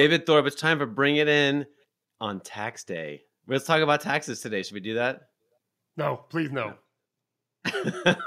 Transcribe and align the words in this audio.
David 0.00 0.24
Thorpe, 0.24 0.46
it's 0.46 0.56
time 0.56 0.78
for 0.78 0.86
Bring 0.86 1.16
It 1.16 1.28
In 1.28 1.66
on 2.22 2.40
tax 2.40 2.84
day. 2.84 3.20
Let's 3.46 3.66
talk 3.66 3.82
about 3.82 4.00
taxes 4.00 4.40
today. 4.40 4.62
Should 4.62 4.72
we 4.72 4.80
do 4.80 4.94
that? 4.94 5.28
No, 5.98 6.24
please 6.30 6.50
no. 6.50 6.72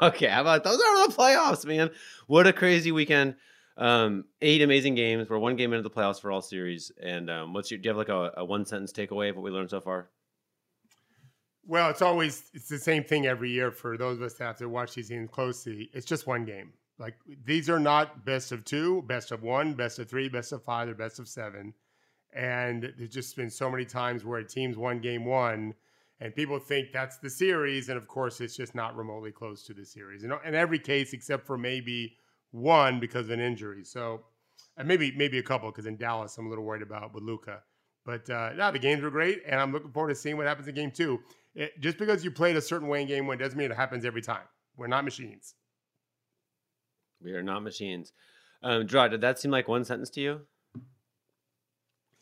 okay, 0.03 0.27
how 0.27 0.41
about 0.41 0.63
those 0.63 0.79
are 0.79 1.07
the 1.07 1.13
playoffs, 1.15 1.65
man? 1.65 1.89
What 2.27 2.45
a 2.45 2.53
crazy 2.53 2.91
weekend. 2.91 3.37
Um, 3.75 4.25
eight 4.43 4.61
amazing 4.61 4.93
games. 4.93 5.27
We're 5.27 5.39
one 5.39 5.55
game 5.55 5.73
into 5.73 5.81
the 5.81 5.89
playoffs 5.89 6.21
for 6.21 6.29
all 6.29 6.43
series. 6.43 6.91
And 7.01 7.31
um, 7.31 7.53
what's 7.53 7.71
your 7.71 7.79
do 7.79 7.87
you 7.87 7.89
have 7.89 7.97
like 7.97 8.09
a, 8.09 8.33
a 8.37 8.45
one 8.45 8.67
sentence 8.67 8.93
takeaway 8.93 9.31
of 9.31 9.35
what 9.35 9.41
we 9.41 9.49
learned 9.49 9.71
so 9.71 9.81
far? 9.81 10.11
Well, 11.65 11.89
it's 11.89 12.03
always 12.03 12.51
it's 12.53 12.69
the 12.69 12.77
same 12.77 13.03
thing 13.03 13.25
every 13.25 13.49
year 13.49 13.71
for 13.71 13.97
those 13.97 14.17
of 14.17 14.21
us 14.21 14.35
that 14.35 14.43
have 14.45 14.57
to 14.57 14.69
watch 14.69 14.93
these 14.93 15.09
games 15.09 15.31
closely. 15.31 15.89
It's 15.91 16.05
just 16.05 16.27
one 16.27 16.45
game. 16.45 16.73
Like 16.99 17.15
these 17.45 17.69
are 17.69 17.79
not 17.79 18.25
best 18.25 18.51
of 18.51 18.63
two, 18.65 19.01
best 19.03 19.31
of 19.31 19.43
one, 19.43 19.73
best 19.73 19.99
of 19.99 20.09
three, 20.09 20.29
best 20.29 20.51
of 20.51 20.63
five, 20.63 20.87
or 20.87 20.93
best 20.93 21.19
of 21.19 21.27
seven. 21.27 21.73
And 22.33 22.93
there's 22.97 23.09
just 23.09 23.35
been 23.35 23.49
so 23.49 23.69
many 23.69 23.85
times 23.85 24.25
where 24.25 24.39
a 24.39 24.47
team's 24.47 24.77
won 24.77 24.99
game 24.99 25.25
one, 25.25 25.73
and 26.19 26.35
people 26.35 26.59
think 26.59 26.91
that's 26.91 27.17
the 27.17 27.29
series, 27.29 27.89
and 27.89 27.97
of 27.97 28.07
course 28.07 28.41
it's 28.41 28.55
just 28.55 28.75
not 28.75 28.95
remotely 28.95 29.31
close 29.31 29.63
to 29.65 29.73
the 29.73 29.85
series. 29.85 30.23
Know, 30.23 30.39
in 30.45 30.55
every 30.55 30.79
case 30.79 31.13
except 31.13 31.45
for 31.45 31.57
maybe 31.57 32.15
one 32.51 32.99
because 32.99 33.25
of 33.25 33.31
an 33.31 33.39
injury. 33.39 33.83
So, 33.83 34.21
and 34.77 34.87
maybe 34.87 35.11
maybe 35.15 35.39
a 35.39 35.43
couple 35.43 35.69
because 35.71 35.85
in 35.85 35.97
Dallas 35.97 36.37
I'm 36.37 36.45
a 36.45 36.49
little 36.49 36.63
worried 36.63 36.83
about 36.83 37.13
with 37.13 37.23
Luka. 37.23 37.61
But 38.05 38.29
uh, 38.29 38.51
no, 38.55 38.71
the 38.71 38.79
games 38.79 39.01
were 39.01 39.09
great, 39.09 39.43
and 39.47 39.59
I'm 39.59 39.71
looking 39.71 39.91
forward 39.91 40.09
to 40.09 40.15
seeing 40.15 40.37
what 40.37 40.45
happens 40.45 40.67
in 40.67 40.75
game 40.75 40.91
two. 40.91 41.19
It, 41.55 41.79
just 41.79 41.97
because 41.97 42.23
you 42.23 42.31
played 42.31 42.55
a 42.55 42.61
certain 42.61 42.87
way 42.87 43.01
in 43.01 43.07
game 43.07 43.27
one 43.27 43.37
doesn't 43.37 43.57
mean 43.57 43.71
it 43.71 43.77
happens 43.77 44.05
every 44.05 44.21
time. 44.21 44.43
We're 44.75 44.87
not 44.87 45.05
machines. 45.05 45.55
We 47.23 47.33
are 47.33 47.43
not 47.43 47.63
machines. 47.63 48.11
Um, 48.61 48.85
Draw, 48.85 49.09
did 49.09 49.21
that 49.21 49.39
seem 49.39 49.51
like 49.51 49.67
one 49.67 49.83
sentence 49.83 50.09
to 50.11 50.21
you? 50.21 50.41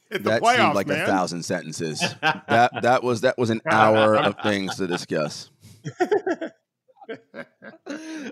It's 0.09 0.25
that 0.25 0.41
playoffs, 0.41 0.57
seemed 0.57 0.75
like 0.75 0.87
man. 0.87 1.03
a 1.03 1.05
thousand 1.05 1.43
sentences. 1.43 1.99
that 2.21 2.71
that 2.81 3.03
was 3.03 3.21
that 3.21 3.37
was 3.37 3.49
an 3.49 3.61
hour 3.69 4.17
of 4.17 4.35
things 4.43 4.75
to 4.75 4.87
discuss. 4.87 5.49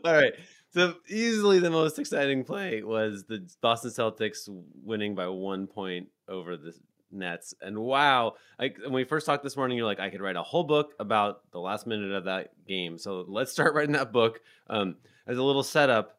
All 0.04 0.14
right. 0.14 0.34
So 0.72 0.96
easily 1.08 1.60
the 1.60 1.72
most 1.72 1.98
exciting 1.98 2.44
play 2.44 2.84
was 2.84 3.24
the 3.28 3.50
Boston 3.62 3.92
Celtics 3.92 4.48
winning 4.84 5.16
by 5.16 5.28
one 5.28 5.68
point 5.68 6.10
over 6.28 6.58
the 6.58 6.74
Nets. 7.12 7.56
And 7.62 7.80
wow, 7.80 8.36
like 8.60 8.78
when 8.84 8.94
we 8.94 9.04
first 9.04 9.26
talked 9.26 9.44
this 9.44 9.58
morning, 9.58 9.78
you're 9.78 9.88
like, 9.88 10.00
I 10.00 10.10
could 10.10 10.22
write 10.22 10.36
a 10.36 10.44
whole 10.44 10.64
book 10.64 10.94
about 11.00 11.50
the 11.52 11.60
last 11.60 11.88
minute 11.88 12.12
of 12.12 12.26
that 12.26 12.52
game. 12.68 12.98
So 12.98 13.26
let's 13.28 13.52
start 13.52 13.74
writing 13.74 13.94
that 13.94 14.12
book. 14.12 14.42
Um, 14.70 14.98
as 15.26 15.38
a 15.38 15.44
little 15.44 15.64
setup, 15.64 16.19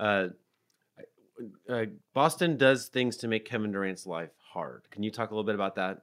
uh, 0.00 0.28
uh, 1.68 1.84
Boston 2.14 2.56
does 2.56 2.88
things 2.88 3.16
to 3.18 3.28
make 3.28 3.44
Kevin 3.44 3.72
Durant's 3.72 4.06
life 4.06 4.30
hard. 4.52 4.82
Can 4.90 5.02
you 5.02 5.10
talk 5.10 5.30
a 5.30 5.34
little 5.34 5.44
bit 5.44 5.54
about 5.54 5.76
that? 5.76 6.02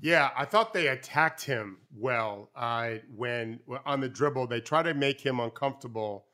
Yeah, 0.00 0.30
I 0.36 0.44
thought 0.44 0.74
they 0.74 0.88
attacked 0.88 1.44
him 1.44 1.78
well 1.96 2.50
uh, 2.54 2.96
when 3.14 3.60
on 3.86 4.00
the 4.00 4.08
dribble. 4.08 4.46
They 4.46 4.60
try 4.60 4.82
to 4.82 4.94
make 4.94 5.20
him 5.20 5.40
uncomfortable 5.40 6.26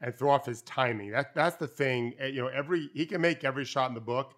and 0.00 0.14
throw 0.14 0.30
off 0.30 0.46
his 0.46 0.62
timing. 0.62 1.10
That 1.10 1.34
that's 1.34 1.56
the 1.56 1.66
thing. 1.66 2.14
Eh, 2.18 2.28
you 2.28 2.42
know, 2.42 2.48
every 2.48 2.88
he 2.94 3.04
can 3.04 3.20
make 3.20 3.42
every 3.44 3.64
shot 3.64 3.88
in 3.88 3.94
the 3.94 4.00
book 4.00 4.34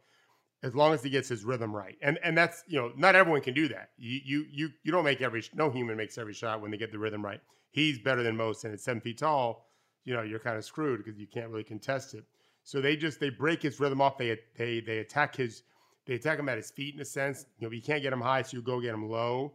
as 0.63 0.75
long 0.75 0.95
as 0.95 1.03
he 1.03 1.11
gets 1.11 1.29
his 1.29 1.45
rhythm 1.45 1.75
right. 1.75 1.97
And 2.03 2.19
and 2.23 2.37
that's 2.37 2.65
you 2.67 2.79
know 2.79 2.93
not 2.97 3.15
everyone 3.15 3.43
can 3.43 3.55
do 3.55 3.69
that. 3.69 3.91
You 3.99 4.21
you 4.25 4.47
you 4.51 4.69
you 4.85 4.93
don't 4.93 5.05
make 5.05 5.21
every 5.21 5.45
no 5.55 5.71
human 5.71 5.97
makes 5.97 6.17
every 6.17 6.35
shot 6.35 6.63
when 6.63 6.71
they 6.71 6.79
get 6.79 6.93
the 6.93 6.99
rhythm 6.99 7.25
right. 7.25 7.41
He's 7.71 7.99
better 7.99 8.23
than 8.23 8.37
most, 8.37 8.65
and 8.65 8.73
at 8.73 8.81
seven 8.81 9.01
feet 9.03 9.19
tall, 9.19 9.68
you 10.09 10.15
know 10.15 10.23
you're 10.23 10.39
kind 10.39 10.57
of 10.57 10.65
screwed 10.65 11.05
because 11.05 11.21
you 11.21 11.27
can't 11.27 11.51
really 11.51 11.63
contest 11.63 12.15
it. 12.15 12.25
So 12.65 12.81
they 12.81 12.97
just 12.97 13.21
they 13.21 13.29
break 13.29 13.63
his 13.63 13.79
rhythm 13.79 14.01
off. 14.01 14.17
They 14.17 14.39
they 14.57 14.81
they 14.81 14.99
attack 14.99 15.37
his 15.37 15.65
they 16.07 16.15
attack 16.15 16.39
him 16.39 16.49
at 16.49 16.57
his 16.57 16.71
feet 16.71 16.95
in 16.95 17.01
a 17.03 17.05
sense. 17.05 17.45
You 17.59 17.69
know 17.69 17.73
you 17.75 17.83
can't 17.83 18.03
get 18.03 18.15
him 18.15 18.23
high, 18.23 18.41
so 18.41 18.57
you 18.57 18.63
go 18.63 18.81
get 18.81 18.95
him 18.95 19.07
low. 19.11 19.53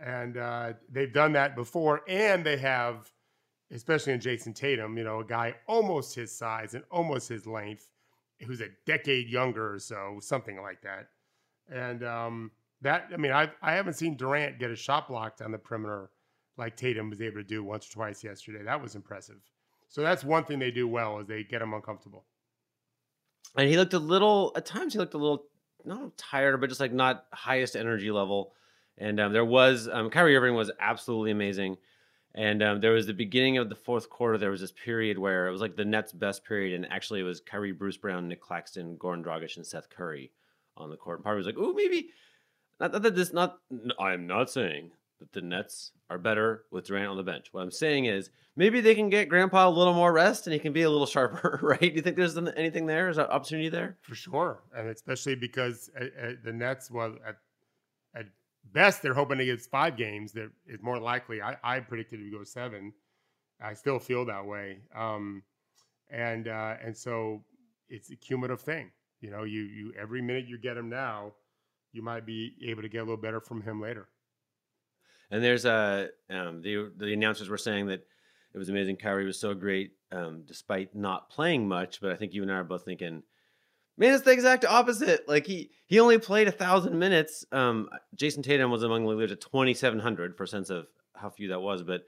And 0.00 0.36
uh, 0.36 0.74
they've 0.88 1.12
done 1.12 1.32
that 1.32 1.56
before, 1.56 2.02
and 2.08 2.46
they 2.46 2.56
have, 2.58 3.12
especially 3.72 4.12
in 4.12 4.20
Jayson 4.20 4.54
Tatum, 4.54 4.96
you 4.96 5.04
know, 5.04 5.20
a 5.20 5.24
guy 5.24 5.54
almost 5.66 6.14
his 6.14 6.36
size 6.36 6.74
and 6.74 6.82
almost 6.90 7.28
his 7.28 7.46
length 7.46 7.88
who's 8.46 8.60
a 8.60 8.68
decade 8.86 9.28
younger 9.28 9.74
or 9.74 9.78
so, 9.78 10.18
something 10.20 10.60
like 10.60 10.80
that. 10.82 11.08
And 11.70 12.02
um, 12.04 12.50
that, 12.82 13.08
I 13.12 13.16
mean, 13.16 13.32
I 13.32 13.50
I 13.60 13.72
haven't 13.72 13.94
seen 13.94 14.16
Durant 14.16 14.60
get 14.60 14.70
a 14.70 14.76
shot 14.76 15.08
blocked 15.08 15.42
on 15.42 15.50
the 15.50 15.58
perimeter 15.58 16.10
like 16.56 16.76
Tatum 16.76 17.10
was 17.10 17.20
able 17.20 17.36
to 17.36 17.44
do 17.44 17.64
once 17.64 17.88
or 17.88 17.92
twice 17.92 18.22
yesterday. 18.22 18.62
That 18.62 18.80
was 18.80 18.94
impressive. 18.94 19.40
So 19.92 20.00
that's 20.00 20.24
one 20.24 20.44
thing 20.44 20.58
they 20.58 20.70
do 20.70 20.88
well 20.88 21.20
is 21.20 21.26
they 21.26 21.44
get 21.44 21.60
him 21.60 21.74
uncomfortable. 21.74 22.24
And 23.56 23.68
he 23.68 23.76
looked 23.76 23.92
a 23.92 23.98
little 23.98 24.52
at 24.56 24.64
times. 24.64 24.94
He 24.94 24.98
looked 24.98 25.12
a 25.12 25.18
little 25.18 25.44
not 25.84 26.16
tired, 26.16 26.58
but 26.58 26.70
just 26.70 26.80
like 26.80 26.94
not 26.94 27.26
highest 27.30 27.76
energy 27.76 28.10
level. 28.10 28.54
And 28.96 29.20
um, 29.20 29.34
there 29.34 29.44
was 29.44 29.90
um, 29.92 30.08
Kyrie 30.08 30.34
Irving 30.34 30.54
was 30.54 30.70
absolutely 30.80 31.30
amazing. 31.30 31.76
And 32.34 32.62
um, 32.62 32.80
there 32.80 32.92
was 32.92 33.06
the 33.06 33.12
beginning 33.12 33.58
of 33.58 33.68
the 33.68 33.74
fourth 33.74 34.08
quarter. 34.08 34.38
There 34.38 34.50
was 34.50 34.62
this 34.62 34.72
period 34.72 35.18
where 35.18 35.46
it 35.46 35.52
was 35.52 35.60
like 35.60 35.76
the 35.76 35.84
Nets' 35.84 36.12
best 36.12 36.42
period, 36.46 36.74
and 36.74 36.90
actually 36.90 37.20
it 37.20 37.24
was 37.24 37.42
Kyrie, 37.42 37.72
Bruce 37.72 37.98
Brown, 37.98 38.28
Nick 38.28 38.40
Claxton, 38.40 38.96
Goran 38.96 39.22
Dragic, 39.22 39.58
and 39.58 39.66
Seth 39.66 39.90
Curry 39.90 40.32
on 40.78 40.88
the 40.88 40.96
court. 40.96 41.18
And 41.18 41.24
part 41.24 41.36
of 41.36 41.40
was 41.40 41.46
like, 41.46 41.56
"Oh, 41.58 41.74
maybe." 41.74 42.08
Not 42.80 42.92
that 42.92 43.14
this. 43.14 43.34
Not. 43.34 43.58
I'm 44.00 44.26
not 44.26 44.48
saying 44.48 44.92
that 45.22 45.32
the 45.32 45.40
Nets 45.40 45.92
are 46.10 46.18
better 46.18 46.64
with 46.72 46.86
Durant 46.86 47.08
on 47.08 47.16
the 47.16 47.22
bench. 47.22 47.48
What 47.52 47.62
I'm 47.62 47.70
saying 47.70 48.06
is 48.06 48.30
maybe 48.56 48.80
they 48.80 48.94
can 48.94 49.08
get 49.08 49.28
Grandpa 49.28 49.68
a 49.68 49.70
little 49.70 49.94
more 49.94 50.12
rest, 50.12 50.46
and 50.46 50.52
he 50.52 50.58
can 50.58 50.72
be 50.72 50.82
a 50.82 50.90
little 50.90 51.06
sharper. 51.06 51.60
Right? 51.62 51.80
Do 51.80 51.86
you 51.86 52.02
think 52.02 52.16
there's 52.16 52.36
anything 52.36 52.86
there? 52.86 53.08
Is 53.08 53.16
there 53.16 53.32
opportunity 53.32 53.68
there? 53.68 53.96
For 54.02 54.14
sure, 54.14 54.62
and 54.76 54.88
especially 54.88 55.36
because 55.36 55.90
uh, 55.98 56.04
uh, 56.04 56.32
the 56.44 56.52
Nets, 56.52 56.90
well, 56.90 57.14
at, 57.26 57.36
at 58.16 58.26
best, 58.72 59.00
they're 59.00 59.14
hoping 59.14 59.38
to 59.38 59.44
get 59.44 59.60
five 59.62 59.96
games. 59.96 60.32
That 60.32 60.50
is 60.66 60.82
more 60.82 60.98
likely. 60.98 61.40
I, 61.40 61.56
I 61.62 61.80
predicted 61.80 62.20
it 62.20 62.24
to 62.24 62.30
go 62.36 62.44
seven. 62.44 62.92
I 63.60 63.74
still 63.74 64.00
feel 64.00 64.24
that 64.26 64.44
way. 64.44 64.78
Um, 64.94 65.44
and 66.10 66.48
uh, 66.48 66.74
and 66.84 66.96
so 66.96 67.44
it's 67.88 68.10
a 68.10 68.16
cumulative 68.16 68.60
thing. 68.60 68.90
You 69.20 69.30
know, 69.30 69.44
you 69.44 69.60
you 69.62 69.92
every 69.98 70.20
minute 70.20 70.46
you 70.48 70.58
get 70.58 70.76
him 70.76 70.90
now, 70.90 71.32
you 71.92 72.02
might 72.02 72.26
be 72.26 72.54
able 72.66 72.82
to 72.82 72.88
get 72.88 72.98
a 72.98 73.04
little 73.04 73.16
better 73.16 73.40
from 73.40 73.62
him 73.62 73.80
later. 73.80 74.08
And 75.32 75.42
there's 75.42 75.64
a 75.64 76.10
um, 76.30 76.62
the 76.62 76.92
the 76.96 77.12
announcers 77.12 77.48
were 77.48 77.58
saying 77.58 77.86
that 77.86 78.06
it 78.54 78.58
was 78.58 78.68
amazing. 78.68 78.96
Kyrie 78.96 79.26
was 79.26 79.40
so 79.40 79.52
great 79.54 79.92
um, 80.12 80.44
despite 80.46 80.94
not 80.94 81.28
playing 81.28 81.66
much. 81.66 82.00
But 82.00 82.12
I 82.12 82.16
think 82.16 82.32
you 82.32 82.42
and 82.42 82.52
I 82.52 82.56
are 82.56 82.64
both 82.64 82.84
thinking 82.84 83.24
Man, 83.98 84.14
it's 84.14 84.24
the 84.24 84.32
exact 84.32 84.64
opposite. 84.64 85.28
Like 85.28 85.46
he 85.46 85.70
he 85.86 86.00
only 86.00 86.18
played 86.18 86.48
a 86.48 86.52
thousand 86.52 86.98
minutes. 86.98 87.44
Um, 87.52 87.88
Jayson 88.16 88.42
Tatum 88.42 88.70
was 88.70 88.82
among 88.82 89.02
the 89.04 89.10
leaders 89.10 89.32
at 89.32 89.40
twenty 89.40 89.74
seven 89.74 89.98
hundred 89.98 90.36
for 90.36 90.44
a 90.44 90.48
sense 90.48 90.70
of 90.70 90.86
how 91.14 91.30
few 91.30 91.48
that 91.48 91.60
was, 91.60 91.82
but 91.82 92.02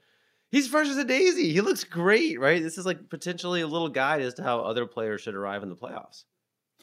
he's 0.49 0.67
fresh 0.67 0.87
as 0.87 0.97
a 0.97 1.05
daisy. 1.05 1.53
He 1.53 1.61
looks 1.61 1.83
great, 1.83 2.39
right? 2.39 2.61
This 2.61 2.77
is 2.77 2.85
like 2.85 3.09
potentially 3.09 3.61
a 3.61 3.67
little 3.67 3.89
guide 3.89 4.21
as 4.21 4.33
to 4.35 4.43
how 4.43 4.61
other 4.61 4.85
players 4.85 5.21
should 5.21 5.35
arrive 5.35 5.61
in 5.63 5.69
the 5.69 5.75
playoffs. 5.75 6.23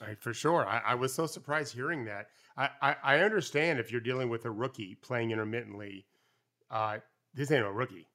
Right, 0.01 0.21
for 0.21 0.33
sure. 0.33 0.67
I, 0.67 0.79
I 0.79 0.95
was 0.95 1.13
so 1.13 1.27
surprised 1.27 1.75
hearing 1.75 2.05
that. 2.07 2.29
I, 2.57 2.71
I, 2.81 2.97
I, 3.05 3.19
understand 3.21 3.79
if 3.79 3.93
you're 3.93 4.01
dealing 4.01 4.29
with 4.29 4.47
a 4.47 4.51
rookie 4.51 4.97
playing 5.01 5.31
intermittently. 5.31 6.07
Uh, 6.73 6.99
this 7.35 7.53
ain't 7.53 7.65
a 7.65 7.71
rookie. 7.71 8.09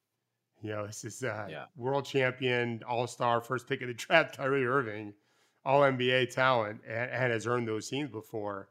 You 0.62 0.72
know, 0.72 0.88
this 0.88 1.06
is 1.06 1.23
uh, 1.23 1.47
yeah. 1.50 1.66
world 1.78 2.06
champion, 2.06 2.81
all 2.88 3.07
star, 3.07 3.40
first 3.40 3.68
pick 3.68 3.81
of 3.81 3.88
the 3.88 3.94
draft, 3.94 4.35
Kyrie 4.35 4.66
Irving 4.66 5.13
all 5.68 5.81
NBA 5.81 6.34
talent 6.34 6.79
and, 6.88 7.12
and, 7.12 7.31
has 7.34 7.45
earned 7.45 7.68
those 7.68 7.90
teams 7.90 8.09
before. 8.09 8.69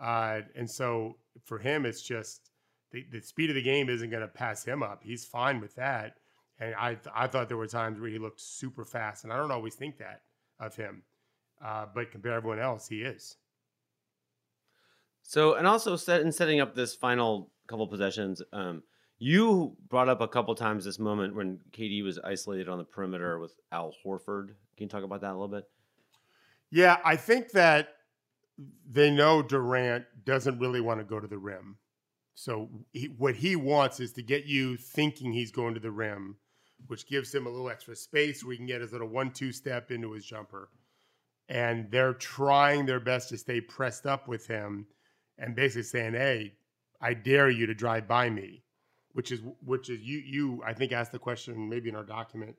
Uh, 0.00 0.42
and 0.54 0.70
so 0.70 1.16
for 1.44 1.58
him, 1.58 1.84
it's 1.84 2.00
just 2.00 2.52
the, 2.92 3.04
the 3.10 3.20
speed 3.20 3.50
of 3.50 3.56
the 3.56 3.62
game 3.62 3.88
isn't 3.88 4.08
going 4.08 4.22
to 4.22 4.28
pass 4.28 4.64
him 4.64 4.84
up. 4.84 5.00
He's 5.02 5.24
fine 5.24 5.60
with 5.60 5.74
that. 5.74 6.14
And 6.60 6.76
I, 6.76 6.96
I 7.12 7.26
thought 7.26 7.48
there 7.48 7.56
were 7.56 7.66
times 7.66 7.98
where 7.98 8.08
he 8.08 8.20
looked 8.20 8.40
super 8.40 8.84
fast, 8.84 9.24
and 9.24 9.32
I 9.32 9.36
don't 9.36 9.50
always 9.50 9.74
think 9.74 9.98
that 9.98 10.22
of 10.60 10.76
him. 10.76 11.02
Uh, 11.62 11.86
but 11.92 12.12
compared 12.12 12.34
to 12.34 12.36
everyone 12.36 12.60
else, 12.60 12.86
he 12.86 13.02
is. 13.02 13.36
So, 15.22 15.54
and 15.54 15.66
also 15.66 15.96
set 15.96 16.20
in 16.20 16.30
setting 16.30 16.60
up 16.60 16.76
this 16.76 16.94
final 16.94 17.50
couple 17.66 17.88
possessions, 17.88 18.42
um, 18.52 18.84
you 19.22 19.76
brought 19.88 20.08
up 20.08 20.20
a 20.20 20.26
couple 20.26 20.52
times 20.56 20.84
this 20.84 20.98
moment 20.98 21.36
when 21.36 21.60
KD 21.70 22.02
was 22.02 22.18
isolated 22.18 22.68
on 22.68 22.78
the 22.78 22.84
perimeter 22.84 23.38
with 23.38 23.54
Al 23.70 23.94
Horford. 24.04 24.48
Can 24.76 24.86
you 24.86 24.88
talk 24.88 25.04
about 25.04 25.20
that 25.20 25.30
a 25.30 25.38
little 25.38 25.46
bit? 25.46 25.64
Yeah, 26.72 26.96
I 27.04 27.14
think 27.14 27.52
that 27.52 27.90
they 28.90 29.12
know 29.12 29.40
Durant 29.40 30.06
doesn't 30.24 30.58
really 30.58 30.80
want 30.80 30.98
to 30.98 31.04
go 31.04 31.20
to 31.20 31.28
the 31.28 31.38
rim. 31.38 31.76
So 32.34 32.68
he, 32.92 33.14
what 33.16 33.36
he 33.36 33.54
wants 33.54 34.00
is 34.00 34.12
to 34.14 34.24
get 34.24 34.46
you 34.46 34.76
thinking 34.76 35.32
he's 35.32 35.52
going 35.52 35.74
to 35.74 35.80
the 35.80 35.92
rim, 35.92 36.36
which 36.88 37.06
gives 37.06 37.32
him 37.32 37.46
a 37.46 37.50
little 37.50 37.70
extra 37.70 37.94
space 37.94 38.42
where 38.42 38.52
he 38.52 38.56
can 38.56 38.66
get 38.66 38.80
his 38.80 38.90
little 38.90 39.08
one-two 39.08 39.52
step 39.52 39.92
into 39.92 40.10
his 40.10 40.24
jumper. 40.24 40.68
And 41.48 41.88
they're 41.92 42.14
trying 42.14 42.86
their 42.86 42.98
best 42.98 43.28
to 43.28 43.38
stay 43.38 43.60
pressed 43.60 44.04
up 44.04 44.26
with 44.26 44.48
him, 44.48 44.84
and 45.38 45.54
basically 45.54 45.84
saying, 45.84 46.14
"Hey, 46.14 46.54
I 47.00 47.14
dare 47.14 47.50
you 47.50 47.66
to 47.66 47.74
drive 47.74 48.08
by 48.08 48.28
me," 48.28 48.64
which 49.12 49.32
is 49.32 49.40
which 49.64 49.90
is 49.90 50.00
you 50.00 50.18
you 50.18 50.62
I 50.64 50.72
think 50.72 50.92
asked 50.92 51.12
the 51.12 51.18
question 51.18 51.68
maybe 51.68 51.88
in 51.88 51.96
our 51.96 52.04
document. 52.04 52.56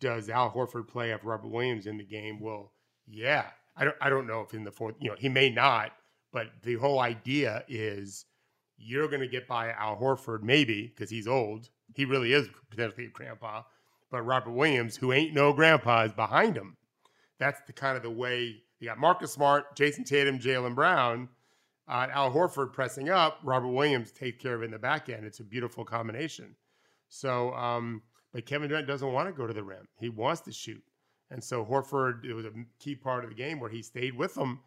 Does 0.00 0.28
Al 0.28 0.50
Horford 0.50 0.88
play 0.88 1.12
if 1.12 1.20
Robert 1.24 1.48
Williams 1.48 1.86
in 1.86 1.96
the 1.96 2.04
game? 2.04 2.40
Well, 2.40 2.72
yeah, 3.06 3.46
I 3.76 3.84
don't 3.84 3.96
I 4.00 4.10
don't 4.10 4.26
know 4.26 4.40
if 4.40 4.54
in 4.54 4.64
the 4.64 4.72
fourth, 4.72 4.96
you 4.98 5.10
know, 5.10 5.16
he 5.18 5.28
may 5.28 5.50
not, 5.50 5.92
but 6.32 6.48
the 6.62 6.74
whole 6.74 7.00
idea 7.00 7.64
is 7.68 8.26
you're 8.76 9.08
going 9.08 9.20
to 9.20 9.28
get 9.28 9.46
by 9.46 9.70
Al 9.70 9.96
Horford 9.96 10.42
maybe 10.42 10.88
because 10.88 11.10
he's 11.10 11.28
old. 11.28 11.68
He 11.94 12.04
really 12.04 12.32
is 12.32 12.48
potentially 12.70 13.06
a 13.06 13.10
grandpa, 13.10 13.62
but 14.10 14.22
Robert 14.22 14.50
Williams, 14.50 14.96
who 14.96 15.12
ain't 15.12 15.32
no 15.34 15.52
grandpa, 15.52 16.04
is 16.04 16.12
behind 16.12 16.56
him. 16.56 16.76
That's 17.38 17.60
the 17.66 17.72
kind 17.72 17.96
of 17.96 18.02
the 18.02 18.10
way 18.10 18.62
you 18.80 18.88
got 18.88 18.98
Marcus 18.98 19.32
Smart, 19.32 19.76
Jayson 19.76 20.04
Tatum, 20.04 20.38
Jaylen 20.38 20.74
Brown, 20.74 21.28
uh, 21.88 22.06
Al 22.12 22.32
Horford 22.32 22.72
pressing 22.72 23.10
up. 23.10 23.38
Robert 23.42 23.68
Williams 23.68 24.10
take 24.10 24.40
care 24.40 24.54
of 24.54 24.62
it 24.62 24.66
in 24.66 24.70
the 24.70 24.78
back 24.78 25.08
end. 25.08 25.24
It's 25.24 25.40
a 25.40 25.44
beautiful 25.44 25.84
combination. 25.84 26.54
So, 27.08 27.52
um, 27.54 28.02
but 28.32 28.46
Kevin 28.46 28.68
Durant 28.68 28.86
doesn't 28.86 29.12
want 29.12 29.28
to 29.28 29.32
go 29.32 29.46
to 29.46 29.54
the 29.54 29.62
rim. 29.62 29.86
He 30.00 30.08
wants 30.08 30.40
to 30.42 30.52
shoot. 30.52 30.82
And 31.30 31.42
so 31.42 31.64
Horford, 31.64 32.24
it 32.24 32.34
was 32.34 32.46
a 32.46 32.52
key 32.78 32.94
part 32.94 33.24
of 33.24 33.30
the 33.30 33.36
game 33.36 33.60
where 33.60 33.70
he 33.70 33.82
stayed 33.82 34.16
with 34.16 34.36
him 34.36 34.60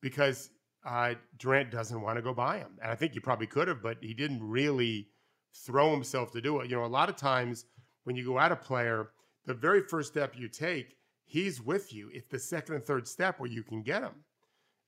because 0.00 0.50
uh, 0.84 1.14
Durant 1.38 1.70
doesn't 1.70 2.00
want 2.00 2.16
to 2.16 2.22
go 2.22 2.34
by 2.34 2.58
him. 2.58 2.78
And 2.82 2.90
I 2.90 2.94
think 2.94 3.12
he 3.12 3.20
probably 3.20 3.46
could 3.46 3.68
have, 3.68 3.82
but 3.82 3.98
he 4.00 4.14
didn't 4.14 4.42
really 4.42 5.08
throw 5.54 5.90
himself 5.90 6.32
to 6.32 6.40
do 6.40 6.60
it. 6.60 6.70
You 6.70 6.76
know, 6.76 6.84
a 6.84 6.86
lot 6.86 7.08
of 7.08 7.16
times 7.16 7.66
when 8.04 8.16
you 8.16 8.24
go 8.24 8.38
at 8.38 8.52
a 8.52 8.56
player, 8.56 9.10
the 9.46 9.54
very 9.54 9.82
first 9.82 10.12
step 10.12 10.34
you 10.36 10.48
take, 10.48 10.96
he's 11.24 11.60
with 11.60 11.92
you. 11.92 12.10
It's 12.12 12.28
the 12.28 12.38
second 12.38 12.76
and 12.76 12.84
third 12.84 13.06
step 13.06 13.38
where 13.38 13.50
you 13.50 13.62
can 13.62 13.82
get 13.82 14.02
him. 14.02 14.24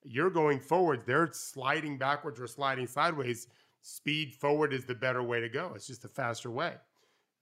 You're 0.05 0.31
going 0.31 0.61
forward, 0.61 1.03
they're 1.07 1.31
sliding 1.33 1.99
backwards 1.99 2.41
or 2.41 2.47
sliding 2.47 2.87
sideways. 2.87 3.49
Speed 3.83 4.35
forward 4.35 4.73
is 4.73 4.85
the 4.85 4.95
better 4.95 5.23
way 5.23 5.41
to 5.41 5.49
go. 5.49 5.73
It's 5.75 5.87
just 5.87 6.05
a 6.05 6.09
faster 6.09 6.51
way. 6.51 6.75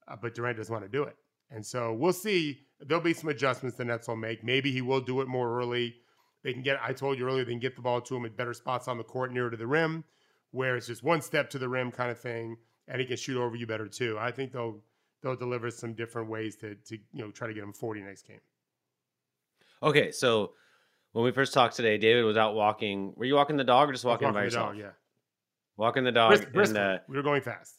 Uh, 0.07 0.15
but 0.21 0.33
Durant 0.33 0.57
doesn't 0.57 0.73
want 0.73 0.83
to 0.85 0.89
do 0.89 1.03
it. 1.03 1.15
And 1.51 1.65
so 1.65 1.93
we'll 1.93 2.13
see. 2.13 2.61
There'll 2.79 3.03
be 3.03 3.13
some 3.13 3.29
adjustments 3.29 3.77
the 3.77 3.85
Nets 3.85 4.07
will 4.07 4.15
make. 4.15 4.43
Maybe 4.43 4.71
he 4.71 4.81
will 4.81 4.99
do 4.99 5.21
it 5.21 5.27
more 5.27 5.57
early. 5.57 5.95
They 6.43 6.51
can 6.51 6.61
get, 6.61 6.77
I 6.81 6.91
told 6.91 7.17
you 7.17 7.25
earlier, 7.25 7.45
they 7.45 7.51
can 7.51 7.59
get 7.59 7.75
the 7.75 7.81
ball 7.81 8.01
to 8.01 8.15
him 8.15 8.25
at 8.25 8.35
better 8.35 8.53
spots 8.53 8.87
on 8.87 8.97
the 8.97 9.03
court 9.03 9.31
nearer 9.31 9.49
to 9.49 9.55
the 9.55 9.67
rim, 9.67 10.03
where 10.51 10.75
it's 10.75 10.87
just 10.87 11.03
one 11.03 11.21
step 11.21 11.49
to 11.51 11.59
the 11.59 11.69
rim 11.69 11.91
kind 11.91 12.11
of 12.11 12.19
thing, 12.19 12.57
and 12.87 12.99
he 12.99 13.07
can 13.07 13.15
shoot 13.15 13.41
over 13.41 13.55
you 13.55 13.65
better 13.65 13.87
too. 13.87 14.17
I 14.19 14.31
think 14.31 14.51
they'll 14.51 14.81
they'll 15.21 15.37
deliver 15.37 15.71
some 15.71 15.93
different 15.93 16.29
ways 16.29 16.57
to 16.57 16.75
to 16.75 16.97
you 17.13 17.23
know 17.23 17.31
try 17.31 17.47
to 17.47 17.53
get 17.53 17.63
him 17.63 17.71
40 17.71 18.01
next 18.01 18.27
game. 18.27 18.41
Okay, 19.81 20.11
so 20.11 20.51
when 21.13 21.23
we 21.23 21.31
first 21.31 21.53
talked 21.53 21.75
today, 21.75 21.97
David 21.97 22.25
was 22.25 22.37
out 22.37 22.55
walking. 22.55 23.13
Were 23.15 23.25
you 23.25 23.35
walking 23.35 23.55
the 23.55 23.63
dog 23.63 23.89
or 23.89 23.93
just 23.93 24.03
walking, 24.03 24.25
walking 24.25 24.39
by 24.39 24.43
yourself? 24.43 24.69
Dog, 24.71 24.77
yeah. 24.77 24.89
Walking 25.77 26.03
the 26.03 26.11
dog. 26.11 26.31
Brisk, 26.31 26.51
briskly. 26.51 26.79
And, 26.79 26.99
uh, 26.99 26.99
we 27.07 27.15
were 27.15 27.23
going 27.23 27.41
fast. 27.41 27.75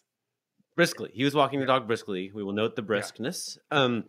Briskly. 0.76 1.10
He 1.12 1.24
was 1.24 1.34
walking 1.34 1.60
the 1.60 1.66
dog 1.66 1.86
briskly. 1.86 2.32
We 2.34 2.42
will 2.42 2.52
note 2.52 2.74
the 2.74 2.82
briskness. 2.82 3.58
Yeah. 3.70 3.78
Um, 3.78 4.04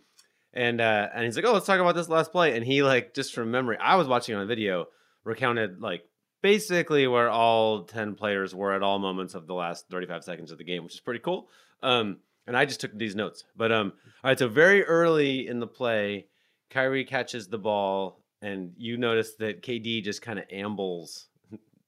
and 0.53 0.79
uh, 0.79 1.09
and 1.13 1.25
he's 1.25 1.35
like, 1.35 1.45
"Oh, 1.45 1.53
let's 1.53 1.65
talk 1.65 1.79
about 1.79 1.95
this 1.95 2.07
last 2.07 2.31
play." 2.31 2.55
And 2.55 2.65
he 2.65 2.81
like 2.81 3.13
just 3.13 3.33
from 3.33 3.51
memory, 3.51 3.77
I 3.77 3.95
was 3.95 4.07
watching 4.07 4.35
on 4.35 4.41
a 4.41 4.45
video, 4.45 4.85
recounted 5.23 5.81
like 5.81 6.03
basically 6.41 7.07
where 7.07 7.29
all 7.29 7.83
ten 7.83 8.15
players 8.15 8.55
were 8.55 8.73
at 8.73 8.81
all 8.81 8.97
moments 8.97 9.35
of 9.35 9.47
the 9.47 9.53
last 9.53 9.89
thirty 9.91 10.07
five 10.07 10.23
seconds 10.23 10.51
of 10.51 10.57
the 10.57 10.63
game, 10.63 10.83
which 10.83 10.93
is 10.93 11.01
pretty 11.01 11.19
cool. 11.19 11.49
Um, 11.83 12.17
and 12.47 12.55
I 12.55 12.65
just 12.65 12.79
took 12.79 12.97
these 12.97 13.15
notes. 13.15 13.43
But 13.55 13.71
um, 13.71 13.93
all 14.23 14.29
right, 14.29 14.39
so 14.39 14.47
very 14.47 14.83
early 14.83 15.47
in 15.47 15.59
the 15.59 15.67
play, 15.67 16.27
Kyrie 16.69 17.05
catches 17.05 17.47
the 17.47 17.57
ball, 17.57 18.23
and 18.45 18.73
you 18.77 18.95
notice 18.95 19.33
that 19.39 19.63
KD 19.63 20.03
just 20.03 20.21
kind 20.21 20.37
of 20.37 20.45
ambles 20.51 21.27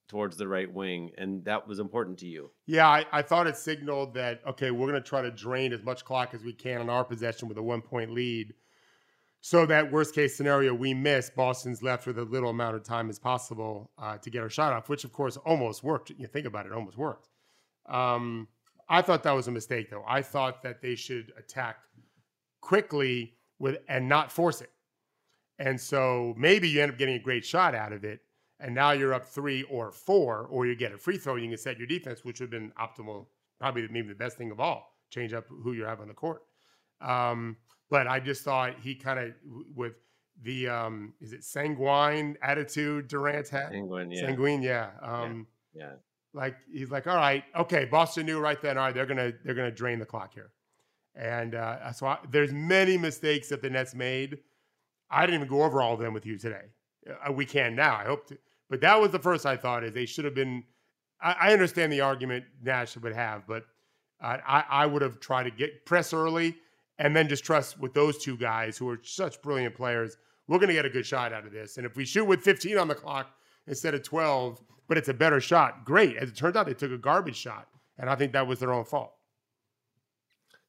towards 0.07 0.38
the 0.38 0.48
right 0.48 0.74
wing, 0.74 1.12
and 1.18 1.45
that 1.45 1.68
was 1.68 1.80
important 1.80 2.18
to 2.19 2.25
you. 2.25 2.50
Yeah, 2.65 2.88
I, 2.88 3.06
I 3.12 3.21
thought 3.21 3.45
it 3.45 3.57
signaled 3.57 4.15
that 4.15 4.42
okay, 4.48 4.71
we're 4.71 4.88
going 4.89 5.01
to 5.01 5.07
try 5.07 5.21
to 5.21 5.30
drain 5.30 5.71
as 5.71 5.83
much 5.83 6.04
clock 6.04 6.33
as 6.33 6.44
we 6.44 6.54
can 6.54 6.81
on 6.81 6.89
our 6.89 7.04
possession 7.04 7.48
with 7.48 7.57
a 7.57 7.63
one 7.63 7.81
point 7.81 8.12
lead, 8.12 8.56
so 9.42 9.68
that 9.68 9.92
worst 9.92 10.15
case 10.15 10.36
scenario 10.36 10.74
we 10.74 10.95
miss, 10.95 11.30
Boston's 11.30 11.83
left 11.83 12.07
with 12.07 12.18
a 12.18 12.24
little 12.24 12.50
amount 12.50 12.75
of 12.75 12.83
time 12.83 13.10
as 13.10 13.19
possible 13.19 13.92
uh, 14.00 14.18
to 14.18 14.30
get 14.31 14.42
our 14.42 14.50
shot 14.50 14.74
off, 14.74 14.89
which 14.89 15.03
of 15.03 15.13
course 15.13 15.38
almost 15.38 15.83
worked. 15.83 16.10
You 16.18 16.25
think 16.25 16.48
about 16.48 16.65
it, 16.65 16.71
almost 16.71 16.98
worked. 16.98 17.30
Um, 17.88 18.48
I 18.89 19.03
thought 19.03 19.21
that 19.24 19.33
was 19.33 19.48
a 19.48 19.51
mistake, 19.51 19.92
though. 19.92 20.03
I 20.07 20.24
thought 20.24 20.63
that 20.63 20.81
they 20.81 20.95
should 20.95 21.33
attack 21.38 21.77
quickly 22.62 23.36
with 23.60 23.77
and 23.88 24.10
not 24.10 24.31
force 24.31 24.62
it. 24.62 24.71
And 25.59 25.80
so 25.80 26.33
maybe 26.38 26.69
you 26.69 26.81
end 26.81 26.92
up 26.92 26.98
getting 26.98 27.15
a 27.15 27.19
great 27.19 27.45
shot 27.45 27.74
out 27.74 27.92
of 27.92 28.04
it, 28.04 28.21
and 28.59 28.74
now 28.74 28.92
you're 28.92 29.13
up 29.13 29.25
three 29.25 29.63
or 29.63 29.92
four, 29.92 30.48
or 30.50 30.65
you 30.65 30.75
get 30.75 30.92
a 30.92 30.98
free 30.98 31.18
throw, 31.18 31.36
you 31.36 31.48
can 31.48 31.57
set 31.57 31.77
your 31.77 31.88
defense, 31.88 32.24
which 32.24 32.39
would 32.39 32.51
have 32.51 32.62
been 32.62 32.71
optimal, 32.80 33.25
probably 33.59 33.88
maybe 33.89 34.09
the 34.09 34.15
best 34.15 34.38
thing 34.38 34.51
of 34.51 34.59
all. 34.59 34.95
Change 35.09 35.33
up 35.33 35.45
who 35.48 35.74
you 35.74 35.83
have 35.83 36.01
on 36.01 36.07
the 36.07 36.13
court. 36.13 36.44
Um, 37.01 37.57
but 37.89 38.07
I 38.07 38.19
just 38.19 38.44
thought 38.44 38.75
he 38.81 38.95
kind 38.95 39.19
of 39.19 39.33
with 39.75 39.94
the 40.44 40.68
um, 40.68 41.13
is 41.21 41.33
it 41.33 41.44
sanguine 41.44 42.38
attitude 42.42 43.07
Durant 43.07 43.48
had? 43.50 43.71
Sanguine, 43.71 44.12
yeah. 44.12 44.21
Sanguine, 44.21 44.62
yeah. 44.62 44.89
Um, 45.01 45.48
yeah. 45.74 45.83
yeah. 45.83 45.92
Like 46.33 46.56
he's 46.71 46.92
like, 46.92 47.07
all 47.07 47.15
right, 47.15 47.44
okay, 47.57 47.86
Boston 47.86 48.25
knew 48.25 48.39
right 48.39 48.62
then, 48.62 48.77
all 48.77 48.86
right, 48.86 48.94
they're 48.94 49.06
gonna 49.06 49.31
they're 49.44 49.56
gonna 49.56 49.71
drain 49.71 49.98
the 49.98 50.06
clock 50.06 50.33
here, 50.33 50.51
and 51.15 51.56
uh, 51.56 51.92
so 51.94 52.06
I, 52.06 52.19
there's 52.30 52.51
many 52.51 52.98
mistakes 52.98 53.50
that 53.50 53.62
the 53.62 53.69
Nets 53.69 53.95
made. 53.95 54.39
I 55.09 55.25
didn't 55.25 55.42
even 55.42 55.48
go 55.48 55.63
over 55.63 55.81
all 55.81 55.94
of 55.94 56.00
them 56.00 56.13
with 56.13 56.25
you 56.25 56.38
today. 56.38 56.65
Uh, 57.25 57.31
we 57.31 57.45
can 57.45 57.75
now. 57.75 57.95
I 57.95 58.06
hope 58.06 58.27
to. 58.27 58.38
But 58.69 58.81
that 58.81 59.00
was 59.00 59.12
the 59.12 59.19
first 59.19 59.45
I 59.45 59.56
thought 59.56 59.83
is 59.83 59.94
they 59.94 60.06
should 60.06 60.25
have 60.25 60.36
been. 60.36 60.63
I, 61.21 61.36
I 61.39 61.54
understand 61.54 61.92
the 61.92 62.01
argument 62.01 62.45
Nash 62.62 62.98
would 62.98 63.13
have, 63.13 63.48
but 63.48 63.63
I, 64.21 64.63
I 64.69 64.86
would 64.86 65.01
have 65.01 65.19
tried 65.19 65.44
to 65.44 65.51
get 65.51 65.86
press 65.86 66.13
early 66.13 66.56
and 67.00 67.15
then 67.15 67.27
just 67.27 67.44
trust 67.44 67.80
with 67.80 67.94
those 67.94 68.18
two 68.18 68.36
guys 68.38 68.77
who 68.77 68.89
are 68.89 69.00
such 69.04 69.42
brilliant 69.42 69.75
players. 69.75 70.18
We're 70.48 70.57
going 70.57 70.69
to 70.69 70.74
get 70.74 70.86
a 70.86 70.89
good 70.89 71.06
shot 71.06 71.33
out 71.33 71.45
of 71.45 71.51
this. 71.51 71.77
And 71.77 71.86
if 71.86 71.95
we 71.95 72.06
shoot 72.06 72.25
with 72.25 72.42
15 72.42 72.77
on 72.77 72.88
the 72.88 72.95
clock 72.95 73.30
instead 73.68 73.94
of 73.94 74.03
12, 74.03 74.62
but 74.88 74.98
it's 74.98 75.10
a 75.10 75.13
better 75.13 75.39
shot, 75.39 75.86
great. 75.86 76.18
As 76.18 76.30
it 76.30 76.36
turns 76.36 76.56
out, 76.56 76.65
they 76.65 76.74
took 76.74 76.92
a 76.92 76.98
garbage 76.98 77.36
shot, 77.36 77.68
and 77.98 78.10
I 78.10 78.15
think 78.15 78.31
that 78.31 78.48
was 78.48 78.60
their 78.60 78.74
own 78.74 78.86
fault. 78.86 79.13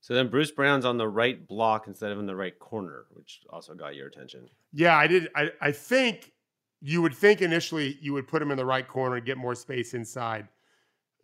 So 0.01 0.15
then 0.15 0.29
Bruce 0.29 0.51
Brown's 0.51 0.85
on 0.85 0.97
the 0.97 1.09
right 1.09 1.47
block 1.47 1.87
instead 1.89 2.13
of 2.13 2.19
in 2.19 2.27
the 2.27 2.37
right 2.37 2.59
corner, 2.59 3.07
which 3.13 3.41
also 3.51 3.75
got 3.75 3.95
your 3.95 4.07
attention. 4.07 4.49
Yeah, 4.73 4.97
I 4.97 5.07
did. 5.07 5.29
I, 5.35 5.51
I 5.61 5.73
think 5.73 6.33
you 6.81 7.03
would 7.03 7.15
think 7.15 7.43
initially 7.43 7.99
you 8.01 8.13
would 8.13 8.29
put 8.29 8.41
him 8.41 8.51
in 8.51 8.57
the 8.57 8.65
right 8.65 8.87
corner 8.87 9.17
and 9.17 9.27
get 9.27 9.37
more 9.37 9.55
space 9.55 9.95
inside. 9.95 10.47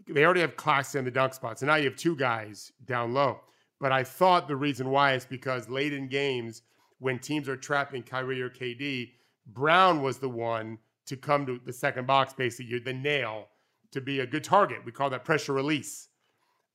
They 0.08 0.24
already 0.24 0.40
have 0.40 0.56
Claxton 0.56 1.00
in 1.00 1.04
the 1.04 1.10
dunk 1.10 1.34
spot, 1.34 1.58
so 1.58 1.66
now 1.66 1.76
you 1.76 1.84
have 1.84 1.96
two 1.96 2.16
guys 2.16 2.72
down 2.84 3.14
low. 3.14 3.40
But 3.80 3.92
I 3.92 4.02
thought 4.02 4.48
the 4.48 4.56
reason 4.56 4.90
why 4.90 5.14
is 5.14 5.24
because 5.24 5.68
late 5.68 5.92
in 5.92 6.08
games, 6.08 6.62
when 6.98 7.18
teams 7.18 7.48
are 7.48 7.56
trapping 7.56 8.02
Kyrie 8.02 8.42
or 8.42 8.50
KD, 8.50 9.12
Brown 9.46 10.02
was 10.02 10.18
the 10.18 10.28
one 10.28 10.78
to 11.06 11.16
come 11.16 11.46
to 11.46 11.60
the 11.64 11.72
second 11.72 12.06
box, 12.06 12.32
basically, 12.32 12.78
the 12.78 12.92
nail 12.92 13.48
to 13.92 14.00
be 14.00 14.20
a 14.20 14.26
good 14.26 14.44
target. 14.44 14.84
We 14.84 14.92
call 14.92 15.10
that 15.10 15.24
pressure 15.24 15.52
release. 15.52 16.08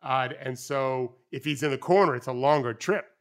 Uh, 0.01 0.29
and 0.41 0.57
so 0.57 1.15
if 1.31 1.43
he's 1.43 1.63
in 1.63 1.71
the 1.71 1.77
corner, 1.77 2.15
it's 2.15 2.27
a 2.27 2.33
longer 2.33 2.73
trip 2.73 3.11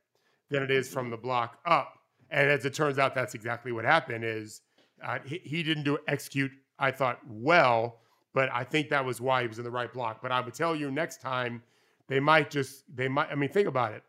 than 0.48 0.62
it 0.62 0.70
is 0.70 0.88
from 0.88 1.10
the 1.10 1.16
block 1.16 1.58
up. 1.66 1.98
And 2.30 2.48
as 2.48 2.64
it 2.64 2.74
turns 2.74 2.98
out, 2.98 3.14
that's 3.14 3.34
exactly 3.34 3.72
what 3.72 3.84
happened. 3.84 4.24
Is 4.24 4.62
uh, 5.02 5.18
he, 5.24 5.40
he, 5.44 5.62
didn't 5.62 5.84
do 5.84 5.98
execute, 6.06 6.52
I 6.78 6.90
thought, 6.90 7.18
well, 7.26 8.00
but 8.34 8.50
I 8.52 8.64
think 8.64 8.90
that 8.90 9.04
was 9.04 9.20
why 9.20 9.42
he 9.42 9.48
was 9.48 9.58
in 9.58 9.64
the 9.64 9.70
right 9.70 9.92
block. 9.92 10.20
But 10.22 10.30
I 10.30 10.40
would 10.40 10.54
tell 10.54 10.76
you 10.76 10.90
next 10.90 11.20
time 11.20 11.62
they 12.06 12.20
might 12.20 12.50
just 12.50 12.84
they 12.94 13.08
might. 13.08 13.30
I 13.30 13.34
mean, 13.34 13.50
think 13.50 13.68
about 13.68 13.92
it. 13.92 14.02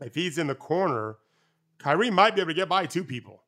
If 0.00 0.14
he's 0.14 0.38
in 0.38 0.46
the 0.46 0.54
corner, 0.54 1.16
Kyrie 1.78 2.10
might 2.10 2.34
be 2.34 2.40
able 2.40 2.50
to 2.50 2.54
get 2.54 2.68
by 2.68 2.86
two 2.86 3.04
people, 3.04 3.42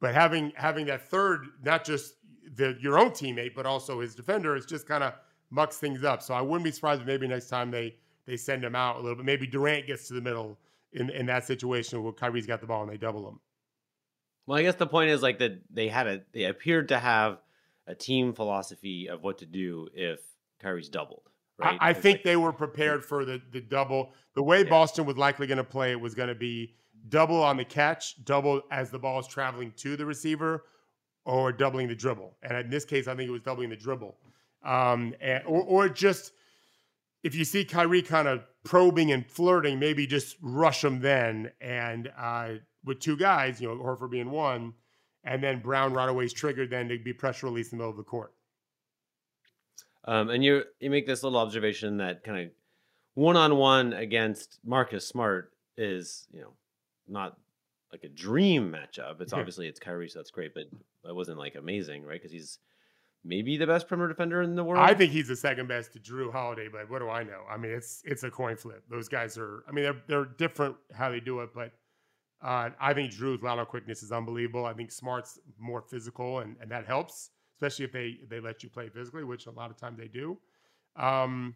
but 0.00 0.14
having 0.14 0.52
having 0.54 0.86
that 0.86 1.08
third, 1.08 1.46
not 1.64 1.84
just 1.84 2.14
the 2.54 2.76
your 2.80 2.98
own 2.98 3.10
teammate, 3.10 3.54
but 3.54 3.66
also 3.66 4.00
his 4.00 4.14
defender, 4.14 4.54
is 4.56 4.66
just 4.66 4.86
kind 4.86 5.02
of 5.02 5.14
mucks 5.50 5.78
things 5.78 6.04
up. 6.04 6.22
So 6.22 6.34
I 6.34 6.40
wouldn't 6.40 6.64
be 6.64 6.70
surprised 6.70 7.02
if 7.02 7.06
maybe 7.06 7.26
next 7.28 7.48
time 7.48 7.70
they 7.70 7.96
they 8.26 8.36
send 8.36 8.64
him 8.64 8.76
out 8.76 8.96
a 8.96 9.00
little 9.00 9.16
bit. 9.16 9.24
Maybe 9.24 9.46
Durant 9.46 9.86
gets 9.86 10.08
to 10.08 10.14
the 10.14 10.20
middle 10.20 10.58
in 10.92 11.10
in 11.10 11.26
that 11.26 11.46
situation 11.46 12.02
where 12.02 12.12
Kyrie's 12.12 12.46
got 12.46 12.60
the 12.60 12.66
ball 12.66 12.82
and 12.82 12.90
they 12.90 12.96
double 12.96 13.28
him. 13.28 13.40
Well, 14.46 14.58
I 14.58 14.62
guess 14.62 14.76
the 14.76 14.86
point 14.86 15.10
is 15.10 15.22
like 15.22 15.38
that 15.38 15.60
they 15.70 15.88
had 15.88 16.06
a 16.06 16.20
they 16.32 16.44
appeared 16.44 16.88
to 16.88 16.98
have 16.98 17.38
a 17.86 17.94
team 17.94 18.32
philosophy 18.32 19.08
of 19.08 19.22
what 19.22 19.38
to 19.38 19.46
do 19.46 19.88
if 19.94 20.20
Kyrie's 20.60 20.88
doubled. 20.88 21.22
Right? 21.58 21.78
I, 21.80 21.90
I 21.90 21.92
think 21.92 22.18
like, 22.18 22.24
they 22.24 22.36
were 22.36 22.52
prepared 22.52 23.04
for 23.04 23.24
the 23.24 23.40
the 23.52 23.60
double. 23.60 24.12
The 24.34 24.42
way 24.42 24.62
yeah. 24.62 24.70
Boston 24.70 25.06
was 25.06 25.16
likely 25.16 25.46
going 25.46 25.58
to 25.58 25.64
play 25.64 25.92
it 25.92 26.00
was 26.00 26.14
going 26.14 26.28
to 26.28 26.34
be 26.34 26.74
double 27.08 27.42
on 27.42 27.56
the 27.56 27.64
catch, 27.64 28.24
double 28.24 28.62
as 28.70 28.90
the 28.90 28.98
ball 28.98 29.18
is 29.20 29.26
traveling 29.26 29.72
to 29.76 29.96
the 29.96 30.04
receiver, 30.06 30.64
or 31.24 31.52
doubling 31.52 31.88
the 31.88 31.94
dribble. 31.94 32.36
And 32.42 32.56
in 32.56 32.70
this 32.70 32.84
case, 32.84 33.08
I 33.08 33.14
think 33.14 33.28
it 33.28 33.32
was 33.32 33.42
doubling 33.42 33.70
the 33.70 33.76
dribble 33.76 34.16
um, 34.64 35.14
and, 35.20 35.42
or, 35.46 35.62
or 35.62 35.88
just 35.88 36.32
if 37.22 37.34
you 37.34 37.44
see 37.44 37.64
Kyrie 37.64 38.02
kind 38.02 38.28
of 38.28 38.42
probing 38.64 39.12
and 39.12 39.26
flirting, 39.26 39.78
maybe 39.78 40.06
just 40.06 40.36
rush 40.40 40.84
him 40.84 41.00
then. 41.00 41.50
And 41.60 42.10
uh, 42.18 42.54
with 42.84 43.00
two 43.00 43.16
guys, 43.16 43.60
you 43.60 43.68
know, 43.68 43.76
Horford 43.76 44.10
being 44.10 44.30
one, 44.30 44.74
and 45.24 45.42
then 45.42 45.60
Brown 45.60 45.92
right 45.92 46.08
away 46.08 46.24
is 46.24 46.32
triggered 46.32 46.70
then 46.70 46.88
to 46.88 46.98
be 46.98 47.12
pressure 47.12 47.46
release 47.46 47.72
in 47.72 47.78
the 47.78 47.82
middle 47.82 47.90
of 47.90 47.96
the 47.96 48.02
court. 48.02 48.32
Um, 50.06 50.30
and 50.30 50.42
you 50.42 50.64
you 50.80 50.88
make 50.88 51.06
this 51.06 51.22
little 51.22 51.38
observation 51.38 51.98
that 51.98 52.24
kind 52.24 52.40
of 52.40 52.50
one 53.14 53.36
on 53.36 53.56
one 53.56 53.92
against 53.92 54.58
Marcus 54.64 55.06
Smart 55.06 55.52
is 55.76 56.26
you 56.32 56.40
know 56.40 56.52
not 57.06 57.36
like 57.92 58.04
a 58.04 58.08
dream 58.08 58.72
matchup. 58.72 59.20
It's 59.20 59.34
obviously 59.34 59.68
it's 59.68 59.78
Kyrie, 59.78 60.08
so 60.08 60.18
that's 60.18 60.30
great, 60.30 60.54
but 60.54 60.64
it 61.08 61.14
wasn't 61.14 61.38
like 61.38 61.54
amazing, 61.54 62.04
right? 62.04 62.20
Because 62.20 62.32
he's 62.32 62.58
maybe 63.24 63.56
the 63.56 63.66
best 63.66 63.88
perimeter 63.88 64.08
defender 64.08 64.42
in 64.42 64.54
the 64.54 64.64
world. 64.64 64.82
I 64.82 64.94
think 64.94 65.12
he's 65.12 65.28
the 65.28 65.36
second 65.36 65.68
best 65.68 65.92
to 65.92 65.98
Jrue 65.98 66.32
Holiday, 66.32 66.68
but 66.70 66.90
what 66.90 67.00
do 67.00 67.08
I 67.08 67.22
know? 67.22 67.42
I 67.50 67.56
mean, 67.56 67.72
it's 67.72 68.02
it's 68.04 68.22
a 68.22 68.30
coin 68.30 68.56
flip. 68.56 68.82
Those 68.88 69.08
guys 69.08 69.36
are. 69.38 69.64
I 69.68 69.72
mean, 69.72 69.84
they're 69.84 70.02
they're 70.06 70.24
different 70.24 70.76
how 70.94 71.10
they 71.10 71.20
do 71.20 71.40
it, 71.40 71.50
but 71.54 71.72
uh, 72.42 72.70
I 72.80 72.94
think 72.94 73.12
Jrue's 73.12 73.42
lateral 73.42 73.66
quickness 73.66 74.02
is 74.02 74.12
unbelievable. 74.12 74.64
I 74.64 74.72
think 74.72 74.90
Smart's 74.90 75.38
more 75.58 75.82
physical, 75.82 76.40
and 76.40 76.56
and 76.60 76.70
that 76.70 76.86
helps, 76.86 77.30
especially 77.56 77.84
if 77.84 77.92
they 77.92 78.18
they 78.28 78.40
let 78.40 78.62
you 78.62 78.70
play 78.70 78.88
physically, 78.88 79.24
which 79.24 79.46
a 79.46 79.50
lot 79.50 79.70
of 79.70 79.76
times 79.76 79.98
they 79.98 80.08
do. 80.08 80.38
Um, 80.96 81.54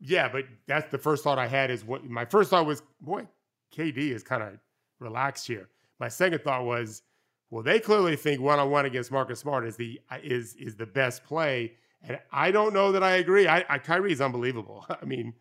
yeah, 0.00 0.28
but 0.28 0.44
that's 0.66 0.90
the 0.90 0.98
first 0.98 1.24
thought 1.24 1.38
I 1.38 1.46
had. 1.46 1.70
Is 1.70 1.84
what 1.84 2.04
my 2.04 2.24
first 2.24 2.50
thought 2.50 2.66
was, 2.66 2.82
boy, 3.00 3.26
KD 3.74 4.10
is 4.10 4.22
kind 4.22 4.42
of 4.42 4.58
relaxed 5.00 5.46
here. 5.46 5.68
My 6.00 6.08
second 6.08 6.42
thought 6.42 6.64
was 6.64 7.02
well, 7.50 7.62
they 7.62 7.78
clearly 7.78 8.16
think 8.16 8.40
one 8.40 8.58
on 8.58 8.70
one 8.70 8.86
against 8.86 9.12
Marcus 9.12 9.40
Smart 9.40 9.66
is 9.66 9.76
the 9.76 10.00
is 10.22 10.54
is 10.56 10.76
the 10.76 10.86
best 10.86 11.24
play, 11.24 11.74
and 12.02 12.18
I 12.32 12.50
don't 12.50 12.74
know 12.74 12.92
that 12.92 13.02
I 13.02 13.16
agree. 13.16 13.46
I, 13.46 13.64
I 13.68 13.78
Kyrie 13.78 14.12
is 14.12 14.20
unbelievable. 14.20 14.86
I 15.02 15.04
mean, 15.04 15.34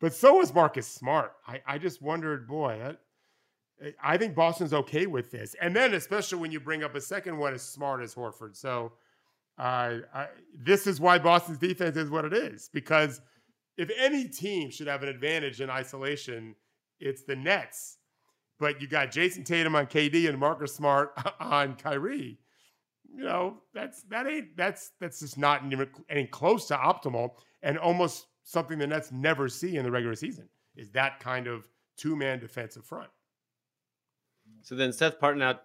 but 0.00 0.14
so 0.14 0.40
is 0.40 0.52
Marcus 0.52 0.86
Smart. 0.86 1.32
I 1.46 1.60
I 1.66 1.78
just 1.78 2.02
wondered, 2.02 2.48
boy. 2.48 2.94
I, 3.82 3.92
I 4.02 4.16
think 4.16 4.34
Boston's 4.34 4.72
okay 4.72 5.06
with 5.06 5.30
this, 5.30 5.54
and 5.60 5.74
then 5.74 5.94
especially 5.94 6.38
when 6.38 6.52
you 6.52 6.60
bring 6.60 6.84
up 6.84 6.94
a 6.94 7.00
second 7.00 7.36
one 7.36 7.54
as 7.54 7.62
smart 7.62 8.02
as 8.02 8.14
Horford. 8.14 8.56
So, 8.56 8.92
uh, 9.58 9.98
I, 10.14 10.28
this 10.56 10.86
is 10.86 11.00
why 11.00 11.18
Boston's 11.18 11.58
defense 11.58 11.96
is 11.96 12.10
what 12.10 12.24
it 12.24 12.32
is 12.32 12.70
because 12.72 13.20
if 13.76 13.90
any 13.98 14.28
team 14.28 14.70
should 14.70 14.86
have 14.86 15.02
an 15.02 15.08
advantage 15.08 15.60
in 15.60 15.70
isolation, 15.70 16.54
it's 17.00 17.24
the 17.24 17.36
Nets 17.36 17.98
but 18.58 18.80
you 18.80 18.88
got 18.88 19.10
Jayson 19.10 19.44
Tatum 19.44 19.74
on 19.74 19.86
KD 19.86 20.28
and 20.28 20.38
Marcus 20.38 20.74
Smart 20.74 21.12
on 21.40 21.74
Kyrie. 21.76 22.38
You 23.14 23.24
know, 23.24 23.58
that's 23.74 24.02
that 24.04 24.26
ain't 24.26 24.56
that's 24.56 24.92
that's 25.00 25.20
just 25.20 25.36
not 25.36 25.62
any 26.08 26.26
close 26.26 26.66
to 26.68 26.76
optimal 26.76 27.30
and 27.62 27.78
almost 27.78 28.26
something 28.42 28.78
the 28.78 28.86
Nets 28.86 29.12
never 29.12 29.48
see 29.48 29.76
in 29.76 29.84
the 29.84 29.90
regular 29.90 30.14
season 30.14 30.48
is 30.76 30.90
that 30.90 31.20
kind 31.20 31.46
of 31.46 31.68
two 31.96 32.16
man 32.16 32.38
defensive 32.38 32.84
front. 32.84 33.10
So 34.62 34.74
then 34.74 34.92
Seth 34.92 35.20
Partnow 35.20 35.58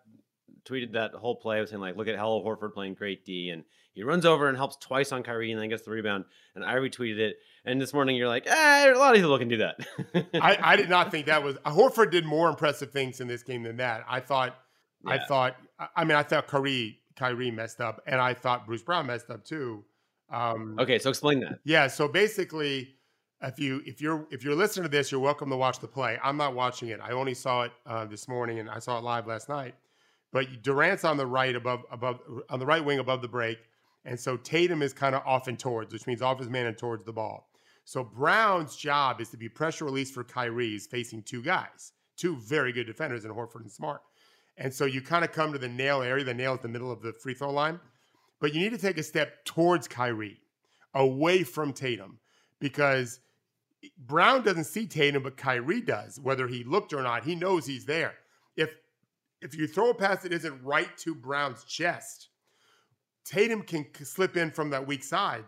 tweeted 0.67 0.94
that 0.94 1.13
whole 1.13 1.36
play 1.36 1.60
of 1.60 1.70
saying 1.70 1.82
like, 1.82 1.96
look 1.96 2.08
at 2.08 2.15
Al 2.15 2.41
Horford 2.41 2.74
playing 2.74 2.96
great 2.96 3.25
D, 3.25 3.50
and 3.50 3.63
he 3.98 4.04
runs 4.04 4.27
over 4.27 4.48
and 4.48 4.56
helps 4.56 4.75
twice 4.75 5.12
on 5.12 5.24
Kyrie, 5.24 5.51
and 5.51 5.60
then 5.60 5.70
gets 5.70 5.82
the 5.82 5.89
rebound. 5.89 6.25
And 6.54 6.63
I 6.63 6.75
retweeted 6.75 7.18
it. 7.18 7.38
And 7.66 7.82
this 7.82 7.96
morning 7.96 8.16
you're 8.16 8.27
like, 8.27 8.46
eh, 8.46 8.94
a 8.94 8.96
lot 8.96 9.16
of 9.16 9.20
people 9.20 9.36
can 9.39 9.48
do 9.48 9.58
that. 9.58 9.80
I, 10.36 10.58
I, 10.62 10.75
did 10.75 10.88
not 10.88 11.10
think 11.10 11.25
that 11.25 11.44
was 11.44 11.56
Horford 11.66 12.12
did 12.12 12.24
more 12.24 12.48
impressive 12.48 12.92
things 12.92 13.22
in 13.22 13.27
this 13.27 13.42
game 13.42 13.63
than 13.63 13.77
that. 13.77 14.06
I 14.08 14.20
thought, 14.20 14.56
yeah. 15.04 15.13
I 15.13 15.25
thought, 15.25 15.56
I 15.96 16.04
mean, 16.04 16.16
I 16.16 16.22
thought 16.22 16.46
Kyrie 16.46 17.00
Kyrie 17.16 17.50
messed 17.50 17.82
up, 17.82 18.04
and 18.06 18.22
I 18.22 18.36
thought 18.36 18.68
Bruce 18.68 18.84
Brown 18.84 19.08
messed 19.08 19.32
up 19.32 19.44
too. 19.44 19.84
Um, 20.30 20.77
okay, 20.77 21.00
so 21.00 21.10
explain 21.10 21.39
that. 21.39 21.60
Yeah, 21.63 21.88
so 21.88 22.08
basically, 22.08 22.98
if 23.42 23.60
you 23.60 23.82
if 23.88 24.00
you're 24.00 24.27
if 24.30 24.44
you're 24.44 24.54
listening 24.54 24.84
to 24.84 24.89
this, 24.89 25.12
you're 25.12 25.20
welcome 25.20 25.50
to 25.50 25.58
watch 25.58 25.80
the 25.80 25.88
play. 25.88 26.20
I'm 26.24 26.38
not 26.38 26.54
watching 26.54 26.89
it. 26.89 27.00
I 27.01 27.13
only 27.13 27.34
saw 27.34 27.63
it 27.63 27.72
uh, 27.88 28.06
this 28.06 28.27
morning, 28.27 28.60
and 28.60 28.70
I 28.70 28.77
saw 28.77 29.00
it 29.00 29.04
live 29.04 29.25
last 29.25 29.50
night. 29.50 29.74
But 30.32 30.62
Durant's 30.62 31.04
on 31.04 31.18
the 31.18 31.25
right 31.25 31.56
above 31.56 31.82
above 31.92 32.20
on 32.51 32.60
the 32.60 32.66
right 32.68 32.86
wing 32.86 33.00
above 33.00 33.24
the 33.24 33.27
break, 33.27 33.58
and 34.07 34.17
so 34.17 34.37
Tatum 34.37 34.81
is 34.81 34.93
kind 34.93 35.13
of 35.13 35.21
off 35.25 35.49
and 35.49 35.59
towards, 35.59 35.91
which 35.91 36.07
means 36.07 36.21
off 36.21 36.39
his 36.39 36.49
man 36.49 36.65
and 36.65 36.77
towards 36.77 37.03
the 37.05 37.11
ball. 37.11 37.49
So 37.83 38.05
Brown's 38.05 38.77
job 38.77 39.19
is 39.19 39.29
to 39.29 39.37
be 39.37 39.49
pressure 39.49 39.83
release 39.83 40.09
for 40.09 40.23
Kyrie's 40.23 40.87
facing 40.87 41.23
two 41.23 41.43
guys, 41.43 41.91
two 42.15 42.37
very 42.37 42.71
good 42.71 42.87
defenders 42.87 43.25
in 43.25 43.31
Horford 43.31 43.61
and 43.61 43.71
Smart. 43.71 44.01
And 44.57 44.73
so 44.73 44.85
you 44.85 45.01
kind 45.01 45.25
of 45.25 45.33
come 45.33 45.51
to 45.51 45.59
the 45.59 45.67
nail 45.67 46.01
area. 46.01 46.23
The 46.23 46.33
nail 46.33 46.55
is 46.55 46.61
the 46.61 46.69
middle 46.69 46.89
of 46.89 47.01
the 47.01 47.11
free 47.21 47.33
throw 47.33 47.51
line, 47.51 47.81
but 48.39 48.53
you 48.53 48.61
need 48.61 48.71
to 48.71 48.77
take 48.77 48.97
a 48.97 49.03
step 49.03 49.43
towards 49.43 49.89
Kyrie, 49.89 50.39
away 50.93 51.43
from 51.43 51.73
Tatum, 51.73 52.19
because 52.59 53.19
Brown 53.97 54.41
doesn't 54.41 54.63
see 54.63 54.87
Tatum, 54.87 55.21
but 55.21 55.35
Kyrie 55.35 55.81
does. 55.81 56.17
Whether 56.17 56.47
he 56.47 56.63
looked 56.63 56.93
or 56.93 57.03
not, 57.03 57.25
he 57.25 57.35
knows 57.35 57.65
he's 57.65 57.85
there. 57.85 58.13
If 58.55 58.69
if 59.41 59.53
you 59.53 59.67
throw 59.67 59.89
a 59.89 59.93
pass 59.93 60.23
that 60.23 60.31
isn't 60.31 60.63
right 60.63 60.95
to 60.99 61.13
Brown's 61.13 61.65
chest, 61.65 62.29
Tatum 63.27 63.62
can 63.62 63.86
slip 64.03 64.38
in 64.38 64.51
from 64.51 64.69
that 64.69 64.88
weak 64.88 65.03
side 65.03 65.43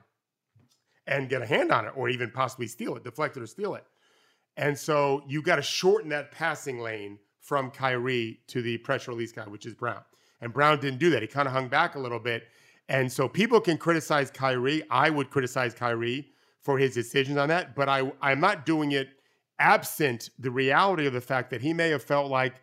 and 1.08 1.30
get 1.30 1.42
a 1.42 1.46
hand 1.46 1.72
on 1.72 1.86
it, 1.86 1.94
or 1.96 2.10
even 2.10 2.30
possibly 2.30 2.68
steal 2.68 2.96
it, 2.96 3.04
deflect 3.04 3.38
it 3.38 3.44
or 3.44 3.48
steal 3.48 3.76
it. 3.76 3.86
And 4.58 4.78
so 4.78 5.24
you've 5.28 5.46
got 5.46 5.56
to 5.56 5.62
shorten 5.62 6.10
that 6.10 6.32
passing 6.32 6.80
lane 6.80 7.18
from 7.40 7.72
Kyrie 7.72 8.42
to 8.48 8.62
the 8.62 8.78
pressure 8.80 9.12
release 9.12 9.32
guy, 9.32 9.44
which 9.44 9.66
is 9.66 9.74
Brown. 9.74 10.02
And 10.42 10.54
Brown 10.54 10.80
didn't 10.80 11.00
do 11.00 11.10
that. 11.12 11.22
He 11.22 11.28
kind 11.28 11.48
of 11.48 11.54
hung 11.54 11.68
back 11.68 11.96
a 11.96 12.00
little 12.00 12.20
bit. 12.20 12.44
And 12.90 13.12
so 13.12 13.28
people 13.28 13.62
can 13.62 13.78
criticize 13.78 14.30
Kyrie. 14.30 14.84
I 14.90 15.10
would 15.10 15.30
criticize 15.30 15.74
Kyrie 15.74 16.28
for 16.62 16.78
his 16.78 16.94
decisions 16.94 17.38
on 17.38 17.50
that, 17.50 17.76
but 17.76 17.88
I, 17.88 18.12
I'm 18.22 18.40
not 18.40 18.66
doing 18.66 18.92
it 18.92 19.10
absent 19.60 20.30
the 20.40 20.52
reality 20.52 21.06
of 21.06 21.14
the 21.14 21.22
fact 21.22 21.50
that 21.52 21.62
he 21.62 21.74
may 21.74 21.90
have 21.90 22.04
felt 22.04 22.30
like 22.30 22.56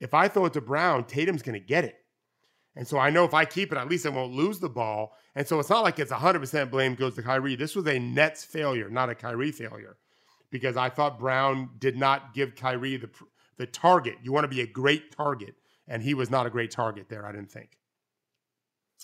if 0.00 0.14
I 0.14 0.28
throw 0.28 0.46
it 0.46 0.52
to 0.54 0.60
Brown, 0.60 1.04
Tatum's 1.04 1.42
going 1.42 1.58
to 1.58 1.64
get 1.64 1.84
it. 1.84 1.96
And 2.76 2.86
so 2.86 2.98
I 2.98 3.10
know 3.10 3.24
if 3.24 3.34
I 3.34 3.44
keep 3.44 3.70
it, 3.72 3.78
at 3.78 3.88
least 3.88 4.04
I 4.04 4.08
won't 4.08 4.32
lose 4.32 4.58
the 4.58 4.68
ball. 4.68 5.16
And 5.34 5.46
so 5.46 5.60
it's 5.60 5.70
not 5.70 5.84
like 5.84 5.98
it's 5.98 6.12
100% 6.12 6.70
blame 6.70 6.94
goes 6.94 7.14
to 7.14 7.22
Kyrie. 7.22 7.56
This 7.56 7.76
was 7.76 7.86
a 7.86 7.98
Nets 7.98 8.44
failure, 8.44 8.90
not 8.90 9.10
a 9.10 9.14
Kyrie 9.14 9.52
failure, 9.52 9.96
because 10.50 10.76
I 10.76 10.88
thought 10.88 11.18
Brown 11.18 11.70
did 11.78 11.96
not 11.96 12.34
give 12.34 12.56
Kyrie 12.56 12.96
the, 12.96 13.10
the 13.56 13.66
target. 13.66 14.16
You 14.22 14.32
want 14.32 14.44
to 14.44 14.48
be 14.48 14.60
a 14.60 14.66
great 14.66 15.16
target. 15.16 15.54
And 15.86 16.02
he 16.02 16.14
was 16.14 16.30
not 16.30 16.46
a 16.46 16.50
great 16.50 16.70
target 16.70 17.08
there, 17.08 17.26
I 17.26 17.32
didn't 17.32 17.50
think. 17.50 17.78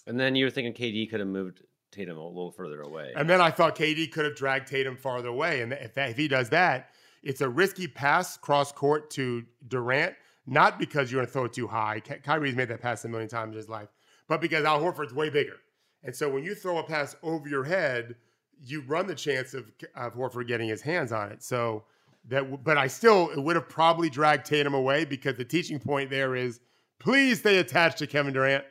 And 0.07 0.19
then 0.19 0.35
you 0.35 0.47
were 0.47 0.51
thinking 0.51 0.73
KD 0.73 1.11
could 1.11 1.21
have 1.21 1.29
moved 1.29 1.63
Tatum 1.93 2.17
a 2.17 2.27
little 2.27 2.51
further 2.51 2.81
away. 2.81 3.13
And 3.15 3.29
then 3.29 3.41
I 3.41 3.51
thought 3.51 3.77
KD 3.77 4.11
could 4.11 4.25
have 4.25 4.35
dragged 4.35 4.69
Tatum 4.69 4.97
farther 4.97 5.29
away. 5.29 5.61
And 5.61 5.73
if, 5.73 5.95
that, 5.95 6.11
if 6.11 6.17
he 6.17 6.27
does 6.27 6.49
that, 6.51 6.91
it's 7.23 7.41
a 7.41 7.49
risky 7.49 7.87
pass 7.87 8.37
cross 8.37 8.73
court 8.73 9.11
to 9.11 9.45
Durant 9.69 10.15
not 10.51 10.79
because 10.79 11.11
you're 11.11 11.21
going 11.21 11.27
to 11.27 11.33
throw 11.33 11.45
it 11.45 11.53
too 11.53 11.69
high. 11.69 12.01
Ky- 12.01 12.21
Kyrie's 12.23 12.57
made 12.57 12.69
that 12.69 12.83
pass 12.83 13.05
a 13.05 13.09
million 13.09 13.29
times 13.29 13.53
in 13.53 13.57
his 13.57 13.69
life, 13.69 13.89
but 14.29 14.41
because 14.41 14.65
Al 14.65 14.81
Horford's 14.81 15.15
way 15.15 15.31
bigger. 15.31 15.57
And 16.03 16.15
so 16.15 16.29
when 16.29 16.43
you 16.43 16.55
throw 16.55 16.79
a 16.79 16.83
pass 16.83 17.15
over 17.23 17.49
your 17.49 17.65
head, 17.65 18.17
you 18.61 18.83
run 18.83 19.07
the 19.07 19.15
chance 19.15 19.55
of, 19.55 19.71
of 19.95 20.15
Horford 20.15 20.49
getting 20.49 20.69
his 20.69 20.83
hands 20.83 21.13
on 21.13 21.31
it. 21.31 21.43
So 21.43 21.85
that, 22.29 22.65
but 22.65 22.77
I 22.77 22.89
still, 22.89 23.31
it 23.31 23.41
would 23.41 23.57
have 23.57 23.69
probably 23.69 24.11
dragged 24.11 24.45
Tatum 24.45 24.75
away 24.75 25.05
because 25.05 25.37
the 25.37 25.45
teaching 25.45 25.79
point 25.79 26.11
there 26.11 26.35
is 26.35 26.61
please 26.99 27.39
stay 27.39 27.59
attached 27.59 27.99
to 27.99 28.07
Kevin 28.07 28.33
Durant. 28.33 28.65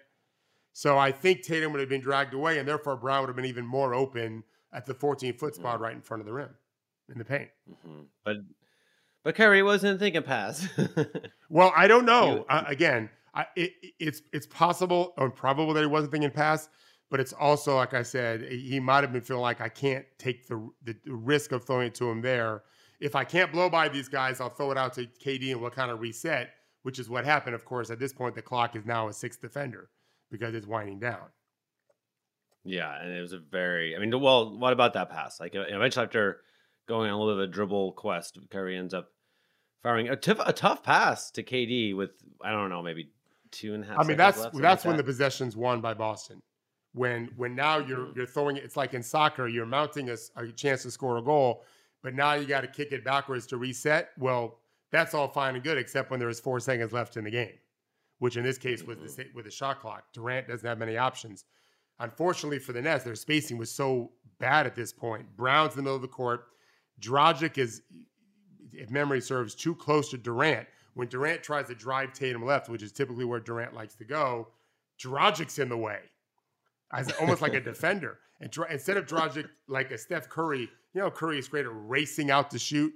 So 0.73 0.97
I 0.97 1.11
think 1.11 1.43
Tatum 1.43 1.71
would 1.71 1.79
have 1.79 1.89
been 1.89 2.01
dragged 2.01 2.33
away, 2.33 2.59
and 2.59 2.67
therefore 2.67 2.95
Brown 2.95 3.21
would 3.21 3.29
have 3.29 3.35
been 3.35 3.45
even 3.45 3.65
more 3.65 3.93
open 3.93 4.43
at 4.71 4.85
the 4.85 4.93
14 4.93 5.33
foot 5.37 5.55
spot 5.55 5.75
mm-hmm. 5.75 5.83
right 5.83 5.93
in 5.93 6.01
front 6.01 6.21
of 6.21 6.27
the 6.27 6.33
rim 6.33 6.49
in 7.11 7.17
the 7.17 7.25
paint. 7.25 7.49
Mm-hmm. 7.69 8.01
But 8.23 8.37
but 9.23 9.35
Kyrie 9.35 9.63
wasn't 9.63 9.99
thinking 9.99 10.23
pass. 10.23 10.67
well, 11.49 11.73
I 11.75 11.87
don't 11.87 12.05
know. 12.05 12.45
Uh, 12.49 12.63
again, 12.67 13.09
I, 13.33 13.45
it, 13.55 13.71
it's 13.99 14.21
it's 14.33 14.47
possible 14.47 15.13
or 15.17 15.29
probable 15.29 15.73
that 15.73 15.81
he 15.81 15.87
wasn't 15.87 16.11
thinking 16.11 16.31
pass, 16.31 16.69
but 17.09 17.19
it's 17.19 17.33
also 17.33 17.75
like 17.75 17.93
I 17.93 18.03
said, 18.03 18.43
he 18.43 18.79
might 18.79 19.03
have 19.03 19.11
been 19.11 19.21
feeling 19.21 19.41
like 19.41 19.61
I 19.61 19.69
can't 19.69 20.05
take 20.17 20.47
the, 20.47 20.69
the, 20.83 20.95
the 21.05 21.13
risk 21.13 21.51
of 21.51 21.65
throwing 21.65 21.87
it 21.87 21.95
to 21.95 22.09
him 22.09 22.21
there. 22.21 22.63
If 22.99 23.15
I 23.15 23.23
can't 23.23 23.51
blow 23.51 23.69
by 23.69 23.89
these 23.89 24.09
guys, 24.09 24.41
I'll 24.41 24.49
throw 24.49 24.71
it 24.71 24.77
out 24.77 24.93
to 24.93 25.05
KD 25.05 25.51
and 25.51 25.61
we'll 25.61 25.71
kind 25.71 25.91
of 25.91 26.01
reset, 26.01 26.51
which 26.83 26.99
is 26.99 27.09
what 27.09 27.23
happened. 27.23 27.55
Of 27.55 27.65
course, 27.65 27.89
at 27.89 27.99
this 27.99 28.13
point, 28.13 28.35
the 28.35 28.41
clock 28.41 28.75
is 28.75 28.85
now 28.85 29.07
a 29.07 29.13
sixth 29.13 29.41
defender 29.41 29.89
because 30.29 30.53
it's 30.53 30.67
winding 30.67 30.99
down. 30.99 31.29
Yeah, 32.65 33.01
and 33.01 33.11
it 33.11 33.21
was 33.21 33.33
a 33.33 33.39
very. 33.39 33.95
I 33.95 33.99
mean, 33.99 34.17
well, 34.19 34.57
what 34.57 34.73
about 34.73 34.93
that 34.93 35.09
pass? 35.09 35.39
Like 35.39 35.53
eventually, 35.55 36.05
after 36.05 36.41
going 36.89 37.09
on 37.09 37.15
a 37.15 37.19
little 37.19 37.35
bit 37.35 37.43
of 37.43 37.49
a 37.49 37.53
dribble 37.53 37.93
quest. 37.93 38.37
Kyrie 38.49 38.75
ends 38.75 38.93
up 38.93 39.11
firing 39.81 40.09
a, 40.09 40.15
tough 40.17 40.83
pass 40.83 41.31
to 41.31 41.43
KD 41.43 41.95
with 41.95 42.09
I 42.43 42.51
don't 42.51 42.69
know 42.69 42.81
maybe 42.81 43.11
two 43.51 43.73
and 43.73 43.83
a 43.83 43.87
half. 43.87 43.99
I 43.99 44.03
mean 44.03 44.17
that's 44.17 44.45
that's 44.55 44.83
when 44.83 44.97
that. 44.97 45.03
the 45.03 45.05
possession's 45.05 45.55
won 45.55 45.79
by 45.79 45.93
Boston. 45.93 46.41
When 46.93 47.29
when 47.37 47.55
now 47.55 47.77
you're 47.77 47.99
mm-hmm. 47.99 48.17
you're 48.17 48.25
throwing 48.25 48.57
it, 48.57 48.63
it's 48.63 48.75
like 48.75 48.93
in 48.93 49.03
soccer, 49.03 49.47
you're 49.47 49.65
mounting 49.65 50.09
a, 50.09 50.17
a 50.35 50.51
chance 50.51 50.81
to 50.83 50.91
score 50.91 51.17
a 51.17 51.21
goal, 51.21 51.63
but 52.03 52.13
now 52.15 52.33
you 52.33 52.45
got 52.45 52.61
to 52.61 52.67
kick 52.67 52.91
it 52.91 53.05
backwards 53.05 53.45
to 53.47 53.57
reset. 53.57 54.09
Well, 54.17 54.59
that's 54.91 55.13
all 55.13 55.27
fine 55.27 55.55
and 55.55 55.63
good, 55.63 55.77
except 55.77 56.09
when 56.09 56.19
there's 56.19 56.39
four 56.39 56.59
seconds 56.59 56.91
left 56.91 57.15
in 57.15 57.23
the 57.23 57.31
game, 57.31 57.53
which 58.17 58.35
in 58.35 58.43
this 58.43 58.57
case 58.57 58.83
was 58.83 58.97
mm-hmm. 58.97 59.21
the 59.21 59.27
with 59.35 59.45
the 59.45 59.51
shot 59.51 59.79
clock. 59.79 60.05
Durant 60.13 60.47
doesn't 60.47 60.67
have 60.67 60.79
many 60.79 60.97
options. 60.97 61.45
Unfortunately 61.99 62.59
for 62.59 62.73
the 62.73 62.81
Nets, 62.81 63.03
their 63.03 63.13
spacing 63.13 63.57
was 63.57 63.69
so 63.69 64.11
bad 64.39 64.65
at 64.65 64.73
this 64.73 64.91
point. 64.91 65.25
Brown's 65.35 65.73
in 65.73 65.77
the 65.77 65.83
middle 65.83 65.97
of 65.97 66.01
the 66.01 66.07
court. 66.07 66.45
Dragic 66.99 67.57
is, 67.57 67.81
if 68.73 68.89
memory 68.89 69.21
serves, 69.21 69.55
too 69.55 69.75
close 69.75 70.09
to 70.11 70.17
Durant. 70.17 70.67
When 70.93 71.07
Durant 71.07 71.43
tries 71.43 71.67
to 71.67 71.75
drive 71.75 72.13
Tatum 72.13 72.43
left, 72.43 72.69
which 72.69 72.83
is 72.83 72.91
typically 72.91 73.25
where 73.25 73.39
Durant 73.39 73.73
likes 73.73 73.95
to 73.95 74.03
go, 74.05 74.49
Dragic's 75.01 75.59
in 75.59 75.69
the 75.69 75.77
way, 75.77 75.99
as 76.91 77.11
almost 77.21 77.41
like 77.41 77.53
a 77.53 77.61
defender. 77.61 78.19
And 78.41 78.55
instead 78.69 78.97
of 78.97 79.05
Dragic 79.05 79.47
like 79.67 79.91
a 79.91 79.97
Steph 79.97 80.29
Curry, 80.29 80.69
you 80.93 81.01
know, 81.01 81.11
Curry 81.11 81.39
is 81.39 81.47
great 81.47 81.65
at 81.65 81.71
racing 81.73 82.31
out 82.31 82.51
to 82.51 82.59
shoot. 82.59 82.93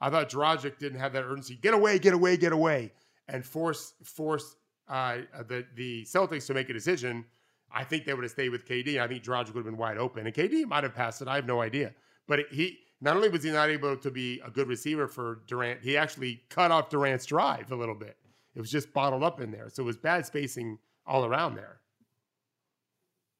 I 0.00 0.10
thought 0.10 0.30
Dragic 0.30 0.78
didn't 0.78 0.98
have 0.98 1.12
that 1.12 1.24
urgency. 1.24 1.56
Get 1.56 1.74
away, 1.74 1.98
get 1.98 2.14
away, 2.14 2.36
get 2.36 2.52
away. 2.52 2.92
and 3.28 3.44
force 3.44 3.94
force 4.04 4.56
uh, 4.88 5.18
the 5.46 5.64
the 5.76 6.04
Celtics 6.04 6.46
to 6.46 6.54
make 6.54 6.68
a 6.68 6.72
decision, 6.72 7.24
I 7.72 7.84
think 7.84 8.04
they 8.04 8.14
would 8.14 8.24
have 8.24 8.32
stayed 8.32 8.48
with 8.50 8.66
KD. 8.66 9.00
I 9.00 9.06
think 9.06 9.22
Dragic 9.22 9.48
would 9.54 9.56
have 9.56 9.64
been 9.64 9.76
wide 9.76 9.98
open, 9.98 10.26
and 10.26 10.34
KD 10.34 10.66
might 10.66 10.82
have 10.82 10.94
passed 10.94 11.22
it. 11.22 11.28
I 11.28 11.36
have 11.36 11.46
no 11.46 11.60
idea. 11.60 11.94
But 12.26 12.40
he 12.50 12.78
not 13.00 13.16
only 13.16 13.28
was 13.28 13.42
he 13.42 13.50
not 13.50 13.70
able 13.70 13.96
to 13.96 14.10
be 14.10 14.40
a 14.44 14.50
good 14.50 14.68
receiver 14.68 15.08
for 15.08 15.40
Durant, 15.46 15.80
he 15.80 15.96
actually 15.96 16.42
cut 16.48 16.70
off 16.70 16.90
Durant's 16.90 17.26
drive 17.26 17.72
a 17.72 17.76
little 17.76 17.94
bit. 17.94 18.16
It 18.54 18.60
was 18.60 18.70
just 18.70 18.92
bottled 18.92 19.22
up 19.22 19.40
in 19.40 19.50
there, 19.50 19.68
so 19.70 19.82
it 19.82 19.86
was 19.86 19.96
bad 19.96 20.26
spacing 20.26 20.78
all 21.06 21.24
around 21.24 21.54
there. 21.54 21.80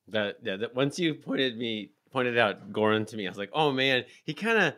That 0.09 0.37
yeah, 0.43 0.57
that 0.57 0.75
once 0.75 0.99
you 0.99 1.14
pointed 1.14 1.59
me 1.59 1.90
pointed 2.11 2.38
out 2.38 2.73
Goran 2.73 3.07
to 3.09 3.17
me, 3.17 3.26
I 3.26 3.31
was 3.31 3.38
like, 3.38 3.50
oh 3.52 3.71
man, 3.71 4.05
he 4.25 4.35
kind 4.35 4.59
of 4.59 4.75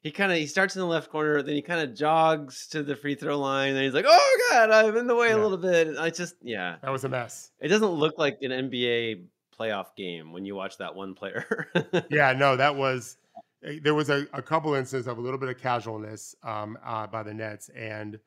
he 0.00 0.10
kind 0.10 0.30
of 0.30 0.38
he 0.38 0.46
starts 0.46 0.76
in 0.76 0.80
the 0.80 0.86
left 0.86 1.10
corner, 1.10 1.42
then 1.42 1.54
he 1.54 1.62
kind 1.62 1.80
of 1.80 1.96
jogs 1.96 2.68
to 2.68 2.82
the 2.82 2.94
free 2.94 3.14
throw 3.14 3.38
line, 3.38 3.74
and 3.74 3.82
he's 3.84 3.94
like, 3.94 4.04
"Oh 4.06 4.38
God, 4.50 4.70
I'm 4.70 4.96
in 4.96 5.06
the 5.06 5.14
way 5.14 5.28
yeah. 5.28 5.36
a 5.36 5.38
little 5.38 5.58
bit." 5.58 5.96
I 5.98 6.10
just, 6.10 6.36
yeah, 6.40 6.76
that 6.82 6.90
was 6.90 7.04
a 7.04 7.08
mess. 7.08 7.50
It 7.60 7.68
doesn't 7.68 7.88
look 7.88 8.16
like 8.16 8.38
an 8.42 8.50
NBA 8.50 9.24
playoff 9.58 9.96
game 9.96 10.32
when 10.32 10.44
you 10.44 10.54
watch 10.54 10.78
that 10.78 10.94
one 10.94 11.14
player. 11.14 11.68
yeah, 12.10 12.32
no, 12.32 12.56
that 12.56 12.76
was 12.76 13.16
there 13.62 13.94
was 13.94 14.10
a, 14.10 14.26
a 14.32 14.42
couple 14.42 14.74
instances 14.74 15.06
of 15.06 15.18
a 15.18 15.20
little 15.20 15.38
bit 15.38 15.48
of 15.48 15.58
casualness 15.58 16.34
um, 16.42 16.78
uh, 16.84 17.06
by 17.06 17.22
the 17.22 17.34
Nets, 17.34 17.68
and 17.70 18.18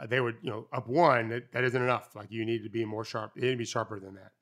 uh, 0.00 0.06
they 0.06 0.20
were, 0.20 0.34
you 0.42 0.50
know, 0.50 0.66
up 0.72 0.88
one. 0.88 1.28
That, 1.28 1.52
that 1.52 1.64
isn't 1.64 1.82
enough. 1.82 2.14
Like 2.14 2.30
you 2.30 2.44
need 2.44 2.62
to 2.62 2.70
be 2.70 2.84
more 2.84 3.04
sharp. 3.04 3.32
You 3.34 3.42
need 3.42 3.52
to 3.52 3.56
be 3.56 3.64
sharper 3.64 3.98
than 3.98 4.14
that. 4.14 4.32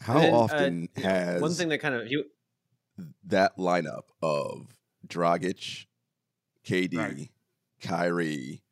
How 0.00 0.18
then, 0.18 0.32
uh, 0.32 0.36
often 0.36 0.88
uh, 0.96 1.00
has 1.02 1.42
one 1.42 1.52
thing 1.52 1.68
that 1.68 1.78
kind 1.78 1.94
of 1.94 2.10
you 2.10 2.24
that 3.24 3.56
lineup 3.56 4.04
of 4.22 4.68
Dragic, 5.06 5.86
KD, 6.66 6.96
right. 6.96 7.30
Kyrie, 7.82 8.62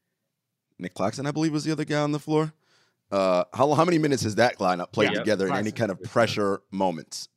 Nick 0.79 0.95
Claxton, 0.95 1.27
I 1.27 1.31
believe 1.31 1.53
was 1.53 1.65
the 1.65 1.73
other 1.73 1.85
guy 1.85 2.01
on 2.01 2.13
the 2.13 2.19
floor. 2.19 2.53
Uh, 3.11 3.45
how 3.55 3.73
how 3.75 3.85
many 3.85 3.99
minutes 3.99 4.23
has 4.23 4.35
that 4.35 4.59
lineup 4.59 4.93
played 4.93 5.13
yeah, 5.13 5.19
together 5.19 5.49
in 5.49 5.55
any 5.55 5.73
kind 5.73 5.91
of 5.91 6.03
pressure 6.03 6.61
moments? 6.71 7.29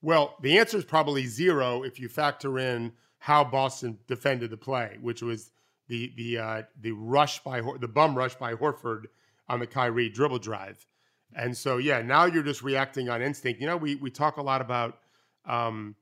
Well, 0.00 0.36
the 0.40 0.58
answer 0.58 0.76
is 0.76 0.84
probably 0.84 1.26
zero 1.26 1.82
if 1.82 1.98
you 1.98 2.08
factor 2.08 2.58
in 2.58 2.92
how 3.18 3.44
Boston 3.44 3.98
defended 4.06 4.50
the 4.50 4.56
play, 4.56 4.96
which 5.00 5.22
was 5.22 5.50
the 5.88 6.12
the 6.16 6.38
uh, 6.38 6.62
the 6.80 6.92
rush 6.92 7.42
by 7.42 7.60
the 7.80 7.88
bum 7.88 8.16
rush 8.16 8.36
by 8.36 8.54
Horford 8.54 9.04
on 9.48 9.58
the 9.58 9.66
Kyrie 9.66 10.08
dribble 10.08 10.38
drive, 10.38 10.86
and 11.34 11.56
so 11.56 11.78
yeah, 11.78 12.00
now 12.02 12.26
you're 12.26 12.42
just 12.42 12.62
reacting 12.62 13.08
on 13.08 13.22
instinct. 13.22 13.60
You 13.60 13.66
know, 13.66 13.76
we 13.76 13.96
we 13.96 14.10
talk 14.10 14.36
a 14.36 14.42
lot 14.42 14.60
about 14.60 14.98
um, 15.46 15.96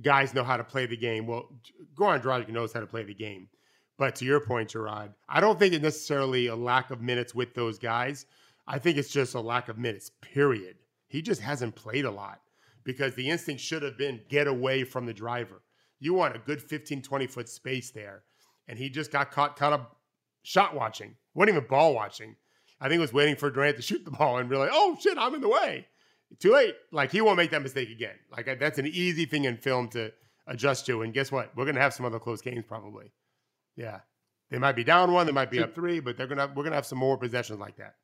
guys 0.00 0.32
know 0.32 0.44
how 0.44 0.56
to 0.56 0.64
play 0.64 0.86
the 0.86 0.96
game. 0.96 1.26
Well, 1.26 1.48
Goran 1.94 2.22
Dragic 2.22 2.48
knows 2.48 2.72
how 2.72 2.80
to 2.80 2.86
play 2.86 3.02
the 3.02 3.14
game. 3.14 3.48
But 3.96 4.16
to 4.16 4.24
your 4.24 4.40
point, 4.40 4.70
Gerard, 4.70 5.14
I 5.28 5.40
don't 5.40 5.56
think 5.58 5.72
it's 5.72 5.82
necessarily 5.82 6.48
a 6.48 6.56
lack 6.56 6.90
of 6.90 7.00
minutes 7.00 7.32
with 7.32 7.54
those 7.54 7.78
guys. 7.78 8.26
I 8.66 8.78
think 8.78 8.96
it's 8.96 9.12
just 9.12 9.34
a 9.34 9.40
lack 9.40 9.68
of 9.68 9.78
minutes, 9.78 10.10
period. 10.20 10.76
He 11.06 11.22
just 11.22 11.40
hasn't 11.40 11.76
played 11.76 12.04
a 12.04 12.10
lot 12.10 12.40
because 12.84 13.14
the 13.14 13.30
instinct 13.30 13.62
should 13.62 13.82
have 13.82 13.98
been 13.98 14.20
get 14.28 14.46
away 14.46 14.84
from 14.84 15.06
the 15.06 15.14
driver. 15.14 15.62
You 16.00 16.14
want 16.14 16.36
a 16.36 16.38
good 16.38 16.62
15, 16.62 17.02
20 17.02 17.26
foot 17.26 17.48
space 17.48 17.90
there. 17.90 18.24
And 18.68 18.78
he 18.78 18.88
just 18.88 19.10
got 19.10 19.30
caught 19.30 19.56
kind 19.56 19.74
of 19.74 19.86
shot 20.42 20.74
watching, 20.74 21.16
wasn't 21.34 21.56
even 21.56 21.68
ball 21.68 21.94
watching. 21.94 22.36
I 22.80 22.84
think 22.84 22.94
he 22.94 22.98
was 22.98 23.12
waiting 23.12 23.36
for 23.36 23.50
Durant 23.50 23.76
to 23.76 23.82
shoot 23.82 24.04
the 24.04 24.10
ball 24.10 24.38
and 24.38 24.50
realize, 24.50 24.70
oh 24.72 24.96
shit, 25.00 25.18
I'm 25.18 25.34
in 25.34 25.40
the 25.40 25.48
way 25.48 25.86
too 26.38 26.52
late. 26.52 26.74
Like 26.92 27.12
he 27.12 27.20
won't 27.20 27.36
make 27.36 27.50
that 27.50 27.62
mistake 27.62 27.90
again. 27.90 28.14
Like 28.30 28.58
that's 28.58 28.78
an 28.78 28.86
easy 28.86 29.24
thing 29.24 29.44
in 29.44 29.56
film 29.56 29.88
to 29.90 30.12
adjust 30.46 30.86
to. 30.86 31.02
And 31.02 31.12
guess 31.12 31.30
what? 31.30 31.52
We're 31.56 31.64
gonna 31.64 31.80
have 31.80 31.94
some 31.94 32.06
other 32.06 32.18
close 32.18 32.40
games 32.40 32.64
probably. 32.66 33.12
Yeah, 33.76 34.00
they 34.50 34.58
might 34.58 34.76
be 34.76 34.84
down 34.84 35.12
one, 35.12 35.26
they 35.26 35.32
might 35.32 35.50
be 35.50 35.60
up 35.60 35.74
three, 35.74 36.00
but 36.00 36.16
they're 36.16 36.26
gonna 36.26 36.50
we're 36.54 36.64
gonna 36.64 36.76
have 36.76 36.86
some 36.86 36.98
more 36.98 37.16
possessions 37.16 37.58
like 37.58 37.76
that. 37.76 37.96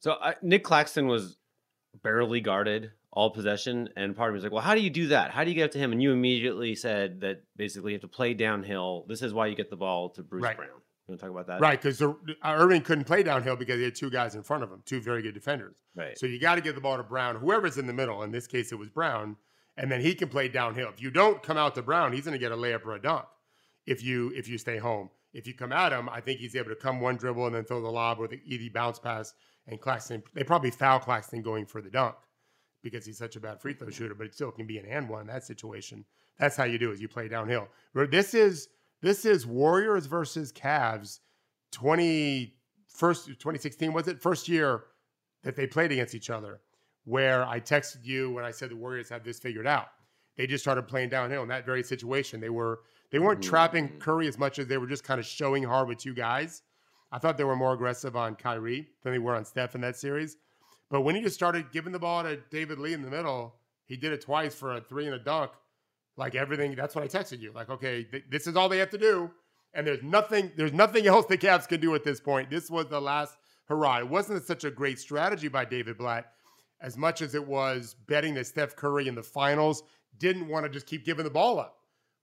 So 0.00 0.12
uh, 0.12 0.34
Nick 0.42 0.64
Claxton 0.64 1.06
was 1.06 1.36
barely 2.02 2.40
guarded 2.40 2.92
all 3.16 3.30
possession, 3.30 3.88
and 3.96 4.14
part 4.14 4.28
of 4.28 4.34
me 4.34 4.36
was 4.36 4.42
like, 4.44 4.52
well, 4.52 4.62
how 4.62 4.74
do 4.74 4.82
you 4.82 4.90
do 4.90 5.08
that? 5.08 5.30
How 5.30 5.42
do 5.42 5.48
you 5.48 5.56
get 5.56 5.64
up 5.64 5.70
to 5.70 5.78
him? 5.78 5.90
And 5.90 6.02
you 6.02 6.12
immediately 6.12 6.74
said 6.74 7.22
that 7.22 7.42
basically 7.56 7.92
you 7.92 7.94
have 7.94 8.02
to 8.02 8.08
play 8.08 8.34
downhill. 8.34 9.06
This 9.08 9.22
is 9.22 9.32
why 9.32 9.46
you 9.46 9.56
get 9.56 9.70
the 9.70 9.76
ball 9.76 10.10
to 10.10 10.22
Bruce 10.22 10.42
right. 10.42 10.54
Brown. 10.54 10.68
You 10.68 11.12
want 11.12 11.20
to 11.20 11.26
talk 11.26 11.30
about 11.30 11.46
that? 11.46 11.60
Right, 11.62 11.80
because 11.80 12.02
uh, 12.02 12.12
Irving 12.44 12.82
couldn't 12.82 13.04
play 13.04 13.22
downhill 13.22 13.56
because 13.56 13.78
he 13.78 13.84
had 13.84 13.94
two 13.94 14.10
guys 14.10 14.34
in 14.34 14.42
front 14.42 14.64
of 14.64 14.70
him, 14.70 14.82
two 14.84 15.00
very 15.00 15.22
good 15.22 15.32
defenders. 15.32 15.78
Right. 15.94 16.18
So 16.18 16.26
you 16.26 16.38
got 16.38 16.56
to 16.56 16.60
get 16.60 16.74
the 16.74 16.80
ball 16.82 16.98
to 16.98 17.02
Brown, 17.02 17.36
whoever's 17.36 17.78
in 17.78 17.86
the 17.86 17.94
middle. 17.94 18.22
In 18.22 18.32
this 18.32 18.46
case, 18.46 18.70
it 18.70 18.78
was 18.78 18.90
Brown, 18.90 19.36
and 19.78 19.90
then 19.90 20.02
he 20.02 20.14
can 20.14 20.28
play 20.28 20.48
downhill. 20.48 20.90
If 20.90 21.00
you 21.00 21.10
don't 21.10 21.42
come 21.42 21.56
out 21.56 21.74
to 21.76 21.82
Brown, 21.82 22.12
he's 22.12 22.24
going 22.24 22.34
to 22.34 22.38
get 22.38 22.52
a 22.52 22.56
layup 22.56 22.84
or 22.84 22.96
a 22.96 23.00
dunk. 23.00 23.24
If 23.86 24.04
you 24.04 24.30
if 24.36 24.46
you 24.46 24.58
stay 24.58 24.76
home, 24.76 25.08
if 25.32 25.46
you 25.46 25.54
come 25.54 25.72
at 25.72 25.90
him, 25.90 26.10
I 26.10 26.20
think 26.20 26.40
he's 26.40 26.54
able 26.54 26.68
to 26.70 26.76
come 26.76 27.00
one 27.00 27.16
dribble 27.16 27.46
and 27.46 27.54
then 27.54 27.64
throw 27.64 27.80
the 27.80 27.88
lob 27.88 28.18
or 28.20 28.28
the 28.28 28.42
easy 28.44 28.68
bounce 28.68 28.98
pass. 28.98 29.32
And 29.68 29.80
Claxton, 29.80 30.22
they 30.34 30.44
probably 30.44 30.70
foul 30.70 30.98
Claxton 30.98 31.40
going 31.40 31.64
for 31.64 31.80
the 31.80 31.90
dunk 31.90 32.14
because 32.90 33.06
he's 33.06 33.18
such 33.18 33.36
a 33.36 33.40
bad 33.40 33.60
free 33.60 33.74
throw 33.74 33.90
shooter, 33.90 34.14
but 34.14 34.26
it 34.26 34.34
still 34.34 34.50
can 34.50 34.66
be 34.66 34.78
an 34.78 34.86
and 34.86 35.08
one 35.08 35.22
in 35.22 35.26
that 35.26 35.44
situation. 35.44 36.04
That's 36.38 36.56
how 36.56 36.64
you 36.64 36.78
do 36.78 36.90
it. 36.92 37.00
You 37.00 37.08
play 37.08 37.28
downhill. 37.28 37.68
This 37.94 38.34
is 38.34 38.68
this 39.02 39.24
is 39.24 39.46
Warriors 39.46 40.06
versus 40.06 40.52
Cavs 40.52 41.20
20 41.72 42.54
first 42.88 43.26
2016 43.26 43.92
was 43.92 44.08
it 44.08 44.22
first 44.22 44.48
year 44.48 44.84
that 45.42 45.56
they 45.56 45.66
played 45.66 45.92
against 45.92 46.14
each 46.14 46.30
other 46.30 46.60
where 47.04 47.44
I 47.44 47.60
texted 47.60 48.04
you 48.04 48.30
when 48.30 48.44
I 48.44 48.50
said 48.50 48.70
the 48.70 48.76
Warriors 48.76 49.08
had 49.08 49.24
this 49.24 49.38
figured 49.38 49.66
out. 49.66 49.88
They 50.36 50.46
just 50.46 50.62
started 50.64 50.88
playing 50.88 51.10
downhill 51.10 51.42
in 51.42 51.48
that 51.48 51.64
very 51.64 51.82
situation. 51.82 52.40
They 52.40 52.50
were 52.50 52.80
they 53.10 53.18
weren't 53.18 53.40
mm-hmm. 53.40 53.50
trapping 53.50 53.98
Curry 53.98 54.28
as 54.28 54.38
much 54.38 54.58
as 54.58 54.66
they 54.66 54.78
were 54.78 54.86
just 54.86 55.04
kind 55.04 55.20
of 55.20 55.26
showing 55.26 55.62
hard 55.62 55.88
with 55.88 55.98
two 55.98 56.14
guys. 56.14 56.62
I 57.12 57.18
thought 57.18 57.38
they 57.38 57.44
were 57.44 57.56
more 57.56 57.72
aggressive 57.72 58.16
on 58.16 58.34
Kyrie 58.34 58.88
than 59.02 59.12
they 59.12 59.18
were 59.18 59.36
on 59.36 59.44
Steph 59.44 59.74
in 59.74 59.80
that 59.82 59.96
series. 59.96 60.36
But 60.90 61.02
when 61.02 61.14
he 61.14 61.22
just 61.22 61.34
started 61.34 61.72
giving 61.72 61.92
the 61.92 61.98
ball 61.98 62.22
to 62.22 62.36
David 62.50 62.78
Lee 62.78 62.92
in 62.92 63.02
the 63.02 63.10
middle, 63.10 63.56
he 63.86 63.96
did 63.96 64.12
it 64.12 64.20
twice 64.20 64.54
for 64.54 64.74
a 64.74 64.80
three 64.80 65.06
and 65.06 65.14
a 65.14 65.18
dunk. 65.18 65.50
Like 66.16 66.34
everything, 66.34 66.74
that's 66.74 66.94
what 66.94 67.04
I 67.04 67.08
texted 67.08 67.40
you. 67.40 67.52
Like, 67.52 67.68
okay, 67.68 68.04
th- 68.04 68.24
this 68.30 68.46
is 68.46 68.56
all 68.56 68.68
they 68.68 68.78
have 68.78 68.90
to 68.90 68.98
do 68.98 69.30
and 69.76 69.86
there's 69.86 70.02
nothing 70.02 70.50
there's 70.56 70.72
nothing 70.72 71.06
else 71.06 71.26
the 71.26 71.38
Cavs 71.38 71.68
can 71.68 71.80
do 71.80 71.94
at 71.94 72.02
this 72.02 72.18
point. 72.18 72.50
This 72.50 72.68
was 72.68 72.86
the 72.86 73.00
last 73.00 73.36
hurrah. 73.66 74.00
It 74.00 74.08
wasn't 74.08 74.44
such 74.44 74.64
a 74.64 74.70
great 74.70 74.98
strategy 74.98 75.46
by 75.46 75.64
David 75.64 75.98
Blatt 75.98 76.32
as 76.80 76.96
much 76.96 77.22
as 77.22 77.34
it 77.34 77.46
was 77.46 77.94
betting 78.06 78.34
that 78.34 78.46
Steph 78.46 78.74
Curry 78.74 79.06
in 79.06 79.14
the 79.14 79.22
finals 79.22 79.82
didn't 80.18 80.48
want 80.48 80.64
to 80.64 80.70
just 80.70 80.86
keep 80.86 81.04
giving 81.04 81.24
the 81.24 81.30
ball 81.30 81.58
up, 81.58 81.76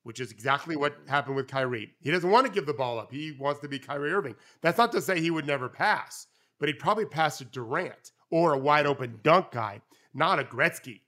which 0.04 0.20
is 0.20 0.32
exactly 0.32 0.76
what 0.76 0.96
happened 1.08 1.36
with 1.36 1.48
Kyrie. 1.48 1.92
He 2.02 2.12
doesn't 2.12 2.30
want 2.30 2.46
to 2.46 2.52
give 2.52 2.66
the 2.66 2.74
ball 2.74 3.00
up. 3.00 3.12
He 3.12 3.36
wants 3.40 3.62
to 3.62 3.68
be 3.68 3.80
Kyrie 3.80 4.14
Irving. 4.14 4.36
That's 4.62 4.78
not 4.78 4.92
to 4.92 5.02
say 5.02 5.20
he 5.20 5.32
would 5.32 5.48
never 5.48 5.70
pass, 5.70 6.28
but 6.60 6.70
he'd 6.70 6.80
probably 6.80 7.06
pass 7.06 7.40
to 7.40 7.46
Durant 7.46 8.12
or 8.34 8.54
a 8.54 8.58
wide 8.58 8.88
open 8.88 9.20
dunk 9.22 9.52
guy, 9.52 9.80
not 10.16 10.40
a 10.40 10.44
Gretzky. 10.44 11.02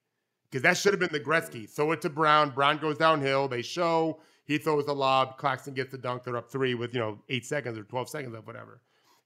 Because 0.47 0.61
that 0.61 0.77
should 0.77 0.93
have 0.93 0.99
been 0.99 1.11
the 1.11 1.19
Gretzky. 1.19 1.67
Throw 1.67 1.91
it 1.91 2.01
to 2.01 2.09
Brown. 2.09 2.51
Brown 2.51 2.77
goes 2.77 2.99
downhill. 2.99 3.47
They 3.47 3.63
show 3.63 4.19
he 4.45 4.59
throws 4.59 4.85
the 4.85 4.93
lob. 4.93 5.39
Claxton 5.39 5.73
gets 5.73 5.91
the 5.91 5.97
dunk. 5.97 6.23
They're 6.23 6.37
up 6.37 6.51
three 6.51 6.75
with 6.75 6.93
you 6.93 6.99
know 6.99 7.17
eight 7.29 7.43
seconds 7.43 7.79
or 7.79 7.83
twelve 7.83 8.09
seconds 8.09 8.35
of 8.35 8.45
whatever. 8.45 8.79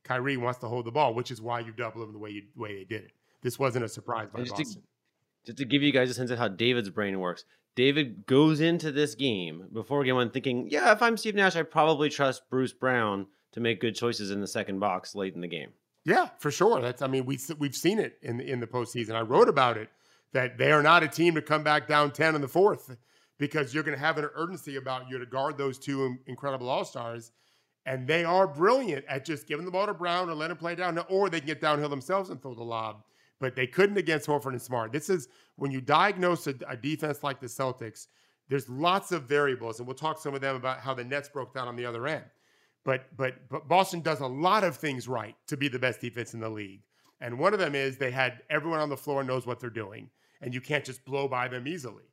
Kyrie 0.05 0.37
wants 0.37 0.59
to 0.59 0.67
hold 0.67 0.85
the 0.85 0.91
ball, 0.91 1.13
which 1.13 1.29
is 1.29 1.41
why 1.41 1.59
you 1.59 1.73
double 1.73 2.01
him 2.01 2.13
the 2.13 2.17
way 2.17 2.29
you 2.29 2.43
the 2.55 2.61
way 2.61 2.73
they 2.77 2.85
did 2.85 3.03
it. 3.03 3.11
This 3.41 3.59
wasn't 3.59 3.83
a 3.83 3.89
surprise 3.89 4.29
by 4.33 4.39
just 4.39 4.55
Boston. 4.55 4.81
To, 4.81 5.47
just 5.47 5.57
to 5.57 5.65
give 5.65 5.83
you 5.83 5.91
guys 5.91 6.09
a 6.09 6.13
sense 6.13 6.31
of 6.31 6.39
how 6.39 6.47
David's 6.47 6.89
brain 6.89 7.19
works, 7.19 7.43
David 7.75 8.25
goes 8.25 8.61
into 8.61 8.93
this 8.93 9.13
game 9.13 9.65
before 9.73 10.05
game 10.05 10.15
one 10.15 10.31
thinking, 10.31 10.69
yeah, 10.69 10.93
if 10.93 11.01
I'm 11.01 11.17
Steve 11.17 11.35
Nash, 11.35 11.57
I 11.57 11.63
probably 11.63 12.09
trust 12.09 12.49
Bruce 12.49 12.73
Brown 12.73 13.27
to 13.51 13.59
make 13.59 13.81
good 13.81 13.95
choices 13.95 14.31
in 14.31 14.39
the 14.39 14.47
second 14.47 14.79
box 14.79 15.15
late 15.15 15.35
in 15.35 15.41
the 15.41 15.47
game. 15.47 15.71
Yeah, 16.09 16.29
for 16.39 16.49
sure. 16.49 16.81
That's 16.81 17.03
I 17.03 17.07
mean 17.07 17.25
we 17.25 17.37
we've 17.59 17.75
seen 17.75 17.99
it 17.99 18.17
in 18.23 18.41
in 18.41 18.59
the 18.59 18.65
postseason. 18.65 19.13
I 19.13 19.21
wrote 19.21 19.47
about 19.47 19.77
it 19.77 19.89
that 20.33 20.57
they 20.57 20.71
are 20.71 20.81
not 20.81 21.03
a 21.03 21.07
team 21.07 21.35
to 21.35 21.41
come 21.41 21.63
back 21.63 21.87
down 21.87 22.11
ten 22.11 22.33
in 22.33 22.41
the 22.41 22.47
fourth 22.47 22.97
because 23.37 23.73
you're 23.73 23.83
going 23.83 23.97
to 23.97 24.03
have 24.03 24.17
an 24.17 24.27
urgency 24.35 24.75
about 24.75 25.07
you 25.07 25.19
to 25.19 25.25
guard 25.27 25.55
those 25.57 25.77
two 25.77 26.17
incredible 26.25 26.67
all 26.67 26.83
stars. 26.83 27.31
And 27.85 28.07
they 28.07 28.23
are 28.23 28.47
brilliant 28.47 29.05
at 29.07 29.23
just 29.23 29.47
giving 29.47 29.65
the 29.65 29.71
ball 29.71 29.85
to 29.85 29.93
Brown 29.93 30.29
and 30.29 30.37
let 30.37 30.51
him 30.51 30.57
play 30.57 30.75
down, 30.75 30.99
or 31.09 31.29
they 31.29 31.39
can 31.39 31.47
get 31.47 31.61
downhill 31.61 31.89
themselves 31.89 32.29
and 32.29 32.41
throw 32.41 32.53
the 32.53 32.63
lob. 32.63 33.03
But 33.39 33.55
they 33.55 33.67
couldn't 33.67 33.97
against 33.97 34.27
Horford 34.27 34.51
and 34.51 34.61
Smart. 34.61 34.91
This 34.91 35.09
is 35.09 35.29
when 35.55 35.71
you 35.71 35.79
diagnose 35.79 36.47
a, 36.47 36.55
a 36.67 36.75
defense 36.75 37.23
like 37.23 37.39
the 37.39 37.47
Celtics, 37.47 38.07
there's 38.49 38.67
lots 38.67 39.11
of 39.11 39.23
variables, 39.23 39.79
and 39.79 39.87
we'll 39.87 39.95
talk 39.95 40.19
some 40.19 40.33
of 40.33 40.41
them 40.41 40.55
about 40.55 40.79
how 40.79 40.93
the 40.93 41.03
Nets 41.03 41.29
broke 41.29 41.53
down 41.53 41.67
on 41.67 41.75
the 41.75 41.85
other 41.85 42.07
end. 42.07 42.25
But 42.85 43.15
but 43.17 43.35
but 43.49 43.67
Boston 43.67 44.01
does 44.01 44.21
a 44.21 44.27
lot 44.27 44.63
of 44.63 44.77
things 44.77 45.07
right 45.07 45.35
to 45.47 45.57
be 45.57 45.67
the 45.67 45.79
best 45.79 46.01
defense 46.01 46.33
in 46.33 46.39
the 46.39 46.49
league. 46.49 46.81
And 47.21 47.37
one 47.37 47.53
of 47.53 47.59
them 47.59 47.75
is 47.75 47.97
they 47.97 48.11
had 48.11 48.41
everyone 48.49 48.79
on 48.79 48.89
the 48.89 48.97
floor 48.97 49.23
knows 49.23 49.45
what 49.45 49.59
they're 49.59 49.69
doing, 49.69 50.09
and 50.41 50.53
you 50.53 50.61
can't 50.61 50.85
just 50.85 51.03
blow 51.03 51.27
by 51.27 51.47
them 51.49 51.67
easily 51.67 52.05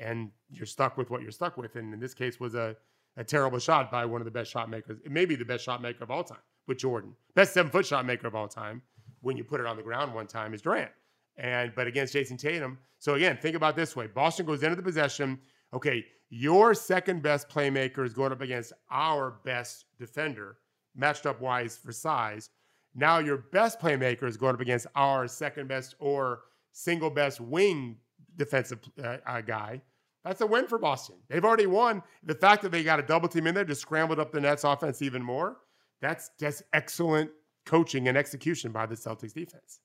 and 0.00 0.30
you're 0.50 0.66
stuck 0.66 0.96
with 0.96 1.10
what 1.10 1.22
you're 1.22 1.30
stuck 1.30 1.56
with. 1.56 1.76
And 1.76 1.92
in 1.94 2.00
this 2.00 2.14
case, 2.14 2.40
was 2.40 2.54
a, 2.54 2.74
a 3.16 3.22
terrible 3.22 3.58
shot 3.58 3.90
by 3.90 4.04
one 4.06 4.20
of 4.20 4.24
the 4.24 4.30
best 4.30 4.50
shot 4.50 4.68
makers, 4.68 4.98
maybe 5.08 5.36
the 5.36 5.44
best 5.44 5.64
shot 5.64 5.82
maker 5.82 6.02
of 6.02 6.10
all 6.10 6.24
time, 6.24 6.38
with 6.66 6.78
Jordan, 6.78 7.14
best 7.34 7.52
seven 7.52 7.70
foot 7.70 7.86
shot 7.86 8.06
maker 8.06 8.26
of 8.26 8.34
all 8.34 8.48
time. 8.48 8.82
When 9.20 9.36
you 9.36 9.44
put 9.44 9.60
it 9.60 9.66
on 9.66 9.76
the 9.76 9.82
ground 9.82 10.14
one 10.14 10.26
time 10.26 10.54
is 10.54 10.62
Durant, 10.62 10.90
and 11.36 11.72
but 11.76 11.86
against 11.86 12.14
Jayson 12.14 12.38
Tatum. 12.38 12.78
So 12.98 13.14
again, 13.14 13.38
think 13.40 13.54
about 13.54 13.76
this 13.76 13.94
way: 13.94 14.06
Boston 14.06 14.46
goes 14.46 14.62
into 14.62 14.76
the 14.76 14.82
possession 14.82 15.38
okay, 15.72 16.04
your 16.28 16.74
second 16.74 17.22
best 17.22 17.48
playmaker 17.48 18.04
is 18.04 18.14
going 18.14 18.32
up 18.32 18.40
against 18.40 18.72
our 18.90 19.40
best 19.44 19.86
defender, 19.98 20.58
matched 20.94 21.26
up 21.26 21.40
wise 21.40 21.76
for 21.76 21.92
size. 21.92 22.50
Now 22.94 23.18
your 23.18 23.38
best 23.52 23.80
playmaker 23.80 24.24
is 24.24 24.36
going 24.36 24.54
up 24.54 24.60
against 24.60 24.86
our 24.94 25.26
second 25.26 25.68
best 25.68 25.94
or 25.98 26.40
single 26.72 27.10
best 27.10 27.40
wing 27.40 27.96
defensive 28.36 28.80
uh, 29.02 29.16
uh, 29.26 29.40
guy. 29.40 29.82
That's 30.24 30.40
a 30.40 30.46
win 30.46 30.66
for 30.66 30.78
Boston. 30.78 31.16
They've 31.28 31.44
already 31.44 31.66
won. 31.66 32.02
The 32.24 32.34
fact 32.34 32.62
that 32.62 32.72
they 32.72 32.82
got 32.82 33.00
a 33.00 33.02
double 33.02 33.28
team 33.28 33.46
in 33.46 33.54
there 33.54 33.64
just 33.64 33.80
scrambled 33.80 34.20
up 34.20 34.32
the 34.32 34.40
Nets 34.40 34.64
offense 34.64 35.02
even 35.02 35.22
more. 35.22 35.56
That's 36.00 36.30
just 36.38 36.62
excellent 36.72 37.30
coaching 37.66 38.08
and 38.08 38.16
execution 38.16 38.72
by 38.72 38.86
the 38.86 38.94
Celtics 38.94 39.32
defense. 39.32 39.80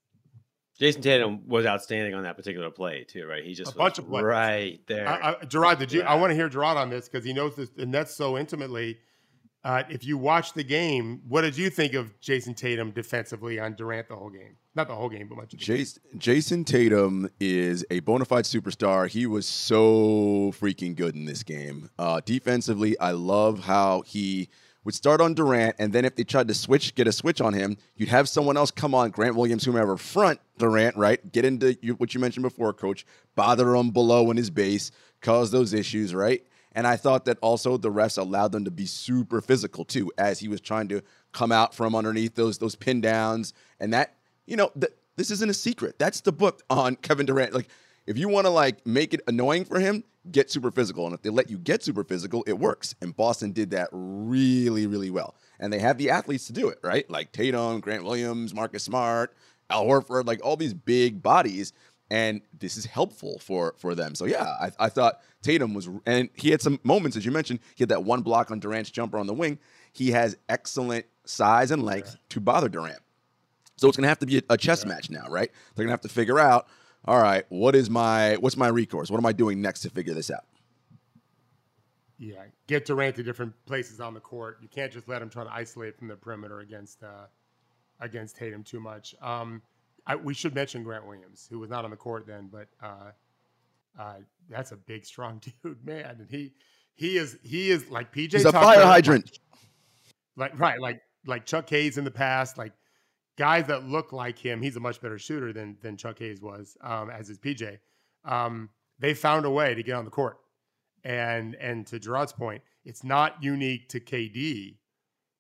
Jayson 0.80 1.02
Tatum 1.02 1.48
was 1.48 1.66
outstanding 1.66 2.14
on 2.14 2.24
that 2.24 2.36
particular 2.36 2.70
play 2.70 3.06
too, 3.06 3.26
right? 3.26 3.44
He 3.44 3.54
just 3.54 3.74
a 3.74 3.78
bunch 3.78 3.98
of 3.98 4.08
plays. 4.08 4.24
right 4.24 4.80
there. 4.88 5.08
Uh, 5.08 5.32
uh, 5.32 5.46
Gerard, 5.46 5.80
did 5.80 5.92
you? 5.92 6.02
Yeah. 6.02 6.12
I 6.12 6.16
want 6.16 6.32
to 6.32 6.36
hear 6.36 6.50
Gerard 6.50 6.78
on 6.78 6.90
this 6.90 7.08
because 7.08 7.24
he 7.24 7.34
knows 7.34 7.56
this, 7.56 7.70
the 7.70 7.86
Nets 7.86 8.14
so 8.14 8.38
intimately. 8.38 8.98
Uh, 9.64 9.82
if 9.90 10.06
you 10.06 10.16
watch 10.16 10.54
the 10.54 10.64
game, 10.64 11.22
what 11.28 11.42
did 11.42 11.58
you 11.58 11.72
think 11.72 11.96
of 11.96 12.20
Jayson 12.20 12.54
Tatum 12.56 12.92
defensively 12.92 13.60
on 13.60 13.74
Durant 13.74 14.08
the 14.10 14.16
whole 14.16 14.30
game? 14.30 14.58
Not 14.76 14.88
the 14.88 14.94
whole 14.94 15.10
game, 15.10 15.28
but 15.28 15.38
much 15.38 15.54
of 15.54 15.60
Jayson, 15.60 15.98
Jayson 16.18 16.66
Tatum 16.66 17.30
is 17.40 17.84
a 17.90 18.02
bona 18.02 18.26
fide 18.26 18.44
superstar. 18.44 19.08
He 19.08 19.26
was 19.26 19.48
so 19.48 20.54
freaking 20.60 20.96
good 20.96 21.16
in 21.16 21.26
this 21.26 21.42
game. 21.42 21.90
Uh, 21.98 22.22
defensively, 22.24 23.00
I 23.00 23.12
love 23.12 23.64
how 23.64 24.02
he 24.02 24.50
would 24.86 24.94
start 24.96 25.20
on 25.20 25.34
Durant, 25.34 25.76
and 25.80 25.92
then 25.92 26.06
if 26.06 26.16
they 26.16 26.24
tried 26.24 26.48
to 26.48 26.54
switch, 26.54 26.96
get 26.96 27.08
a 27.08 27.12
switch 27.12 27.42
on 27.42 27.54
him, 27.54 27.76
you'd 27.96 28.10
have 28.10 28.30
someone 28.30 28.56
else 28.56 28.72
come 28.72 28.94
on, 28.94 29.10
Grant 29.10 29.36
Williams, 29.36 29.66
whomever, 29.66 29.98
front 29.98 30.40
Durant, 30.58 30.96
right? 30.96 31.32
Get 31.32 31.44
into 31.44 31.74
what 31.98 32.14
you 32.14 32.20
mentioned 32.20 32.44
before, 32.44 32.72
coach, 32.72 33.06
bother 33.36 33.76
him 33.76 33.90
below 33.90 34.32
in 34.32 34.38
his 34.38 34.50
base, 34.50 34.92
cause 35.22 35.52
those 35.52 35.74
issues, 35.74 36.14
right? 36.14 36.46
And 36.74 36.86
I 36.86 36.98
thought 36.98 37.26
that 37.26 37.40
also 37.42 37.78
the 37.78 37.92
refs 37.92 38.18
allowed 38.18 38.52
them 38.52 38.66
to 38.66 38.72
be 38.72 38.86
super 38.86 39.42
physical 39.42 39.86
too, 39.86 40.12
as 40.18 40.40
he 40.40 40.48
was 40.48 40.62
trying 40.62 40.88
to 40.90 41.02
come 41.32 41.52
out 41.52 41.74
from 41.74 41.96
underneath 41.96 42.36
those 42.36 42.58
those 42.58 42.76
pin 42.76 43.02
downs. 43.02 43.54
And 43.80 43.94
that, 43.94 44.16
you 44.46 44.58
know, 44.58 44.72
th- 44.80 44.94
this 45.16 45.32
isn't 45.32 45.50
a 45.50 45.54
secret. 45.54 45.98
That's 45.98 46.22
the 46.22 46.34
book 46.34 46.64
on 46.70 46.98
Kevin 46.98 47.26
Durant. 47.26 47.54
Like, 47.54 47.70
if 48.08 48.18
you 48.18 48.30
want 48.30 48.46
to 48.46 48.52
like 48.52 48.86
make 48.86 49.14
it 49.14 49.22
annoying 49.28 49.66
for 49.66 49.80
him, 49.80 50.04
get 50.32 50.50
super 50.52 50.72
physical. 50.72 51.06
And 51.06 51.14
if 51.14 51.22
they 51.22 51.30
let 51.30 51.50
you 51.50 51.58
get 51.58 51.84
super 51.84 52.04
physical, 52.04 52.44
it 52.48 52.58
works. 52.58 52.96
And 53.02 53.16
Boston 53.16 53.52
did 53.52 53.72
that 53.72 53.90
really, 53.92 54.88
really 54.88 55.10
well. 55.10 55.36
And 55.60 55.72
they 55.72 55.80
have 55.80 55.98
the 55.98 56.10
athletes 56.10 56.48
to 56.48 56.54
do 56.54 56.70
it, 56.70 56.80
right? 56.84 57.10
Like 57.10 57.32
Tatum, 57.32 57.80
Grant 57.80 58.04
Williams, 58.04 58.54
Marcus 58.54 58.84
Smart, 58.84 59.36
Al 59.70 59.86
Horford, 59.86 60.26
like 60.26 60.44
all 60.44 60.58
these 60.58 60.74
big 60.74 61.22
bodies 61.22 61.74
and 62.12 62.42
this 62.60 62.78
is 62.78 62.86
helpful 62.86 63.40
for 63.40 63.74
for 63.78 63.96
them. 63.96 64.16
So 64.16 64.26
yeah, 64.26 64.44
I, 64.44 64.72
I 64.80 64.90
thought 64.90 65.22
Tatum 65.42 65.74
was, 65.74 65.90
and 66.06 66.30
he 66.36 66.52
had 66.52 66.62
some 66.62 66.80
moments 66.84 67.18
as 67.18 67.26
you 67.26 67.32
mentioned. 67.32 67.60
He 67.76 67.82
had 67.82 67.90
that 67.90 68.04
one 68.04 68.22
block 68.22 68.52
on 68.52 68.60
Durant's 68.60 68.92
jumper 68.92 69.18
on 69.18 69.28
the 69.28 69.34
wing. 69.34 69.60
He 69.92 70.12
has 70.12 70.38
excellent 70.50 71.06
size 71.26 71.72
and 71.72 71.84
length 71.84 72.12
yeah. 72.12 72.20
to 72.30 72.40
bother 72.40 72.70
Durant. 72.70 73.00
So 73.78 73.88
it's 73.88 73.98
going 73.98 74.04
to 74.04 74.10
have 74.10 74.20
to 74.20 74.26
be 74.26 74.42
a, 74.50 74.58
chess 74.58 74.84
yeah. 74.84 74.94
match 74.94 75.10
now, 75.10 75.28
right? 75.28 75.52
They're 75.76 75.84
going 75.84 75.90
to 75.90 75.94
have 75.94 76.02
to 76.02 76.10
figure 76.10 76.40
out, 76.40 76.68
all 77.06 77.22
right, 77.22 77.46
what 77.50 77.76
is 77.76 77.90
my 77.90 78.36
what's 78.36 78.58
my 78.58 78.68
recourse? 78.68 79.12
What 79.12 79.18
am 79.18 79.26
I 79.26 79.32
doing 79.32 79.62
next 79.62 79.82
to 79.82 79.90
figure 79.90 80.14
this 80.14 80.32
out? 80.32 80.46
Yeah, 82.18 82.44
get 82.68 82.86
Durant 82.86 83.16
to 83.18 83.24
different 83.24 83.54
places 83.66 84.00
on 84.00 84.14
the 84.14 84.20
court. 84.20 84.58
You 84.62 84.70
can't 84.70 84.92
just 84.92 85.08
let 85.08 85.22
him 85.22 85.30
try 85.30 85.44
to 85.44 85.54
isolate 85.54 85.98
from 85.98 86.08
the 86.08 86.16
perimeter 86.16 86.62
against 86.62 87.04
uh, 87.04 87.28
against 88.00 88.38
Tatum 88.38 88.64
too 88.64 88.80
much. 88.80 89.14
Um, 89.22 89.62
I, 90.08 90.16
we 90.16 90.34
should 90.34 90.56
mention 90.56 90.84
Grant 90.84 91.06
Williams, 91.06 91.48
who 91.50 91.60
was 91.60 91.70
not 91.70 91.84
on 91.84 91.92
the 91.92 91.98
court 91.98 92.26
then, 92.28 92.50
but 92.52 92.68
uh, 92.82 93.12
uh, 94.00 94.16
that's 94.50 94.72
a 94.72 94.78
big, 94.78 95.06
strong 95.06 95.42
dude, 95.64 95.86
man. 95.86 96.18
And 96.20 96.28
he 96.30 96.54
he 96.96 97.18
is 97.18 97.38
he 97.44 97.70
is 97.70 97.90
like 97.90 98.14
PJ. 98.14 98.34
He's 98.34 98.46
a 98.46 98.52
fire 98.52 98.84
hydrant. 98.84 99.40
Like, 100.36 100.52
like 100.52 100.60
right, 100.60 100.80
like 100.80 101.02
like 101.26 101.46
Chuck 101.46 101.70
Hayes 101.70 101.98
in 101.98 102.04
the 102.04 102.12
past, 102.12 102.58
like 102.58 102.74
guys 103.38 103.68
that 103.68 103.88
look 103.88 104.14
like 104.14 104.38
him. 104.38 104.62
He's 104.62 104.76
a 104.76 104.80
much 104.80 105.02
better 105.02 105.20
shooter 105.20 105.54
than 105.54 105.78
than 105.82 105.98
Chuck 105.98 106.20
Hayes 106.20 106.42
was, 106.42 106.78
um, 106.82 107.10
as 107.10 107.30
is 107.30 107.38
PJ. 107.38 107.80
Um, 108.24 108.70
they 109.00 109.14
found 109.14 109.46
a 109.46 109.50
way 109.50 109.76
to 109.76 109.84
get 109.84 109.96
on 109.96 110.06
the 110.06 110.12
court, 110.12 110.38
and 111.04 111.56
and 111.56 111.86
to 111.88 112.00
Gerard's 112.00 112.34
point, 112.34 112.62
it's 112.84 113.04
not 113.04 113.42
unique 113.44 113.90
to 113.90 114.00
KD 114.00 114.78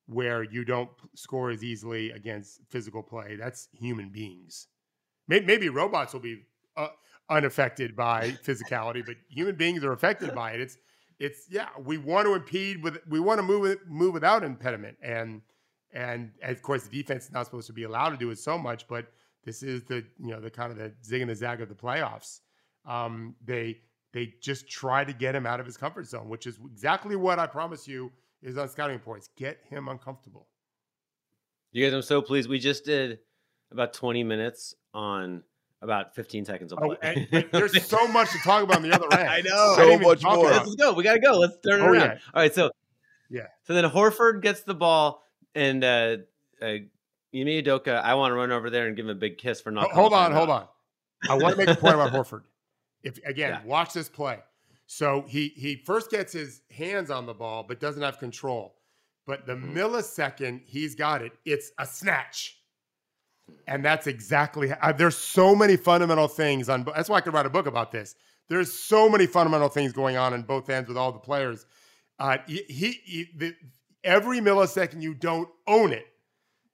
where 0.08 0.44
you 0.44 0.64
don't 0.64 0.90
score 1.16 1.50
as 1.50 1.64
easily 1.64 2.12
against 2.12 2.60
physical 2.70 3.02
play. 3.02 3.36
That's 3.36 3.70
human 3.74 4.10
beings. 4.10 4.68
Maybe, 5.28 5.70
robots 5.70 6.14
will 6.14 6.20
be 6.20 6.44
uh, 6.78 6.90
unaffected 7.30 7.96
by 7.96 8.32
physicality, 8.46 9.04
but 9.04 9.16
human 9.28 9.56
beings 9.56 9.84
are 9.84 9.94
affected 9.94 10.36
by 10.36 10.52
it. 10.52 10.62
It's 10.62 10.78
it's 11.20 11.48
yeah. 11.50 11.70
We 11.84 11.98
want 11.98 12.28
to 12.28 12.34
impede 12.34 12.84
with 12.84 13.00
we 13.10 13.20
want 13.20 13.40
to 13.40 13.44
move 13.44 13.78
move 13.88 14.14
without 14.14 14.44
impediment, 14.44 14.98
and 15.02 15.42
and 15.96 16.32
of 16.44 16.62
course 16.62 16.84
the 16.84 17.02
defense 17.02 17.26
is 17.26 17.32
not 17.32 17.46
supposed 17.46 17.68
to 17.68 17.74
be 17.74 17.84
allowed 17.84 18.10
to 18.10 18.18
do 18.18 18.30
it 18.30 18.38
so 18.38 18.58
much, 18.58 18.88
but 18.88 19.08
this 19.44 19.64
is 19.64 19.84
the 19.84 20.06
you 20.20 20.32
know 20.32 20.40
the 20.40 20.52
kind 20.52 20.72
of 20.72 20.78
the 20.78 20.94
zig 21.04 21.22
and 21.22 21.30
the 21.32 21.36
zag 21.36 21.62
of 21.62 21.70
the 21.70 21.76
playoffs. 21.76 22.42
Um, 22.86 23.36
they 23.44 23.80
they 24.14 24.34
just 24.42 24.70
try 24.70 25.04
to 25.04 25.14
get 25.14 25.36
him 25.36 25.48
out 25.48 25.60
of 25.60 25.66
his 25.66 25.78
comfort 25.78 26.06
zone, 26.06 26.30
which 26.30 26.46
is 26.46 26.60
exactly 26.72 27.16
what 27.16 27.40
I 27.40 27.48
promise 27.48 27.88
you 27.88 28.12
is 28.44 28.58
on 28.58 28.70
scouting 28.70 28.96
reports. 28.96 29.30
Get 29.36 29.60
him 29.70 29.88
uncomfortable. 29.88 30.48
You 31.72 31.84
guys, 31.84 31.94
I'm 31.94 32.02
so 32.02 32.22
pleased. 32.22 32.48
We 32.48 32.60
just 32.60 32.86
did 32.86 33.20
about 33.72 33.94
20 33.94 34.24
minutes 34.24 34.76
on 34.94 35.44
about 35.82 36.16
15 36.16 36.46
seconds 36.46 36.72
of 36.72 36.80
oh, 36.82 36.96
play. 36.96 36.98
Oh, 37.04 37.08
and, 37.38 37.50
there's 37.52 37.86
so 37.86 38.08
much 38.08 38.32
to 38.32 38.38
talk 38.40 38.64
about 38.64 38.78
on 38.78 38.84
the 38.84 38.94
other 38.94 39.14
end. 39.20 39.28
I 39.28 39.42
know. 39.42 39.74
So 39.76 40.00
much 40.00 40.24
more. 40.24 40.50
Let's 40.50 40.76
go. 40.76 40.94
We 40.94 41.04
got 41.04 41.16
to 41.16 41.20
go. 41.20 41.38
Let's 41.38 41.58
turn 41.68 41.82
it 41.82 41.84
oh, 41.84 41.88
around. 41.88 42.02
Yeah. 42.02 42.18
All 42.34 42.42
right. 42.42 42.54
So, 42.54 42.72
yeah. 43.30 43.48
So 43.64 43.74
then 43.74 43.84
Horford 43.86 44.42
gets 44.42 44.64
the 44.64 44.74
ball, 44.74 45.25
and 45.56 45.84
uh, 45.84 46.18
uh, 46.62 46.65
Ime 46.65 47.48
Udoka, 47.63 48.02
I 48.02 48.13
want 48.13 48.32
to 48.32 48.36
run 48.36 48.52
over 48.52 48.70
there 48.70 48.88
and 48.88 48.96
give 48.96 49.06
him 49.06 49.12
a 49.12 49.15
big 49.15 49.38
kiss 49.38 49.62
for 49.62 49.72
not. 49.72 49.91
Hold 49.91 50.13
on, 50.13 50.32
hold 50.32 50.50
on. 50.50 50.68
I 51.30 51.36
want 51.36 51.58
to 51.58 51.65
make 51.65 51.70
a 51.70 51.80
point 51.80 51.96
about 51.96 52.12
Horford. 52.13 52.44
If 53.04 53.18
again, 53.26 53.50
yeah. 53.52 53.65
watch 53.65 53.94
this 53.94 54.10
play. 54.10 54.39
So 54.88 55.26
he 55.28 55.50
he 55.56 55.76
first 55.76 56.12
gets 56.12 56.32
his 56.32 56.62
hands 56.72 57.10
on 57.10 57.26
the 57.26 57.34
ball, 57.34 57.63
but 57.68 57.80
doesn't 57.80 58.02
have 58.02 58.20
control. 58.20 58.76
But 59.26 59.46
the 59.46 59.54
mm-hmm. 59.54 59.76
millisecond 59.76 60.62
he's 60.65 60.96
got 60.96 61.22
it, 61.22 61.34
it's 61.46 61.72
a 61.80 61.86
snatch. 61.86 62.60
And 63.68 63.86
that's 63.86 64.08
exactly 64.08 64.70
how, 64.70 64.91
there's 64.91 65.18
so 65.18 65.56
many 65.56 65.78
fundamental 65.78 66.28
things 66.28 66.68
on 66.68 66.84
that's 66.84 67.10
why 67.10 67.18
I 67.18 67.22
could 67.22 67.34
write 67.34 67.46
a 67.46 67.50
book 67.50 67.68
about 67.68 67.91
this. 67.91 68.15
There's 68.48 68.72
so 68.72 69.10
many 69.10 69.26
fundamental 69.26 69.70
things 69.70 69.91
going 69.91 70.18
on 70.18 70.34
in 70.34 70.44
both 70.44 70.70
ends 70.70 70.88
with 70.88 70.98
all 70.98 71.12
the 71.12 71.20
players. 71.20 71.65
Uh, 72.20 72.38
he, 72.48 72.63
he 72.68 73.30
the, 73.36 73.56
every 74.06 74.39
millisecond 74.39 75.02
you 75.02 75.13
don't 75.13 75.50
own 75.68 75.91
it, 75.91 76.06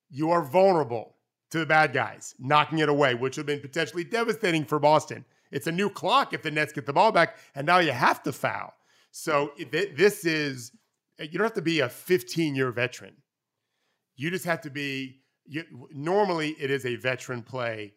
you 0.10 0.30
are 0.30 0.44
vulnerable 0.44 1.16
to 1.50 1.60
the 1.60 1.66
bad 1.66 1.94
guys 1.94 2.36
knocking 2.38 2.80
it 2.80 2.90
away, 2.90 3.16
which 3.16 3.38
would 3.38 3.48
have 3.50 3.58
been 3.58 3.68
potentially 3.68 4.04
devastating 4.04 4.66
for 4.66 4.78
Boston. 4.78 5.26
It's 5.52 5.68
a 5.68 5.72
new 5.72 5.90
clock 5.90 6.34
if 6.34 6.44
the 6.44 6.52
Nets 6.52 6.72
get 6.72 6.86
the 6.86 6.94
ball 6.94 7.12
back, 7.12 7.38
and 7.56 7.66
now 7.66 7.80
you 7.80 7.92
have 7.92 8.22
to 8.24 8.32
foul. 8.32 8.74
So 9.12 9.52
this 9.72 10.24
is 10.26 10.72
uh, 11.20 11.24
you 11.24 11.38
don't 11.38 11.46
have 11.46 11.54
to 11.54 11.62
be 11.62 11.82
a 11.82 11.90
15 11.90 12.56
year 12.56 12.72
veteran. 12.72 13.16
You 14.16 14.30
just 14.30 14.46
have 14.46 14.62
to 14.62 14.70
be. 14.70 15.18
You, 15.46 15.64
normally, 15.92 16.56
it 16.60 16.70
is 16.72 16.86
a 16.86 16.96
veteran 16.96 17.42
play 17.42 17.94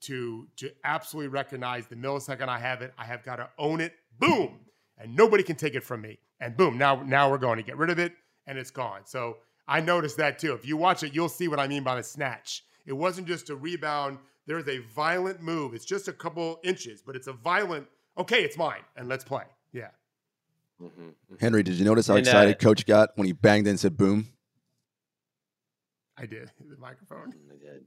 to 0.00 0.48
to 0.56 0.70
absolutely 0.84 1.28
recognize 1.28 1.86
the 1.86 1.96
millisecond 1.96 2.48
I 2.48 2.58
have 2.58 2.82
it. 2.82 2.92
I 2.98 3.04
have 3.04 3.22
got 3.22 3.36
to 3.36 3.48
own 3.58 3.80
it. 3.80 3.94
Boom, 4.18 4.60
and 4.98 5.14
nobody 5.14 5.42
can 5.42 5.56
take 5.56 5.74
it 5.74 5.84
from 5.84 6.00
me. 6.00 6.18
And 6.40 6.56
boom, 6.56 6.78
now 6.78 7.02
now 7.02 7.30
we're 7.30 7.38
going 7.38 7.58
to 7.58 7.62
get 7.62 7.76
rid 7.76 7.90
of 7.90 7.98
it, 7.98 8.14
and 8.46 8.58
it's 8.58 8.70
gone. 8.70 9.00
So 9.04 9.38
I 9.68 9.80
noticed 9.80 10.16
that 10.18 10.38
too. 10.38 10.54
If 10.54 10.66
you 10.66 10.76
watch 10.76 11.02
it, 11.02 11.14
you'll 11.14 11.28
see 11.28 11.48
what 11.48 11.60
I 11.60 11.68
mean 11.68 11.82
by 11.82 11.96
the 11.96 12.02
snatch. 12.02 12.64
It 12.86 12.92
wasn't 12.92 13.28
just 13.28 13.50
a 13.50 13.56
rebound 13.56 14.18
there's 14.50 14.68
a 14.68 14.78
violent 14.78 15.40
move. 15.40 15.74
It's 15.74 15.84
just 15.84 16.08
a 16.08 16.12
couple 16.12 16.58
inches, 16.64 17.02
but 17.02 17.14
it's 17.14 17.28
a 17.28 17.32
violent, 17.32 17.86
okay, 18.18 18.42
it's 18.42 18.58
mine, 18.58 18.80
and 18.96 19.08
let's 19.08 19.22
play. 19.22 19.44
Yeah. 19.72 19.90
Mm-hmm, 20.82 21.00
mm-hmm. 21.00 21.34
Henry, 21.38 21.62
did 21.62 21.74
you 21.74 21.84
notice 21.84 22.08
how 22.08 22.16
and, 22.16 22.26
uh, 22.26 22.30
excited 22.30 22.56
uh, 22.56 22.58
Coach 22.58 22.84
got 22.84 23.10
when 23.14 23.26
he 23.26 23.32
banged 23.32 23.68
in 23.68 23.70
and 23.70 23.80
said 23.80 23.96
boom? 23.96 24.26
I 26.16 26.26
did. 26.26 26.50
The 26.68 26.76
microphone. 26.78 27.32
I 27.48 27.58
did. 27.58 27.84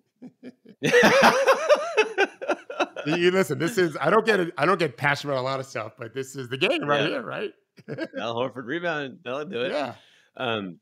you 3.20 3.32
listen, 3.32 3.60
this 3.60 3.78
is 3.78 3.98
I 4.00 4.10
don't 4.10 4.26
get 4.26 4.39
it, 4.39 4.54
I 4.58 4.66
don't 4.66 4.80
get 4.80 4.96
passionate 4.96 5.34
about 5.34 5.42
a 5.42 5.44
lot 5.44 5.60
of 5.60 5.66
stuff, 5.66 5.94
but 5.98 6.13
this 6.13 6.36
is 6.36 6.48
the 6.48 6.58
game 6.58 6.84
right 6.84 7.02
yeah. 7.02 7.10
here, 7.10 7.24
right? 7.24 7.52
Al 8.20 8.36
Horford 8.36 8.66
rebound. 8.66 9.20
They'll 9.26 9.44
do 9.44 9.63
it. 9.63 9.72
Yeah. 9.72 9.96
Um, 10.38 10.80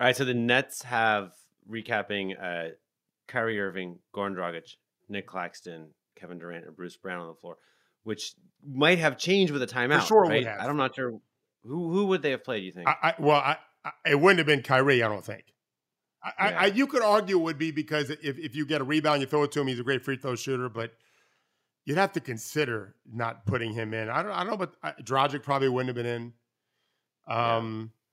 all 0.00 0.06
right. 0.06 0.16
So 0.16 0.24
the 0.24 0.34
Nets 0.34 0.82
have 0.82 1.32
recapping 1.70 2.32
uh 2.40 2.70
Kyrie 3.26 3.60
Irving, 3.60 3.98
Goran 4.14 4.34
Dragic, 4.34 4.76
Nick 5.08 5.26
Claxton, 5.26 5.88
Kevin 6.16 6.38
Durant, 6.38 6.66
and 6.66 6.76
Bruce 6.76 6.96
Brown 6.96 7.20
on 7.20 7.28
the 7.28 7.34
floor, 7.34 7.56
which 8.02 8.34
might 8.66 8.98
have 8.98 9.16
changed 9.16 9.52
with 9.52 9.62
a 9.62 9.66
timeout. 9.66 10.00
For 10.00 10.06
sure, 10.06 10.22
right? 10.22 10.46
I'm 10.46 10.76
not 10.76 10.94
sure 10.94 11.18
who 11.62 11.92
who 11.92 12.06
would 12.06 12.22
they 12.22 12.30
have 12.32 12.44
played. 12.44 12.64
You 12.64 12.72
think? 12.72 12.88
I, 12.88 12.94
I, 13.02 13.14
well, 13.18 13.36
I, 13.36 13.56
it 14.06 14.20
wouldn't 14.20 14.38
have 14.38 14.46
been 14.46 14.62
Kyrie. 14.62 15.02
I 15.02 15.08
don't 15.08 15.24
think. 15.24 15.44
Yeah. 16.38 16.66
you 16.66 16.86
could 16.86 17.02
argue 17.02 17.38
it 17.38 17.42
would 17.42 17.58
be 17.58 17.70
because 17.70 18.10
if, 18.10 18.38
if 18.38 18.56
you 18.56 18.64
get 18.64 18.80
a 18.80 18.84
rebound, 18.84 19.20
you 19.20 19.26
throw 19.26 19.42
it 19.42 19.52
to 19.52 19.60
him. 19.60 19.66
He's 19.66 19.80
a 19.80 19.84
great 19.84 20.02
free 20.02 20.16
throw 20.16 20.34
shooter, 20.34 20.68
but 20.68 20.92
you'd 21.84 21.98
have 21.98 22.12
to 22.12 22.20
consider 22.20 22.94
not 23.12 23.44
putting 23.46 23.74
him 23.74 23.92
in. 23.92 24.08
I 24.08 24.22
don't, 24.22 24.32
I 24.32 24.38
don't 24.38 24.52
know, 24.52 24.56
but 24.56 24.74
uh, 24.82 24.92
Dragic 25.02 25.42
probably 25.42 25.68
wouldn't 25.68 25.94
have 25.94 26.02
been 26.02 26.14
in. 26.14 26.32
Um, 27.28 27.92
I, 27.92 28.03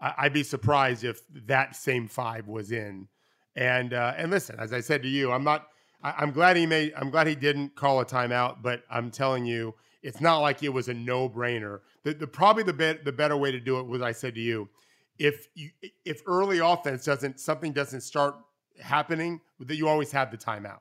I'd 0.00 0.32
be 0.32 0.42
surprised 0.42 1.04
if 1.04 1.20
that 1.46 1.74
same 1.74 2.06
five 2.06 2.46
was 2.46 2.70
in. 2.70 3.08
And 3.56 3.92
uh, 3.92 4.14
and 4.16 4.30
listen, 4.30 4.56
as 4.58 4.72
I 4.72 4.80
said 4.80 5.02
to 5.02 5.08
you, 5.08 5.32
I'm 5.32 5.44
not. 5.44 5.66
I, 6.00 6.22
am 6.22 6.30
glad 6.30 6.56
he 6.56 6.66
made. 6.66 6.92
I'm 6.96 7.10
glad 7.10 7.26
he 7.26 7.34
didn't 7.34 7.74
call 7.74 8.00
a 8.00 8.04
timeout. 8.04 8.62
But 8.62 8.84
I'm 8.88 9.10
telling 9.10 9.44
you, 9.44 9.74
it's 10.02 10.20
not 10.20 10.38
like 10.38 10.62
it 10.62 10.68
was 10.68 10.88
a 10.88 10.94
no 10.94 11.28
brainer. 11.28 11.80
The, 12.04 12.14
the 12.14 12.26
probably 12.26 12.62
the 12.62 12.72
bet 12.72 13.04
the 13.04 13.12
better 13.12 13.36
way 13.36 13.50
to 13.50 13.58
do 13.58 13.80
it 13.80 13.86
was 13.86 14.00
I 14.00 14.12
said 14.12 14.34
to 14.36 14.40
you, 14.40 14.68
if 15.18 15.48
you 15.54 15.70
if 16.04 16.22
early 16.26 16.58
offense 16.58 17.04
doesn't 17.04 17.40
something 17.40 17.72
doesn't 17.72 18.02
start 18.02 18.36
happening, 18.80 19.40
that 19.58 19.74
you 19.74 19.88
always 19.88 20.12
have 20.12 20.30
the 20.30 20.38
timeout. 20.38 20.80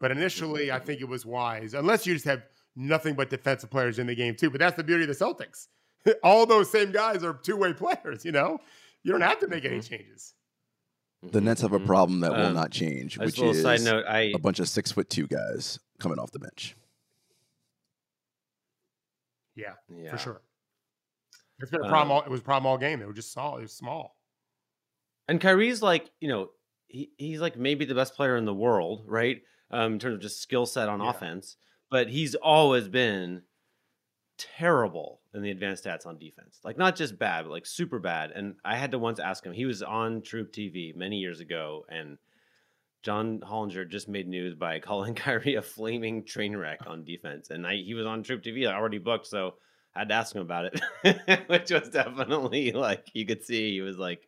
But 0.00 0.10
initially, 0.10 0.70
I 0.72 0.78
think 0.78 1.00
it 1.00 1.08
was 1.08 1.26
wise, 1.26 1.74
unless 1.74 2.06
you 2.06 2.14
just 2.14 2.26
have 2.26 2.42
nothing 2.74 3.14
but 3.14 3.30
defensive 3.30 3.70
players 3.70 3.98
in 3.98 4.06
the 4.06 4.14
game 4.14 4.34
too. 4.34 4.50
But 4.50 4.60
that's 4.60 4.76
the 4.76 4.84
beauty 4.84 5.04
of 5.04 5.08
the 5.08 5.24
Celtics. 5.24 5.66
All 6.22 6.46
those 6.46 6.70
same 6.70 6.92
guys 6.92 7.22
are 7.24 7.34
two 7.34 7.56
way 7.56 7.72
players. 7.72 8.24
You 8.24 8.32
know, 8.32 8.58
you 9.02 9.12
don't 9.12 9.20
have 9.20 9.40
to 9.40 9.48
make 9.48 9.64
any 9.64 9.78
mm-hmm. 9.78 9.94
changes. 9.94 10.34
The 11.22 11.40
Nets 11.40 11.62
have 11.62 11.72
a 11.72 11.78
mm-hmm. 11.78 11.86
problem 11.86 12.20
that 12.20 12.32
will 12.32 12.46
um, 12.46 12.54
not 12.54 12.70
change, 12.70 13.18
which 13.18 13.40
is 13.40 13.62
side 13.62 13.80
note, 13.80 14.04
I, 14.06 14.32
a 14.34 14.38
bunch 14.38 14.60
of 14.60 14.68
six 14.68 14.92
foot 14.92 15.08
two 15.08 15.26
guys 15.26 15.78
coming 15.98 16.18
off 16.18 16.30
the 16.30 16.38
bench. 16.38 16.76
Yeah, 19.54 19.72
yeah. 19.88 20.10
for 20.10 20.18
sure. 20.18 20.42
It's 21.58 21.70
been 21.70 21.80
a 21.80 21.88
problem. 21.88 22.10
Um, 22.10 22.12
all, 22.12 22.22
it 22.22 22.30
was 22.30 22.40
a 22.40 22.44
problem 22.44 22.66
all 22.66 22.76
game. 22.76 23.00
They 23.00 23.06
were 23.06 23.14
just 23.14 23.32
small. 23.32 23.56
It 23.56 23.62
was 23.62 23.72
small. 23.72 24.14
And 25.26 25.40
Kyrie's 25.40 25.82
like, 25.82 26.10
you 26.20 26.28
know, 26.28 26.50
he, 26.86 27.10
he's 27.16 27.40
like 27.40 27.56
maybe 27.56 27.86
the 27.86 27.94
best 27.94 28.14
player 28.14 28.36
in 28.36 28.44
the 28.44 28.54
world, 28.54 29.04
right? 29.06 29.40
um, 29.70 29.94
in 29.94 29.98
terms 29.98 30.14
of 30.14 30.20
just 30.20 30.40
skill 30.40 30.66
set 30.66 30.88
on 30.88 31.00
yeah. 31.00 31.10
offense, 31.10 31.56
but 31.90 32.08
he's 32.08 32.34
always 32.34 32.88
been 32.88 33.42
terrible 34.38 35.20
in 35.36 35.42
the 35.42 35.50
advanced 35.50 35.84
stats 35.84 36.06
on 36.06 36.18
defense. 36.18 36.60
Like 36.64 36.78
not 36.78 36.96
just 36.96 37.18
bad, 37.18 37.42
but 37.44 37.50
like 37.50 37.66
super 37.66 37.98
bad. 37.98 38.32
And 38.32 38.56
I 38.64 38.76
had 38.76 38.90
to 38.92 38.98
once 38.98 39.20
ask 39.20 39.44
him. 39.44 39.52
He 39.52 39.66
was 39.66 39.82
on 39.82 40.22
TrueHoop 40.22 40.50
TV 40.50 40.96
many 40.96 41.18
years 41.18 41.40
ago, 41.40 41.84
and 41.88 42.18
John 43.02 43.40
Hollinger 43.40 43.88
just 43.88 44.08
made 44.08 44.28
news 44.28 44.54
by 44.54 44.80
calling 44.80 45.14
Kyrie 45.14 45.54
a 45.54 45.62
flaming 45.62 46.24
train 46.24 46.56
wreck 46.56 46.80
on 46.86 47.04
defense. 47.04 47.50
And 47.50 47.66
I, 47.66 47.76
he 47.76 47.94
was 47.94 48.06
on 48.06 48.24
TrueHoop 48.24 48.44
TV, 48.44 48.66
already 48.66 48.98
booked, 48.98 49.26
so 49.26 49.54
I 49.94 50.00
had 50.00 50.08
to 50.08 50.14
ask 50.14 50.34
him 50.34 50.42
about 50.42 50.66
it, 50.66 51.44
which 51.48 51.70
was 51.70 51.88
definitely 51.88 52.72
like 52.72 53.06
you 53.14 53.24
could 53.24 53.42
see 53.42 53.72
he 53.72 53.80
was 53.80 53.96
like 53.96 54.25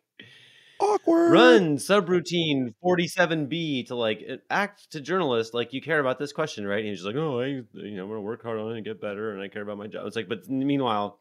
awkward 0.79 1.31
run 1.31 1.77
subroutine 1.77 2.73
47b 2.83 3.87
to 3.87 3.95
like 3.95 4.23
act 4.49 4.91
to 4.91 5.01
journalist 5.01 5.53
like 5.53 5.73
you 5.73 5.81
care 5.81 5.99
about 5.99 6.19
this 6.19 6.31
question 6.31 6.65
right 6.65 6.79
and 6.79 6.87
he's 6.87 6.99
just 6.99 7.07
like 7.07 7.15
oh 7.15 7.41
i 7.41 7.45
you 7.45 7.65
know 7.73 8.03
i'm 8.03 8.09
gonna 8.09 8.21
work 8.21 8.43
hard 8.43 8.59
on 8.59 8.71
it 8.71 8.77
and 8.77 8.85
get 8.85 9.01
better 9.01 9.33
and 9.33 9.41
i 9.41 9.47
care 9.47 9.61
about 9.61 9.77
my 9.77 9.87
job 9.87 10.07
it's 10.07 10.15
like 10.15 10.29
but 10.29 10.47
meanwhile 10.49 11.19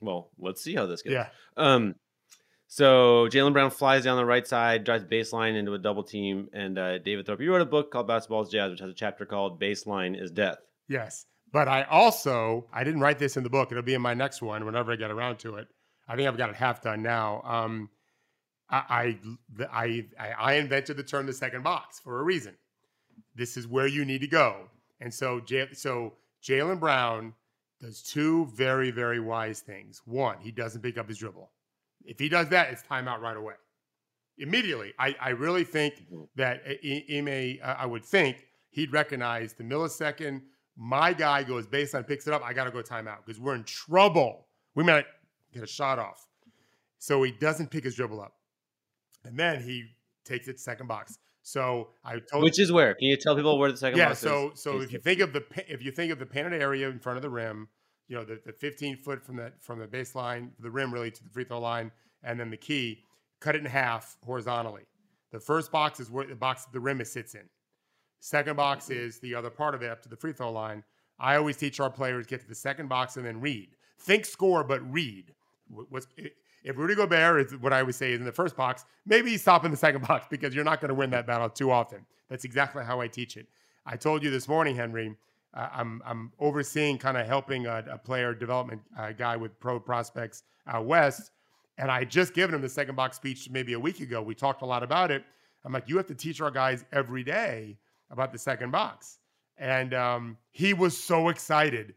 well 0.00 0.30
let's 0.38 0.62
see 0.62 0.74
how 0.74 0.86
this 0.86 1.02
goes 1.02 1.12
yeah 1.12 1.28
um 1.56 1.94
so 2.70 3.26
Jaylen 3.28 3.54
Brown 3.54 3.70
flies 3.70 4.04
down 4.04 4.18
the 4.18 4.26
right 4.26 4.46
side, 4.46 4.84
drives 4.84 5.02
baseline 5.02 5.56
into 5.56 5.72
a 5.72 5.78
double 5.78 6.02
team, 6.02 6.48
and 6.52 6.78
uh, 6.78 6.98
David 6.98 7.24
Thorpe. 7.24 7.40
You 7.40 7.50
wrote 7.50 7.62
a 7.62 7.66
book 7.66 7.90
called 7.90 8.06
Basketball's 8.06 8.50
Jazz, 8.50 8.70
which 8.70 8.80
has 8.80 8.90
a 8.90 8.94
chapter 8.94 9.24
called 9.24 9.58
"Baseline 9.58 10.20
is 10.20 10.30
Death." 10.30 10.58
Yes, 10.86 11.24
but 11.50 11.66
I 11.66 11.84
also 11.84 12.66
I 12.70 12.84
didn't 12.84 13.00
write 13.00 13.18
this 13.18 13.38
in 13.38 13.42
the 13.42 13.48
book. 13.48 13.72
It'll 13.72 13.82
be 13.82 13.94
in 13.94 14.02
my 14.02 14.12
next 14.12 14.42
one 14.42 14.66
whenever 14.66 14.92
I 14.92 14.96
get 14.96 15.10
around 15.10 15.38
to 15.38 15.56
it. 15.56 15.66
I 16.06 16.14
think 16.14 16.28
I've 16.28 16.36
got 16.36 16.50
it 16.50 16.56
half 16.56 16.82
done 16.82 17.02
now. 17.02 17.40
Um, 17.42 17.88
I, 18.70 19.18
I, 19.70 20.04
I, 20.18 20.30
I 20.38 20.52
invented 20.54 20.96
the 20.96 21.02
term 21.02 21.26
the 21.26 21.32
second 21.32 21.62
box 21.62 22.00
for 22.00 22.20
a 22.20 22.22
reason. 22.22 22.54
This 23.34 23.56
is 23.56 23.66
where 23.66 23.86
you 23.86 24.04
need 24.04 24.20
to 24.20 24.26
go. 24.26 24.68
And 25.00 25.12
so, 25.12 25.40
so 25.72 26.14
Jaylen 26.42 26.80
Brown 26.80 27.34
does 27.80 28.02
two 28.02 28.46
very, 28.46 28.90
very 28.90 29.20
wise 29.20 29.60
things. 29.60 30.02
One, 30.04 30.36
he 30.40 30.50
doesn't 30.50 30.82
pick 30.82 30.98
up 30.98 31.08
his 31.08 31.18
dribble. 31.18 31.50
If 32.04 32.18
he 32.18 32.28
does 32.28 32.48
that, 32.48 32.70
it's 32.70 32.82
timeout 32.82 33.20
right 33.20 33.36
away. 33.36 33.54
Immediately, 34.38 34.92
I, 34.98 35.14
I 35.20 35.28
really 35.30 35.64
think 35.64 35.94
mm-hmm. 36.12 36.24
that 36.36 36.62
Ime, 36.84 37.58
I 37.62 37.86
would 37.86 38.04
think 38.04 38.46
he'd 38.70 38.92
recognize 38.92 39.54
the 39.54 39.64
millisecond 39.64 40.42
my 40.78 41.12
guy 41.12 41.42
goes 41.42 41.66
baseline, 41.66 42.06
picks 42.06 42.28
it 42.28 42.32
up, 42.32 42.42
I 42.44 42.52
got 42.52 42.64
to 42.64 42.70
go 42.70 42.82
timeout 42.82 43.18
because 43.26 43.40
we're 43.40 43.56
in 43.56 43.64
trouble. 43.64 44.46
We 44.76 44.84
might 44.84 45.06
get 45.52 45.64
a 45.64 45.66
shot 45.66 45.98
off. 45.98 46.28
So 47.00 47.22
he 47.24 47.32
doesn't 47.32 47.70
pick 47.70 47.82
his 47.82 47.96
dribble 47.96 48.20
up 48.20 48.37
and 49.24 49.38
then 49.38 49.62
he 49.62 49.84
takes 50.24 50.48
it 50.48 50.60
second 50.60 50.86
box. 50.86 51.18
So 51.42 51.88
I 52.04 52.18
told 52.30 52.44
which 52.44 52.60
is 52.60 52.70
where 52.70 52.94
can 52.94 53.08
you 53.08 53.16
tell 53.16 53.34
people 53.34 53.58
where 53.58 53.70
the 53.70 53.78
second 53.78 53.98
yeah, 53.98 54.08
box 54.08 54.18
so, 54.20 54.52
is? 54.52 54.60
so 54.60 54.72
so 54.72 54.80
if 54.82 54.92
you 54.92 54.98
think 54.98 55.20
of 55.20 55.32
the 55.32 55.42
if 55.66 55.82
you 55.82 55.90
think 55.90 56.12
of 56.12 56.18
the 56.18 56.26
painted 56.26 56.52
area 56.52 56.88
in 56.88 56.98
front 56.98 57.16
of 57.16 57.22
the 57.22 57.30
rim, 57.30 57.68
you 58.06 58.16
know 58.16 58.24
the, 58.24 58.40
the 58.44 58.52
15 58.52 58.98
foot 58.98 59.24
from 59.24 59.36
the 59.36 59.52
from 59.60 59.78
the 59.78 59.86
baseline, 59.86 60.50
the 60.58 60.70
rim 60.70 60.92
really 60.92 61.10
to 61.10 61.24
the 61.24 61.30
free 61.30 61.44
throw 61.44 61.60
line, 61.60 61.90
and 62.22 62.38
then 62.38 62.50
the 62.50 62.56
key, 62.56 63.02
cut 63.40 63.54
it 63.54 63.60
in 63.60 63.64
half 63.64 64.18
horizontally. 64.24 64.82
The 65.32 65.40
first 65.40 65.72
box 65.72 66.00
is 66.00 66.10
where 66.10 66.26
the 66.26 66.34
box 66.34 66.66
the 66.72 66.80
rim 66.80 67.00
is 67.00 67.10
sits 67.10 67.34
in. 67.34 67.48
Second 68.20 68.56
box 68.56 68.86
mm-hmm. 68.86 69.06
is 69.06 69.18
the 69.20 69.34
other 69.34 69.50
part 69.50 69.74
of 69.74 69.82
it 69.82 69.90
up 69.90 70.02
to 70.02 70.08
the 70.08 70.16
free 70.16 70.32
throw 70.32 70.52
line. 70.52 70.82
I 71.18 71.36
always 71.36 71.56
teach 71.56 71.80
our 71.80 71.90
players 71.90 72.26
get 72.26 72.40
to 72.40 72.48
the 72.48 72.54
second 72.54 72.88
box 72.88 73.16
and 73.16 73.26
then 73.26 73.40
read. 73.40 73.70
Think 74.00 74.24
score, 74.24 74.64
but 74.64 74.80
read. 74.92 75.34
What's 75.68 76.06
if 76.64 76.76
Rudy 76.76 76.94
Gobert 76.94 77.46
is 77.46 77.56
what 77.58 77.72
I 77.72 77.82
would 77.82 77.94
say 77.94 78.12
is 78.12 78.18
in 78.18 78.24
the 78.24 78.32
first 78.32 78.56
box, 78.56 78.84
maybe 79.06 79.36
stop 79.36 79.64
in 79.64 79.70
the 79.70 79.76
second 79.76 80.02
box 80.08 80.26
because 80.30 80.54
you're 80.54 80.64
not 80.64 80.80
going 80.80 80.88
to 80.88 80.94
win 80.94 81.10
that 81.10 81.26
battle 81.26 81.48
too 81.48 81.70
often. 81.70 82.04
That's 82.28 82.44
exactly 82.44 82.84
how 82.84 83.00
I 83.00 83.08
teach 83.08 83.36
it. 83.36 83.46
I 83.86 83.96
told 83.96 84.22
you 84.22 84.30
this 84.30 84.48
morning, 84.48 84.76
Henry, 84.76 85.14
uh, 85.54 85.68
I'm, 85.72 86.02
I'm 86.04 86.32
overseeing 86.38 86.98
kind 86.98 87.16
of 87.16 87.26
helping 87.26 87.66
a, 87.66 87.84
a 87.90 87.98
player 87.98 88.34
development 88.34 88.82
uh, 88.98 89.12
guy 89.12 89.36
with 89.36 89.58
pro 89.60 89.80
prospects 89.80 90.42
out 90.66 90.84
west. 90.84 91.30
And 91.78 91.90
I 91.90 92.04
just 92.04 92.34
given 92.34 92.54
him 92.54 92.60
the 92.60 92.68
second 92.68 92.96
box 92.96 93.16
speech 93.16 93.48
maybe 93.50 93.72
a 93.72 93.80
week 93.80 94.00
ago. 94.00 94.20
We 94.20 94.34
talked 94.34 94.62
a 94.62 94.66
lot 94.66 94.82
about 94.82 95.10
it. 95.10 95.24
I'm 95.64 95.72
like, 95.72 95.88
you 95.88 95.96
have 95.96 96.06
to 96.06 96.14
teach 96.14 96.40
our 96.40 96.50
guys 96.50 96.84
every 96.92 97.22
day 97.22 97.78
about 98.10 98.32
the 98.32 98.38
second 98.38 98.70
box. 98.70 99.18
And 99.58 99.94
um, 99.94 100.36
he 100.50 100.74
was 100.74 100.96
so 100.96 101.28
excited 101.28 101.94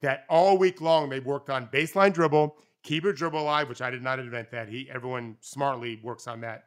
that 0.00 0.24
all 0.28 0.58
week 0.58 0.80
long 0.80 1.08
they 1.08 1.20
worked 1.20 1.50
on 1.50 1.68
baseline 1.68 2.12
dribble 2.12 2.56
keep 2.82 3.04
your 3.04 3.12
dribble 3.12 3.40
alive, 3.40 3.68
which 3.68 3.82
I 3.82 3.90
did 3.90 4.02
not 4.02 4.18
invent 4.18 4.50
that. 4.50 4.68
He 4.68 4.88
everyone 4.92 5.36
smartly 5.40 6.00
works 6.02 6.26
on 6.26 6.40
that. 6.42 6.64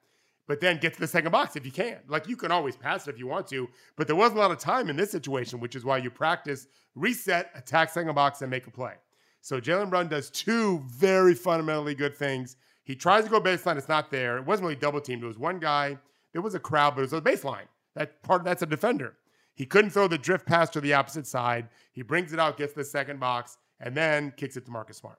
But 0.47 0.61
then 0.61 0.77
get 0.77 0.93
to 0.93 0.99
the 0.99 1.07
second 1.07 1.31
box 1.31 1.55
if 1.55 1.65
you 1.65 1.71
can. 1.71 1.97
Like 2.07 2.27
you 2.27 2.35
can 2.35 2.51
always 2.51 2.75
pass 2.75 3.07
it 3.07 3.11
if 3.11 3.19
you 3.19 3.27
want 3.27 3.47
to, 3.47 3.67
but 3.95 4.07
there 4.07 4.15
wasn't 4.15 4.37
a 4.37 4.41
lot 4.41 4.51
of 4.51 4.59
time 4.59 4.89
in 4.89 4.95
this 4.95 5.11
situation, 5.11 5.59
which 5.59 5.75
is 5.75 5.83
why 5.83 5.97
you 5.97 6.11
practice 6.11 6.67
reset, 6.93 7.51
attack 7.55 7.89
second 7.89 8.13
box, 8.13 8.41
and 8.41 8.51
make 8.51 8.67
a 8.67 8.71
play. 8.71 8.93
So 9.41 9.59
Jaylen 9.59 9.89
Brown 9.89 10.07
does 10.07 10.29
two 10.29 10.83
very 10.87 11.33
fundamentally 11.33 11.95
good 11.95 12.15
things. 12.15 12.57
He 12.83 12.95
tries 12.95 13.23
to 13.23 13.29
go 13.29 13.41
baseline, 13.41 13.77
it's 13.77 13.89
not 13.89 14.11
there. 14.11 14.37
It 14.37 14.45
wasn't 14.45 14.67
really 14.67 14.79
double 14.79 15.01
teamed. 15.01 15.23
It 15.23 15.27
was 15.27 15.39
one 15.39 15.59
guy. 15.59 15.97
There 16.33 16.41
was 16.41 16.55
a 16.55 16.59
crowd, 16.59 16.95
but 16.95 17.01
it 17.01 17.11
was 17.11 17.13
a 17.13 17.21
baseline. 17.21 17.67
That 17.95 18.21
part 18.21 18.43
that's 18.43 18.61
a 18.61 18.67
defender. 18.67 19.17
He 19.55 19.65
couldn't 19.65 19.91
throw 19.91 20.07
the 20.07 20.17
drift 20.17 20.45
pass 20.45 20.69
to 20.71 20.81
the 20.81 20.93
opposite 20.93 21.25
side. 21.25 21.69
He 21.93 22.01
brings 22.01 22.33
it 22.33 22.39
out, 22.39 22.57
gets 22.57 22.73
the 22.73 22.83
second 22.83 23.19
box, 23.19 23.57
and 23.79 23.95
then 23.95 24.33
kicks 24.35 24.57
it 24.57 24.65
to 24.65 24.71
Marcus 24.71 24.97
Smart. 24.97 25.17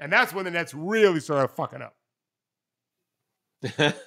And 0.00 0.12
that's 0.12 0.32
when 0.32 0.44
the 0.44 0.50
Nets 0.50 0.74
really 0.74 1.20
started 1.20 1.48
fucking 1.48 1.82
up. 1.82 1.94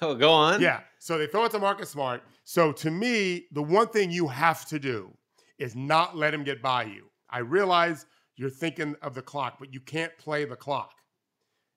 Go 0.00 0.30
on. 0.30 0.60
Yeah. 0.60 0.80
So 0.98 1.18
they 1.18 1.26
throw 1.26 1.44
it 1.44 1.52
to 1.52 1.58
Marcus 1.58 1.90
Smart. 1.90 2.22
So 2.44 2.72
to 2.72 2.90
me, 2.90 3.46
the 3.52 3.62
one 3.62 3.88
thing 3.88 4.10
you 4.10 4.28
have 4.28 4.66
to 4.66 4.78
do 4.78 5.12
is 5.58 5.76
not 5.76 6.16
let 6.16 6.32
him 6.32 6.44
get 6.44 6.62
by 6.62 6.84
you. 6.84 7.10
I 7.28 7.40
realize 7.40 8.06
you're 8.36 8.50
thinking 8.50 8.96
of 9.02 9.14
the 9.14 9.22
clock, 9.22 9.56
but 9.58 9.72
you 9.72 9.80
can't 9.80 10.16
play 10.18 10.44
the 10.44 10.56
clock 10.56 10.92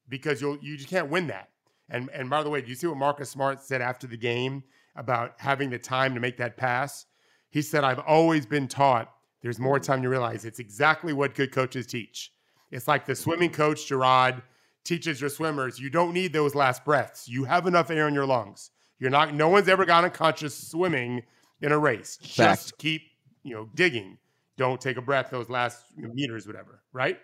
because 0.07 0.41
you'll 0.41 0.57
you 0.59 0.77
just 0.77 0.89
can't 0.89 1.09
win 1.09 1.27
that. 1.27 1.49
And 1.89 2.09
and 2.13 2.29
by 2.29 2.43
the 2.43 2.49
way, 2.49 2.61
do 2.61 2.69
you 2.69 2.75
see 2.75 2.87
what 2.87 2.97
Marcus 2.97 3.29
Smart 3.29 3.61
said 3.61 3.81
after 3.81 4.07
the 4.07 4.17
game 4.17 4.63
about 4.95 5.33
having 5.37 5.69
the 5.69 5.79
time 5.79 6.13
to 6.13 6.21
make 6.21 6.37
that 6.37 6.55
pass? 6.55 7.05
He 7.49 7.61
said, 7.61 7.83
I've 7.83 7.99
always 7.99 8.45
been 8.45 8.67
taught 8.67 9.11
there's 9.45 9.59
more 9.59 9.79
time 9.79 10.01
you 10.01 10.09
realize. 10.09 10.43
It's 10.43 10.57
exactly 10.57 11.13
what 11.13 11.35
good 11.35 11.51
coaches 11.51 11.85
teach. 11.85 12.31
It's 12.75 12.89
like 12.89 13.05
the 13.05 13.15
swimming 13.15 13.51
coach, 13.51 13.87
Gerard, 13.87 14.43
teaches 14.83 15.21
your 15.21 15.29
swimmers 15.29 15.79
you 15.79 15.89
don't 15.89 16.13
need 16.13 16.33
those 16.33 16.53
last 16.53 16.83
breaths. 16.83 17.25
You 17.25 17.45
have 17.45 17.67
enough 17.67 17.89
air 17.89 18.07
in 18.09 18.13
your 18.13 18.25
lungs. 18.25 18.71
You're 18.99 19.09
not, 19.09 19.33
no 19.33 19.47
one's 19.47 19.69
ever 19.69 19.85
gone 19.85 20.03
unconscious 20.03 20.55
swimming 20.55 21.23
in 21.61 21.71
a 21.71 21.77
race. 21.77 22.17
Fact. 22.17 22.33
Just 22.33 22.77
keep, 22.77 23.03
you 23.43 23.55
know, 23.55 23.69
digging. 23.75 24.17
Don't 24.57 24.81
take 24.81 24.97
a 24.97 25.01
breath 25.01 25.29
those 25.29 25.49
last 25.49 25.85
meters, 25.95 26.45
whatever, 26.45 26.81
right? 26.91 27.17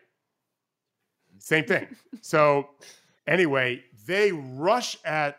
Same 1.40 1.66
thing. 1.66 1.88
so, 2.22 2.70
anyway, 3.28 3.84
they 4.08 4.32
rush 4.32 4.98
at 5.04 5.38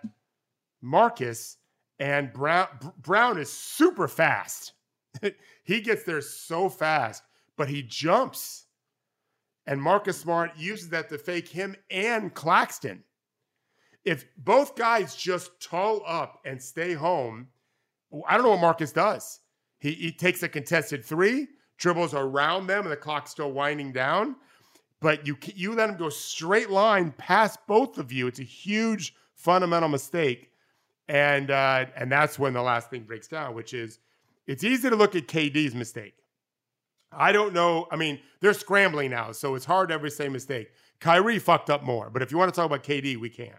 Marcus, 0.83 1.57
and 1.99 2.33
Brown, 2.35 2.67
Brown 3.01 3.39
is 3.39 3.51
super 3.51 4.09
fast. 4.09 4.73
he 5.65 5.81
gets 5.81 6.05
there 6.05 6.21
so 6.21 6.69
fast, 6.69 7.23
but 7.57 7.69
he 7.69 7.83
jumps 7.83 8.67
and 9.67 9.81
Marcus 9.81 10.19
Smart 10.19 10.53
uses 10.57 10.89
that 10.91 11.09
to 11.09 11.19
fake 11.19 11.49
him 11.49 11.77
and 11.91 12.35
Claxton. 12.35 13.05
If 14.05 14.25
both 14.37 14.75
guys 14.75 15.15
just 15.15 15.61
tall 15.61 16.03
up 16.07 16.41
and 16.45 16.61
stay 16.61 16.93
home, 16.95 17.49
I 18.29 18.35
don't 18.35 18.45
know 18.45 18.51
what 18.51 18.61
Marcus 18.61 18.93
does. 18.93 19.41
He, 19.79 19.93
he 19.93 20.13
takes 20.13 20.43
a 20.43 20.49
contested 20.49 21.05
three, 21.05 21.49
dribbles 21.77 22.15
around 22.15 22.67
them, 22.67 22.83
and 22.83 22.93
the 22.93 22.97
clock's 22.97 23.31
still 23.31 23.53
winding 23.53 23.93
down. 23.93 24.37
But 25.01 25.27
you 25.27 25.37
you 25.55 25.75
let 25.75 25.89
him 25.89 25.97
go 25.97 26.09
straight 26.09 26.71
line 26.71 27.13
past 27.19 27.59
both 27.67 27.99
of 27.99 28.13
you. 28.13 28.29
It's 28.29 28.39
a 28.39 28.45
huge 28.45 29.15
fundamental 29.35 29.89
mistake, 29.89 30.53
and 31.09 31.51
uh, 31.51 31.87
and 31.97 32.11
that's 32.11 32.39
when 32.39 32.53
the 32.53 32.63
last 32.63 32.91
thing 32.91 33.03
breaks 33.03 33.27
down, 33.27 33.55
which 33.55 33.75
is 33.75 33.99
it's 34.47 34.63
easy 34.63 34.89
to 34.89 34.95
look 34.95 35.17
at 35.17 35.27
KD's 35.27 35.75
mistake. 35.75 36.22
I 37.17 37.33
don't 37.33 37.53
know. 37.53 37.87
I 37.91 37.97
mean, 37.97 38.21
they're 38.41 38.55
scrambling 38.55 39.11
now, 39.11 39.33
so 39.33 39.55
it's 39.55 39.65
hard 39.65 39.89
to 39.89 39.95
ever 39.95 40.09
say 40.11 40.29
mistake. 40.29 40.71
Kyrie 41.01 41.39
fucked 41.39 41.71
up 41.71 41.83
more, 41.83 42.11
but 42.11 42.23
if 42.23 42.31
you 42.31 42.39
want 42.39 42.53
to 42.53 42.57
talk 42.57 42.67
about 42.67 42.85
KD, 42.85 43.17
we 43.17 43.29
can. 43.29 43.55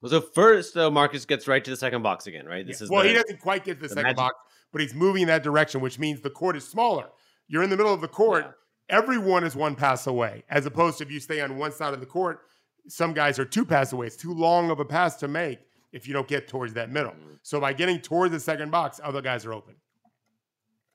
Well, 0.00 0.10
so 0.10 0.20
first, 0.20 0.74
though, 0.74 0.90
Marcus 0.90 1.24
gets 1.24 1.48
right 1.48 1.64
to 1.64 1.70
the 1.70 1.76
second 1.76 2.02
box 2.02 2.26
again, 2.26 2.46
right? 2.46 2.66
This 2.66 2.80
yeah. 2.80 2.84
is 2.84 2.90
well, 2.90 3.02
the, 3.02 3.08
he 3.08 3.14
doesn't 3.14 3.40
quite 3.40 3.64
get 3.64 3.74
to 3.74 3.80
the, 3.80 3.88
the 3.88 3.94
second 3.94 4.02
magic. 4.04 4.16
box, 4.16 4.34
but 4.72 4.80
he's 4.80 4.94
moving 4.94 5.22
in 5.22 5.28
that 5.28 5.42
direction, 5.42 5.80
which 5.80 5.98
means 5.98 6.20
the 6.20 6.30
court 6.30 6.56
is 6.56 6.68
smaller. 6.68 7.06
You're 7.48 7.62
in 7.62 7.70
the 7.70 7.76
middle 7.76 7.92
of 7.92 8.00
the 8.00 8.08
court. 8.08 8.44
Yeah. 8.44 8.98
Everyone 8.98 9.44
is 9.44 9.56
one 9.56 9.74
pass 9.74 10.06
away, 10.06 10.44
as 10.48 10.64
opposed 10.66 10.98
to 10.98 11.04
if 11.04 11.10
you 11.10 11.20
stay 11.20 11.40
on 11.40 11.58
one 11.58 11.72
side 11.72 11.92
of 11.94 12.00
the 12.00 12.06
court, 12.06 12.40
some 12.86 13.12
guys 13.12 13.38
are 13.38 13.44
two 13.44 13.64
passes 13.64 13.92
away. 13.92 14.06
It's 14.06 14.16
too 14.16 14.32
long 14.32 14.70
of 14.70 14.80
a 14.80 14.84
pass 14.84 15.16
to 15.16 15.28
make 15.28 15.58
if 15.92 16.06
you 16.06 16.14
don't 16.14 16.28
get 16.28 16.48
towards 16.48 16.74
that 16.74 16.90
middle. 16.90 17.12
Mm-hmm. 17.12 17.34
So 17.42 17.60
by 17.60 17.72
getting 17.72 18.00
towards 18.00 18.32
the 18.32 18.40
second 18.40 18.70
box, 18.70 19.00
other 19.02 19.20
guys 19.20 19.44
are 19.44 19.52
open. 19.52 19.74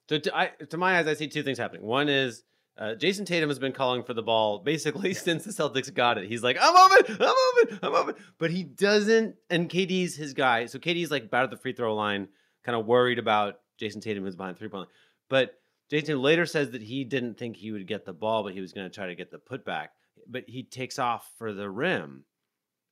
So 0.10 0.18
to, 0.20 0.38
I, 0.38 0.52
to 0.70 0.78
my 0.78 0.98
eyes, 0.98 1.08
I 1.08 1.14
see 1.14 1.28
two 1.28 1.44
things 1.44 1.58
happening. 1.58 1.84
One 1.84 2.10
is 2.10 2.44
uh, 2.78 2.96
Jayson 2.96 3.26
Tatum 3.26 3.50
has 3.50 3.60
been 3.60 3.72
calling 3.72 4.04
for 4.04 4.14
the 4.14 4.24
ball 4.24 4.60
basically 4.60 5.14
since 5.14 5.46
the 5.46 5.52
Celtics 5.52 5.94
got 5.94 6.18
it. 6.18 6.28
He's 6.28 6.44
like, 6.44 6.58
I'm 6.60 6.76
open, 6.76 7.18
I'm 7.20 7.36
open, 7.62 7.80
I'm 7.84 7.96
open. 7.96 8.16
But 8.38 8.52
he 8.52 8.64
doesn't, 8.64 9.36
and 9.50 9.70
KD's 9.70 10.16
his 10.16 10.34
guy. 10.34 10.66
So 10.66 10.80
KD's 10.80 11.12
like 11.12 11.30
bad 11.30 11.44
at 11.44 11.52
the 11.52 11.58
free 11.58 11.74
throw 11.74 11.96
line, 11.96 12.28
kind 12.64 12.78
of 12.78 12.86
worried 12.86 13.20
about 13.20 13.60
Jayson 13.80 14.02
Tatum 14.02 14.24
who's 14.24 14.36
behind 14.36 14.58
three 14.58 14.70
point 14.70 14.82
line. 14.82 14.94
But 15.30 15.60
Jayson 15.92 16.22
later 16.22 16.46
says 16.46 16.72
that 16.72 16.82
he 16.82 17.04
didn't 17.04 17.38
think 17.38 17.56
he 17.56 17.72
would 17.72 17.88
get 17.88 18.06
the 18.06 18.14
ball, 18.14 18.44
but 18.44 18.54
he 18.54 18.62
was 18.62 18.74
going 18.74 18.90
to 18.90 18.94
try 18.94 19.08
to 19.08 19.16
get 19.16 19.32
the 19.32 19.38
putback. 19.38 19.90
But 20.28 20.46
he 20.48 20.64
takes 20.64 20.98
off 20.98 21.30
for 21.38 21.54
the 21.54 21.70
rim. 21.70 22.24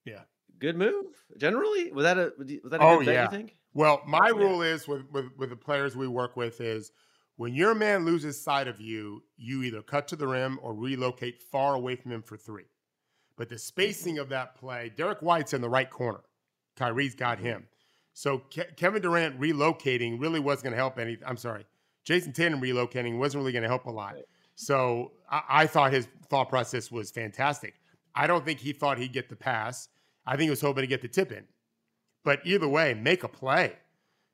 Yeah. 0.05 0.21
Good 0.61 0.77
move. 0.77 1.07
Generally, 1.37 1.91
was 1.91 2.03
that 2.03 2.17
a 2.17 2.31
was 2.37 2.71
that 2.71 2.81
a 2.81 2.83
oh, 2.83 2.97
good 2.99 3.07
bet, 3.07 3.15
yeah. 3.15 3.23
you 3.23 3.29
think? 3.29 3.57
Well, 3.73 4.01
my 4.05 4.27
yeah. 4.27 4.39
rule 4.39 4.61
is 4.61 4.87
with, 4.87 5.01
with 5.11 5.25
with 5.37 5.49
the 5.49 5.55
players 5.55 5.95
we 5.95 6.07
work 6.07 6.37
with 6.37 6.61
is 6.61 6.91
when 7.35 7.55
your 7.55 7.73
man 7.73 8.05
loses 8.05 8.41
sight 8.41 8.67
of 8.67 8.79
you, 8.79 9.23
you 9.37 9.63
either 9.63 9.81
cut 9.81 10.07
to 10.09 10.15
the 10.15 10.27
rim 10.27 10.59
or 10.61 10.75
relocate 10.75 11.41
far 11.41 11.73
away 11.73 11.95
from 11.95 12.11
him 12.11 12.21
for 12.21 12.37
three. 12.37 12.65
But 13.37 13.49
the 13.49 13.57
spacing 13.57 14.19
of 14.19 14.29
that 14.29 14.53
play, 14.55 14.91
Derrick 14.95 15.21
White's 15.21 15.53
in 15.53 15.61
the 15.61 15.69
right 15.69 15.89
corner. 15.89 16.21
Kyrie's 16.75 17.15
got 17.15 17.37
mm-hmm. 17.37 17.47
him. 17.47 17.67
So 18.13 18.37
Ke- 18.37 18.75
Kevin 18.77 19.01
Durant 19.01 19.39
relocating 19.39 20.21
really 20.21 20.39
wasn't 20.39 20.65
going 20.65 20.73
to 20.73 20.77
help 20.77 20.99
any. 20.99 21.17
I'm 21.25 21.37
sorry, 21.37 21.65
Jayson 22.05 22.33
Tatum 22.33 22.61
relocating 22.61 23.17
wasn't 23.17 23.41
really 23.41 23.53
going 23.53 23.63
to 23.63 23.69
help 23.69 23.87
a 23.87 23.91
lot. 23.91 24.15
So 24.53 25.13
I-, 25.27 25.43
I 25.49 25.65
thought 25.65 25.91
his 25.91 26.07
thought 26.29 26.49
process 26.49 26.91
was 26.91 27.09
fantastic. 27.09 27.73
I 28.13 28.27
don't 28.27 28.45
think 28.45 28.59
he 28.59 28.73
thought 28.73 28.99
he'd 28.99 29.13
get 29.13 29.27
the 29.27 29.35
pass. 29.35 29.87
I 30.25 30.31
think 30.31 30.43
he 30.43 30.49
was 30.49 30.61
hoping 30.61 30.81
to 30.81 30.87
get 30.87 31.01
the 31.01 31.07
tip 31.07 31.31
in. 31.31 31.45
But 32.23 32.41
either 32.45 32.67
way, 32.67 32.93
make 32.93 33.23
a 33.23 33.27
play. 33.27 33.73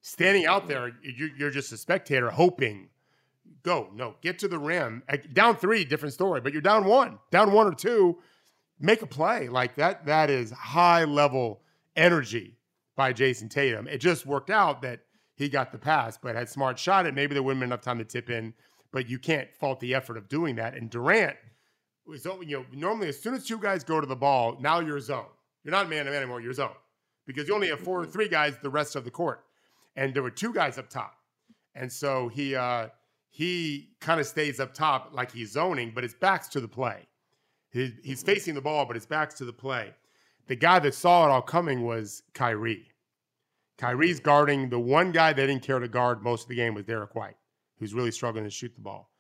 Standing 0.02 0.46
out 0.46 0.68
there, 0.68 0.92
you're 1.02 1.50
just 1.50 1.72
a 1.72 1.78
spectator 1.78 2.30
hoping 2.30 2.90
go. 3.64 3.90
No, 3.94 4.16
get 4.22 4.40
to 4.40 4.48
the 4.48 4.58
rim. 4.58 5.04
Down 5.34 5.56
three, 5.56 5.84
different 5.86 6.14
story. 6.14 6.42
But 6.42 6.54
you're 6.54 6.62
down 6.62 6.86
one, 6.86 7.20
down 7.32 7.52
one 7.52 7.68
or 7.68 7.74
two. 7.74 8.18
Make 8.80 9.02
a 9.02 9.08
play 9.08 9.50
like 9.50 9.76
that. 9.76 10.06
That 10.06 10.30
is 10.30 10.52
high 10.52 11.04
level 11.04 11.62
energy 11.96 12.58
by 12.96 13.14
Jayson 13.14 13.50
Tatum. 13.50 13.88
It 13.88 13.98
just 14.00 14.26
worked 14.26 14.50
out 14.50 14.82
that 14.84 15.02
he 15.36 15.50
got 15.50 15.72
the 15.72 15.78
pass, 15.78 16.18
but 16.18 16.36
had 16.36 16.50
smart 16.50 16.80
shot 16.80 17.06
it. 17.06 17.14
Maybe 17.14 17.34
there 17.34 17.44
wouldn't 17.44 17.62
have 17.62 17.70
enough 17.70 17.82
time 17.82 17.98
to 18.00 18.06
tip 18.06 18.30
in, 18.30 18.54
but 18.92 19.10
you 19.10 19.20
can't 19.20 19.54
fault 19.56 19.80
the 19.80 19.94
effort 19.94 20.18
of 20.18 20.30
doing 20.30 20.56
that. 20.56 20.76
And 20.76 20.90
Durant 20.90 21.36
was, 22.06 22.26
you 22.26 22.58
know, 22.58 22.66
normally 22.74 23.10
as 23.10 23.20
soon 23.20 23.34
as 23.34 23.46
two 23.46 23.60
guys 23.60 23.84
go 23.84 24.00
to 24.00 24.08
the 24.08 24.16
ball, 24.16 24.58
now 24.60 24.80
you're 24.80 25.00
zone. 25.00 25.26
You're 25.68 25.76
not 25.76 25.90
man 25.90 26.06
to 26.06 26.12
man 26.12 26.22
anymore. 26.22 26.40
You're 26.40 26.54
zone 26.54 26.72
because 27.26 27.50
you 27.50 27.54
only 27.54 27.68
have 27.68 27.82
four 27.82 28.00
or 28.00 28.06
three 28.06 28.30
guys 28.30 28.58
the 28.64 28.70
rest 28.70 28.96
of 28.96 29.04
the 29.04 29.12
court, 29.12 29.44
and 29.98 30.14
there 30.14 30.24
were 30.24 30.32
two 30.32 30.54
guys 30.54 30.78
up 30.78 30.90
top, 30.90 31.18
and 31.76 31.92
so 31.92 32.30
he 32.30 32.56
uh, 32.56 32.88
he 33.32 33.90
kind 34.00 34.22
of 34.22 34.26
stays 34.26 34.62
up 34.62 34.74
top 34.74 35.10
like 35.12 35.30
he's 35.30 35.52
zoning, 35.52 35.92
but 35.94 36.06
his 36.06 36.14
back's 36.14 36.48
to 36.48 36.62
the 36.62 36.70
play. 36.70 37.06
He, 37.70 37.94
he's 38.02 38.20
mm-hmm. 38.20 38.28
facing 38.28 38.54
the 38.56 38.62
ball, 38.62 38.86
but 38.86 38.96
his 38.96 39.06
back's 39.06 39.36
to 39.36 39.46
the 39.46 39.52
play. 39.52 39.94
The 40.48 40.56
guy 40.56 40.80
that 40.80 40.94
saw 40.94 41.26
it 41.26 41.32
all 41.32 41.42
coming 41.42 41.84
was 41.84 42.24
Kyrie. 42.34 42.88
Kyrie's 43.78 44.20
mm-hmm. 44.20 44.26
guarding 44.26 44.70
the 44.70 44.80
one 44.80 45.12
guy 45.12 45.34
they 45.34 45.48
didn't 45.48 45.64
care 45.64 45.80
to 45.80 45.90
guard 45.90 46.24
most 46.24 46.44
of 46.44 46.48
the 46.48 46.56
game 46.56 46.76
was 46.76 46.86
Derrick 46.86 47.14
White, 47.14 47.36
who's 47.78 47.94
really 47.94 48.12
struggling 48.12 48.46
to 48.46 48.50
shoot 48.50 48.74
the 48.74 48.80
ball. 48.80 49.12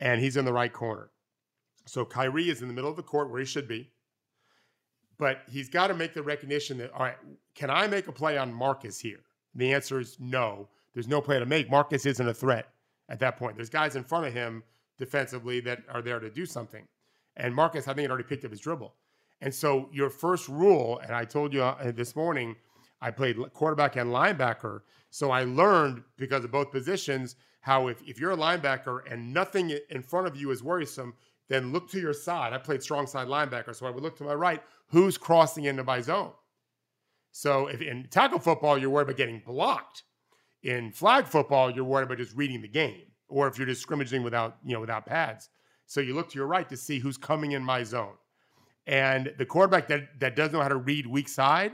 And 0.00 0.22
he's 0.22 0.38
in 0.38 0.46
the 0.46 0.54
right 0.54 0.72
corner. 0.72 1.10
So 1.84 2.06
Kyrie 2.06 2.48
is 2.48 2.62
in 2.62 2.68
the 2.68 2.74
middle 2.74 2.88
of 2.88 2.96
the 2.96 3.02
court 3.02 3.30
where 3.30 3.40
he 3.40 3.46
should 3.46 3.68
be. 3.68 3.90
But 5.18 5.42
he's 5.50 5.68
got 5.68 5.88
to 5.88 5.94
make 5.94 6.14
the 6.14 6.22
recognition 6.22 6.78
that, 6.78 6.92
all 6.92 7.00
right, 7.00 7.16
can 7.54 7.70
I 7.70 7.86
make 7.86 8.08
a 8.08 8.12
play 8.12 8.38
on 8.38 8.52
Marcus 8.52 8.98
here? 8.98 9.20
The 9.54 9.72
answer 9.72 10.00
is 10.00 10.16
no. 10.18 10.68
There's 10.94 11.08
no 11.08 11.20
play 11.20 11.38
to 11.38 11.46
make. 11.46 11.70
Marcus 11.70 12.06
isn't 12.06 12.28
a 12.28 12.34
threat 12.34 12.68
at 13.08 13.18
that 13.20 13.36
point. 13.36 13.56
There's 13.56 13.70
guys 13.70 13.96
in 13.96 14.04
front 14.04 14.26
of 14.26 14.32
him 14.32 14.62
defensively 14.98 15.60
that 15.60 15.82
are 15.88 16.02
there 16.02 16.18
to 16.18 16.30
do 16.30 16.46
something. 16.46 16.86
And 17.36 17.54
Marcus, 17.54 17.88
I 17.88 17.94
think, 17.94 18.02
had 18.02 18.10
already 18.10 18.28
picked 18.28 18.44
up 18.44 18.50
his 18.50 18.60
dribble. 18.60 18.94
And 19.40 19.54
so 19.54 19.88
your 19.92 20.10
first 20.10 20.48
rule, 20.48 21.00
and 21.00 21.14
I 21.14 21.24
told 21.24 21.52
you 21.52 21.62
uh, 21.62 21.92
this 21.92 22.14
morning, 22.14 22.56
I 23.00 23.10
played 23.10 23.36
quarterback 23.52 23.96
and 23.96 24.10
linebacker. 24.10 24.82
So 25.10 25.30
I 25.30 25.44
learned 25.44 26.02
because 26.16 26.44
of 26.44 26.52
both 26.52 26.70
positions 26.70 27.36
how 27.60 27.88
if, 27.88 28.02
if 28.02 28.20
you're 28.20 28.32
a 28.32 28.36
linebacker 28.36 29.00
and 29.10 29.32
nothing 29.32 29.76
in 29.90 30.02
front 30.02 30.26
of 30.26 30.36
you 30.36 30.50
is 30.50 30.62
worrisome, 30.62 31.14
then 31.52 31.72
look 31.72 31.90
to 31.90 32.00
your 32.00 32.12
side. 32.12 32.52
I 32.52 32.58
played 32.58 32.82
strong 32.82 33.06
side 33.06 33.28
linebacker, 33.28 33.74
so 33.74 33.86
I 33.86 33.90
would 33.90 34.02
look 34.02 34.16
to 34.18 34.24
my 34.24 34.34
right. 34.34 34.62
Who's 34.88 35.18
crossing 35.18 35.64
into 35.64 35.84
my 35.84 36.00
zone? 36.00 36.32
So 37.32 37.66
if 37.66 37.80
in 37.80 38.08
tackle 38.10 38.38
football, 38.38 38.78
you're 38.78 38.90
worried 38.90 39.04
about 39.04 39.16
getting 39.16 39.42
blocked. 39.44 40.04
In 40.62 40.92
flag 40.92 41.26
football, 41.26 41.70
you're 41.70 41.84
worried 41.84 42.04
about 42.04 42.18
just 42.18 42.36
reading 42.36 42.62
the 42.62 42.68
game, 42.68 43.06
or 43.28 43.48
if 43.48 43.58
you're 43.58 43.66
just 43.66 43.82
scrimmaging 43.82 44.22
without, 44.22 44.58
you 44.64 44.74
know, 44.74 44.80
without 44.80 45.06
pads. 45.06 45.48
So 45.86 46.00
you 46.00 46.14
look 46.14 46.30
to 46.30 46.38
your 46.38 46.46
right 46.46 46.68
to 46.68 46.76
see 46.76 46.98
who's 46.98 47.16
coming 47.16 47.52
in 47.52 47.62
my 47.62 47.82
zone. 47.82 48.14
And 48.86 49.32
the 49.38 49.46
quarterback 49.46 49.88
that, 49.88 50.20
that 50.20 50.36
doesn't 50.36 50.52
know 50.52 50.62
how 50.62 50.68
to 50.68 50.76
read 50.76 51.06
weak 51.06 51.28
side 51.28 51.72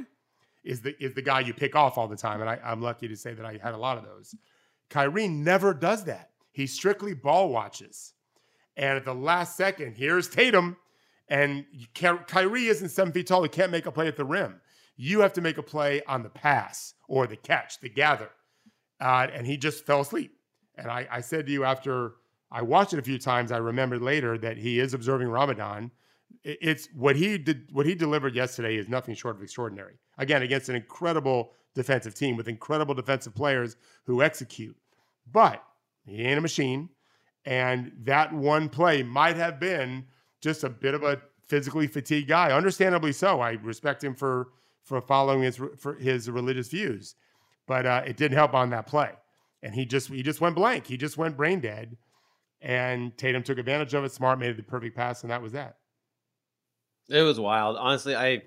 is 0.65 0.81
the 0.81 0.95
is 1.03 1.15
the 1.15 1.23
guy 1.23 1.41
you 1.41 1.55
pick 1.55 1.75
off 1.77 1.97
all 1.97 2.09
the 2.09 2.17
time. 2.17 2.41
And 2.41 2.51
I, 2.51 2.59
I'm 2.65 2.83
lucky 2.83 3.09
to 3.09 3.17
say 3.17 3.33
that 3.35 3.47
I 3.47 3.59
had 3.63 3.75
a 3.75 3.79
lot 3.79 3.97
of 3.97 4.05
those. 4.05 4.35
Kyrie 4.91 5.29
never 5.29 5.73
does 5.73 6.05
that. 6.05 6.31
He 6.53 6.67
strictly 6.67 7.15
ball 7.15 7.51
watches. 7.51 8.15
And 8.79 8.97
at 8.97 9.05
the 9.05 9.15
last 9.15 9.57
second, 9.57 9.97
here's 9.97 10.29
Tatum. 10.29 10.79
And 11.29 11.67
Kyrie 11.95 12.69
isn't 12.69 12.89
seven 12.89 13.13
feet 13.13 13.27
tall. 13.27 13.43
He 13.43 13.51
can't 13.51 13.71
make 13.71 13.85
a 13.85 13.93
play 13.93 14.09
at 14.09 14.17
the 14.17 14.25
rim. 14.25 14.63
You 14.97 15.21
have 15.21 15.35
to 15.35 15.43
make 15.43 15.59
a 15.59 15.63
play 15.63 16.03
on 16.07 16.23
the 16.23 16.31
pass 16.31 16.95
or 17.07 17.27
the 17.27 17.37
catch, 17.37 17.81
the 17.81 17.91
gather 17.91 18.31
uh, 19.01 19.27
and 19.33 19.47
he 19.47 19.57
just 19.57 19.87
fell 19.87 20.01
asleep. 20.01 20.33
And 20.77 20.91
I, 20.91 21.07
I 21.11 21.21
said 21.21 21.47
to 21.47 21.53
you 21.53 21.65
after 21.65 22.15
I 22.51 22.63
watched 22.63 22.93
it 22.93 22.99
a 22.99 23.03
few 23.03 23.19
times, 23.19 23.53
I 23.53 23.59
remembered 23.59 24.03
later 24.03 24.39
that 24.39 24.57
he 24.57 24.81
is 24.81 24.95
observing 24.95 25.29
Ramadan. 25.29 25.91
It's 26.45 26.89
what 26.95 27.17
he 27.17 27.39
did. 27.39 27.69
What 27.73 27.87
he 27.87 27.95
delivered 27.95 28.35
yesterday 28.35 28.77
is 28.77 28.89
nothing 28.89 29.15
short 29.15 29.37
of 29.37 29.43
extraordinary. 29.43 29.99
Again, 30.19 30.43
against 30.43 30.69
an 30.69 30.77
incredible 30.77 31.53
defensive 31.75 32.15
team 32.15 32.37
with 32.37 32.49
incredible 32.49 32.95
defensive 32.95 33.35
players 33.35 33.77
who 34.05 34.23
execute. 34.23 34.77
But 35.31 35.63
he 36.07 36.23
ain't 36.23 36.39
a 36.39 36.41
machine, 36.41 36.91
and 37.45 37.93
that 38.03 38.33
one 38.33 38.69
play 38.69 39.03
might 39.03 39.37
have 39.37 39.59
been 39.59 40.07
just 40.41 40.65
a 40.65 40.69
bit 40.69 40.95
of 40.95 41.03
a 41.03 41.21
physically 41.47 41.87
fatigued 41.87 42.29
guy. 42.29 42.53
Understandably 42.53 43.13
so. 43.13 43.41
I 43.41 43.53
respect 43.53 44.05
him 44.05 44.15
for 44.15 44.49
for 44.85 45.01
following 45.01 45.43
his 45.43 45.61
for 45.77 45.95
his 45.95 46.31
religious 46.31 46.69
views 46.69 47.15
but 47.69 47.87
uh, 47.87 48.03
it 48.05 48.17
didn't 48.17 48.37
help 48.37 48.55
on 48.55 48.71
that 48.71 48.89
play. 48.89 49.13
And 49.63 49.75
he 49.75 49.85
just 49.85 50.09
he 50.09 50.23
just 50.23 50.41
went 50.41 50.57
blank. 50.57 50.87
He 50.87 50.97
just 50.97 51.17
went 51.17 51.37
brain 51.37 51.61
dead. 51.61 51.97
And 52.61 53.17
Tatum 53.17 53.45
took 53.45 53.59
advantage 53.59 53.95
of 53.95 54.03
it. 54.03 54.11
Smart 54.11 54.41
made 54.41 54.57
the 54.57 54.65
perfect 54.65 54.97
pass, 54.97 55.23
and 55.23 55.31
that 55.31 55.43
was 55.43 55.53
that. 55.53 55.77
It 57.09 57.23
was 57.23 57.39
wild. 57.39 57.77
Honestly, 57.77 58.17
I, 58.17 58.43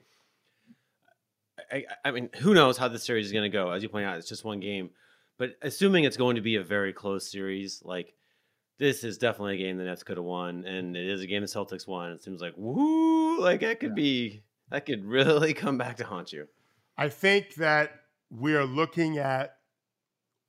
I, 1.71 1.85
I 2.03 2.11
mean, 2.11 2.29
who 2.39 2.53
knows 2.53 2.77
how 2.77 2.89
this 2.89 3.03
series 3.03 3.27
is 3.27 3.31
going 3.31 3.49
to 3.49 3.57
go? 3.57 3.71
As 3.71 3.81
you 3.83 3.87
point 3.87 4.05
out, 4.05 4.17
it's 4.17 4.27
just 4.27 4.43
one 4.43 4.59
game. 4.59 4.89
But 5.37 5.55
assuming 5.61 6.03
it's 6.03 6.17
going 6.17 6.35
to 6.35 6.41
be 6.41 6.57
a 6.57 6.63
very 6.63 6.91
close 6.91 7.31
series, 7.31 7.81
like 7.85 8.13
this 8.81 9.03
is 9.03 9.19
definitely 9.19 9.53
a 9.53 9.57
game 9.57 9.77
the 9.77 9.83
Nets 9.83 10.01
could 10.01 10.17
have 10.17 10.25
won, 10.25 10.65
and 10.65 10.97
it 10.97 11.07
is 11.07 11.21
a 11.21 11.27
game 11.27 11.41
the 11.41 11.47
Celtics 11.47 11.87
won. 11.87 12.13
It 12.13 12.23
seems 12.23 12.41
like 12.41 12.53
woo, 12.57 13.39
like 13.39 13.61
that 13.61 13.79
could 13.79 13.89
yeah. 13.89 13.95
be 13.95 14.43
that 14.71 14.87
could 14.87 15.05
really 15.05 15.53
come 15.63 15.77
back 15.77 15.97
to 15.97 16.03
haunt 16.03 16.33
you. 16.33 16.47
I 16.97 17.07
think 17.07 17.53
that 17.55 17.91
we 18.31 18.55
are 18.55 18.65
looking 18.65 19.19
at 19.19 19.57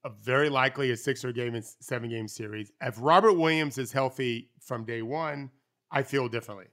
a 0.03 0.09
very 0.09 0.49
likely 0.49 0.93
a 0.93 0.97
six 0.97 1.26
or 1.26 1.33
game 1.33 1.55
and 1.55 1.62
seven 1.62 2.09
game 2.09 2.26
series. 2.26 2.72
If 2.80 2.95
Robert 2.99 3.35
Williams 3.35 3.76
is 3.76 3.93
healthy 3.93 4.49
from 4.61 4.87
day 4.87 5.03
one, 5.03 5.51
I 5.91 6.03
feel 6.03 6.26
differently. 6.26 6.68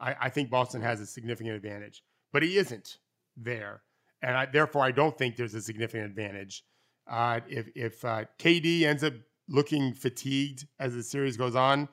I, 0.00 0.16
I 0.22 0.28
think 0.28 0.50
Boston 0.50 0.82
has 0.82 1.00
a 1.00 1.06
significant 1.06 1.54
advantage, 1.54 2.02
but 2.32 2.42
he 2.42 2.58
isn't 2.58 2.98
there, 3.36 3.82
and 4.22 4.36
I, 4.36 4.46
therefore 4.46 4.82
I 4.82 4.90
don't 4.90 5.16
think 5.16 5.36
there's 5.36 5.54
a 5.54 5.62
significant 5.62 6.06
advantage. 6.06 6.64
Uh, 7.08 7.38
if 7.48 7.68
if 7.76 8.04
uh, 8.04 8.24
KD 8.40 8.82
ends 8.82 9.04
up 9.04 9.12
looking 9.48 9.94
fatigued 9.94 10.66
as 10.78 10.94
the 10.94 11.02
series 11.02 11.36
goes 11.36 11.54
on, 11.54 11.88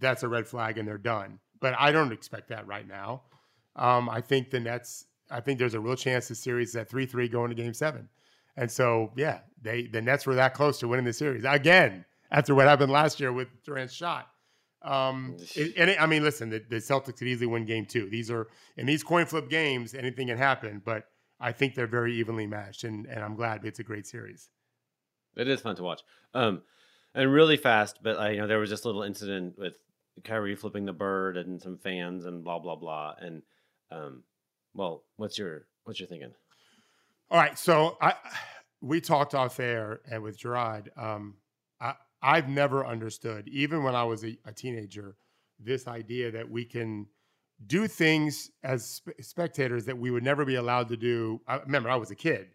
that's 0.00 0.22
a 0.22 0.28
red 0.28 0.46
flag 0.46 0.78
and 0.78 0.86
they're 0.86 0.98
done. 0.98 1.38
But 1.60 1.74
I 1.78 1.92
don't 1.92 2.12
expect 2.12 2.48
that 2.48 2.66
right 2.66 2.86
now. 2.86 3.22
Um, 3.76 4.08
I 4.08 4.20
think 4.20 4.50
the 4.50 4.60
Nets. 4.60 5.06
I 5.30 5.40
think 5.40 5.58
there's 5.58 5.74
a 5.74 5.80
real 5.80 5.96
chance 5.96 6.28
the 6.28 6.34
series 6.34 6.70
is 6.70 6.76
at 6.76 6.90
three 6.90 7.06
three 7.06 7.28
going 7.28 7.48
to 7.48 7.54
Game 7.54 7.72
Seven, 7.72 8.08
and 8.56 8.70
so 8.70 9.12
yeah, 9.16 9.40
they 9.62 9.86
the 9.86 10.02
Nets 10.02 10.26
were 10.26 10.34
that 10.34 10.52
close 10.52 10.78
to 10.80 10.88
winning 10.88 11.06
the 11.06 11.12
series 11.12 11.44
again 11.44 12.04
after 12.30 12.54
what 12.54 12.66
happened 12.66 12.92
last 12.92 13.18
year 13.20 13.32
with 13.32 13.48
Durant's 13.64 13.94
shot. 13.94 14.28
Um, 14.82 15.36
it, 15.54 15.74
and 15.76 15.90
it, 15.90 16.02
I 16.02 16.06
mean, 16.06 16.24
listen, 16.24 16.50
the, 16.50 16.60
the, 16.68 16.76
Celtics 16.76 17.18
could 17.18 17.28
easily 17.28 17.46
win 17.46 17.64
game 17.66 17.86
two. 17.86 18.10
These 18.10 18.32
are 18.32 18.48
in 18.76 18.84
these 18.84 19.04
coin 19.04 19.26
flip 19.26 19.48
games, 19.48 19.94
anything 19.94 20.26
can 20.26 20.36
happen, 20.36 20.82
but 20.84 21.04
I 21.38 21.52
think 21.52 21.76
they're 21.76 21.86
very 21.86 22.14
evenly 22.16 22.48
matched, 22.48 22.82
and, 22.82 23.06
and 23.06 23.22
I'm 23.22 23.36
glad 23.36 23.64
it's 23.64 23.78
a 23.78 23.84
great 23.84 24.08
series. 24.08 24.48
It 25.36 25.48
is 25.48 25.60
fun 25.60 25.76
to 25.76 25.82
watch. 25.82 26.02
Um, 26.34 26.62
and 27.14 27.32
really 27.32 27.56
fast, 27.56 27.98
but 28.02 28.18
uh, 28.18 28.28
you 28.28 28.38
know, 28.38 28.46
there 28.46 28.58
was 28.58 28.70
this 28.70 28.84
little 28.84 29.02
incident 29.02 29.58
with 29.58 29.74
Kyrie 30.24 30.56
flipping 30.56 30.84
the 30.84 30.92
bird 30.92 31.36
and 31.36 31.60
some 31.60 31.78
fans 31.78 32.24
and 32.24 32.44
blah 32.44 32.58
blah 32.58 32.76
blah. 32.76 33.14
And 33.20 33.42
um, 33.90 34.22
well, 34.74 35.04
what's 35.16 35.38
your 35.38 35.66
what's 35.84 36.00
your 36.00 36.08
thinking? 36.08 36.32
All 37.30 37.38
right, 37.38 37.58
so 37.58 37.96
I 38.00 38.14
we 38.80 39.00
talked 39.00 39.34
off 39.34 39.60
air 39.60 40.00
and 40.10 40.22
with 40.22 40.38
Gerard. 40.38 40.90
Um, 40.96 41.36
I 41.80 41.94
I've 42.22 42.48
never 42.48 42.86
understood, 42.86 43.48
even 43.48 43.82
when 43.82 43.94
I 43.94 44.04
was 44.04 44.24
a, 44.24 44.36
a 44.44 44.52
teenager, 44.52 45.16
this 45.58 45.86
idea 45.86 46.30
that 46.30 46.48
we 46.48 46.64
can 46.64 47.06
do 47.66 47.86
things 47.86 48.50
as 48.64 49.02
sp- 49.02 49.18
spectators 49.20 49.84
that 49.86 49.96
we 49.96 50.10
would 50.10 50.22
never 50.22 50.44
be 50.44 50.56
allowed 50.56 50.88
to 50.88 50.96
do. 50.96 51.40
I 51.46 51.56
remember, 51.56 51.90
I 51.90 51.96
was 51.96 52.10
a 52.10 52.14
kid. 52.16 52.48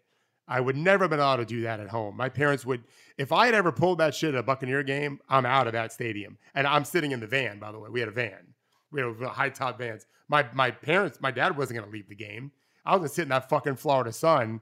I 0.48 0.60
would 0.60 0.76
never 0.76 1.04
have 1.04 1.10
been 1.10 1.20
allowed 1.20 1.36
to 1.36 1.44
do 1.44 1.60
that 1.62 1.78
at 1.78 1.88
home. 1.88 2.16
My 2.16 2.28
parents 2.28 2.64
would, 2.64 2.82
if 3.18 3.32
I 3.32 3.46
had 3.46 3.54
ever 3.54 3.70
pulled 3.70 3.98
that 3.98 4.14
shit 4.14 4.34
at 4.34 4.40
a 4.40 4.42
Buccaneer 4.42 4.82
game, 4.82 5.20
I'm 5.28 5.44
out 5.44 5.66
of 5.66 5.74
that 5.74 5.92
stadium. 5.92 6.38
And 6.54 6.66
I'm 6.66 6.84
sitting 6.84 7.12
in 7.12 7.20
the 7.20 7.26
van, 7.26 7.58
by 7.58 7.70
the 7.70 7.78
way. 7.78 7.90
We 7.90 8.00
had 8.00 8.08
a 8.08 8.12
van. 8.12 8.54
We 8.90 9.02
had 9.02 9.14
high 9.28 9.50
top 9.50 9.78
vans. 9.78 10.06
My 10.28 10.46
my 10.54 10.70
parents, 10.70 11.20
my 11.20 11.30
dad 11.30 11.56
wasn't 11.56 11.80
gonna 11.80 11.92
leave 11.92 12.08
the 12.08 12.14
game. 12.14 12.52
I 12.84 12.92
was 12.92 13.00
gonna 13.00 13.08
sit 13.10 13.22
in 13.22 13.28
that 13.28 13.50
fucking 13.50 13.76
Florida 13.76 14.12
sun 14.12 14.60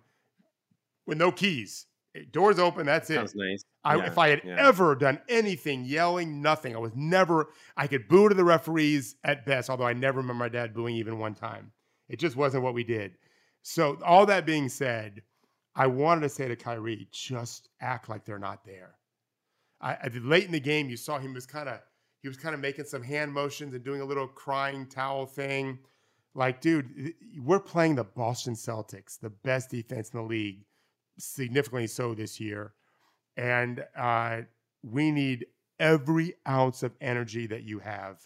with 1.07 1.19
no 1.19 1.31
keys. 1.31 1.87
Eh, 2.17 2.23
doors 2.33 2.59
open, 2.59 2.87
that's 2.87 3.09
it. 3.11 3.15
Sounds. 3.15 3.35
Nice. 3.37 3.65
I, 3.85 3.97
yeah, 3.97 4.07
if 4.07 4.19
I 4.19 4.29
had 4.29 4.43
yeah. 4.45 4.57
ever 4.59 4.97
done 4.97 5.21
anything, 5.29 5.85
yelling, 5.85 6.43
nothing, 6.43 6.75
I 6.75 6.79
was 6.81 6.93
never, 6.97 7.51
I 7.77 7.87
could 7.87 8.09
boo 8.09 8.29
to 8.29 8.35
the 8.35 8.45
referees 8.45 9.15
at 9.23 9.47
best, 9.47 9.71
although 9.71 9.87
I 9.87 9.93
never 9.93 10.19
remember 10.19 10.45
my 10.45 10.49
dad 10.49 10.75
booing 10.75 10.97
even 10.97 11.21
one 11.21 11.35
time. 11.35 11.71
It 12.09 12.19
just 12.19 12.35
wasn't 12.35 12.65
what 12.65 12.75
we 12.75 12.83
did. 12.83 13.13
So, 13.63 13.99
all 14.05 14.27
that 14.27 14.47
being 14.47 14.69
said, 14.69 15.23
I 15.77 15.87
wanted 15.87 16.23
to 16.23 16.31
say 16.31 16.49
to 16.49 16.57
Kyrie, 16.57 17.07
just 17.13 17.69
act 17.83 18.09
like 18.09 18.25
they're 18.25 18.39
not 18.39 18.65
there. 18.65 18.95
I, 19.79 19.93
I 19.93 20.11
late 20.23 20.47
in 20.47 20.53
the 20.53 20.61
game, 20.61 20.89
you 20.89 20.97
saw 20.97 21.19
him 21.19 21.35
was 21.35 21.45
kind 21.45 21.69
of 21.69 21.81
he 22.23 22.29
was 22.29 22.39
kind 22.39 22.55
of 22.55 22.61
making 22.61 22.87
some 22.87 23.03
hand 23.03 23.31
motions 23.33 23.75
and 23.75 23.85
doing 23.85 24.01
a 24.01 24.05
little 24.05 24.27
crying 24.27 24.87
towel 24.87 25.27
thing. 25.27 25.79
Like, 26.35 26.63
dude, 26.63 27.13
we're 27.39 27.61
playing 27.61 27.95
the 27.95 28.05
Boston 28.05 28.55
Celtics, 28.55 29.21
the 29.21 29.31
best 29.31 29.71
defense 29.71 30.11
in 30.11 30.19
the 30.19 30.25
league, 30.25 30.65
significantly 31.19 31.87
so 31.87 32.15
this 32.15 32.41
year, 32.41 32.73
and 33.37 33.85
uh, 33.97 34.41
we 34.83 35.11
need 35.11 35.47
every 35.79 36.35
ounce 36.49 36.83
of 36.83 36.97
energy 37.03 37.47
that 37.47 37.65
you 37.65 37.79
have. 37.81 38.23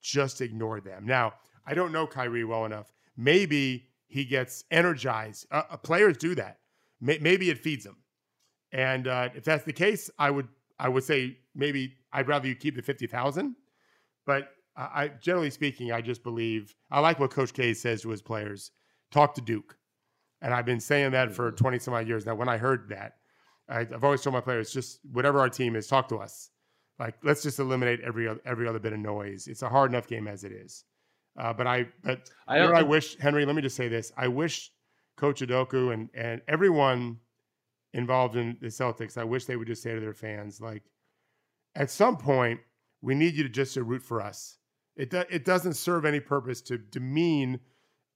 Just 0.00 0.40
ignore 0.40 0.80
them. 0.80 1.06
Now, 1.06 1.34
I 1.66 1.74
don't 1.74 1.92
know 1.92 2.06
Kyrie 2.06 2.44
well 2.44 2.64
enough. 2.64 2.92
Maybe 3.16 3.88
he 4.06 4.24
gets 4.24 4.64
energized. 4.70 5.46
Uh, 5.50 5.62
uh 5.70 5.76
players 5.76 6.16
do 6.16 6.34
that 6.34 6.58
may, 7.00 7.18
maybe 7.20 7.50
it 7.50 7.58
feeds 7.58 7.84
him. 7.86 7.96
And 8.72 9.06
uh, 9.06 9.28
if 9.34 9.44
that's 9.44 9.64
the 9.64 9.72
case, 9.72 10.10
I 10.18 10.30
would 10.30 10.48
I 10.78 10.88
would 10.88 11.04
say 11.04 11.38
maybe 11.54 11.94
I'd 12.12 12.28
rather 12.28 12.48
you 12.48 12.54
keep 12.54 12.76
the 12.76 12.82
fifty 12.82 13.06
thousand. 13.06 13.56
But 14.26 14.48
I, 14.76 15.08
generally 15.20 15.50
speaking, 15.50 15.92
I 15.92 16.00
just 16.00 16.24
believe 16.24 16.74
I 16.90 17.00
like 17.00 17.20
what 17.20 17.30
Coach 17.30 17.52
K 17.52 17.74
says 17.74 18.02
to 18.02 18.08
his 18.08 18.22
players: 18.22 18.72
talk 19.12 19.34
to 19.34 19.40
Duke. 19.40 19.76
And 20.42 20.52
I've 20.52 20.66
been 20.66 20.80
saying 20.80 21.12
that 21.12 21.32
for 21.32 21.48
mm-hmm. 21.48 21.56
twenty 21.56 21.78
some 21.78 21.94
odd 21.94 22.08
years 22.08 22.26
now. 22.26 22.34
When 22.34 22.48
I 22.48 22.56
heard 22.56 22.88
that, 22.88 23.14
I, 23.68 23.80
I've 23.80 24.04
always 24.04 24.22
told 24.22 24.34
my 24.34 24.40
players 24.40 24.72
just 24.72 24.98
whatever 25.12 25.38
our 25.38 25.48
team 25.48 25.76
is, 25.76 25.86
talk 25.86 26.08
to 26.08 26.16
us. 26.18 26.50
Like 26.98 27.14
let's 27.22 27.42
just 27.42 27.58
eliminate 27.60 28.00
every 28.00 28.28
every 28.44 28.66
other 28.68 28.80
bit 28.80 28.92
of 28.92 28.98
noise. 28.98 29.46
It's 29.46 29.62
a 29.62 29.68
hard 29.68 29.90
enough 29.92 30.08
game 30.08 30.26
as 30.26 30.42
it 30.42 30.52
is. 30.52 30.84
Uh, 31.38 31.52
but 31.52 31.66
I 31.66 31.86
but 32.02 32.30
I, 32.48 32.58
I 32.58 32.82
wish 32.82 33.16
Henry. 33.18 33.44
Let 33.46 33.56
me 33.56 33.62
just 33.62 33.76
say 33.76 33.88
this: 33.88 34.12
I 34.16 34.28
wish 34.28 34.70
Coach 35.16 35.40
Udoka 35.40 35.92
and 35.92 36.08
and 36.14 36.42
everyone 36.48 37.18
involved 37.92 38.36
in 38.36 38.56
the 38.60 38.68
Celtics, 38.68 39.16
I 39.16 39.24
wish 39.24 39.44
they 39.44 39.56
would 39.56 39.68
just 39.68 39.82
say 39.82 39.94
to 39.94 40.00
their 40.00 40.14
fans, 40.14 40.60
like, 40.60 40.82
at 41.76 41.90
some 41.90 42.16
point, 42.16 42.60
we 43.02 43.14
need 43.14 43.34
you 43.34 43.44
to 43.44 43.48
just 43.48 43.74
to 43.74 43.84
root 43.84 44.02
for 44.02 44.20
us. 44.20 44.58
It 44.96 45.10
do, 45.10 45.24
it 45.30 45.44
doesn't 45.44 45.74
serve 45.74 46.04
any 46.04 46.20
purpose 46.20 46.60
to 46.62 46.78
demean 46.78 47.60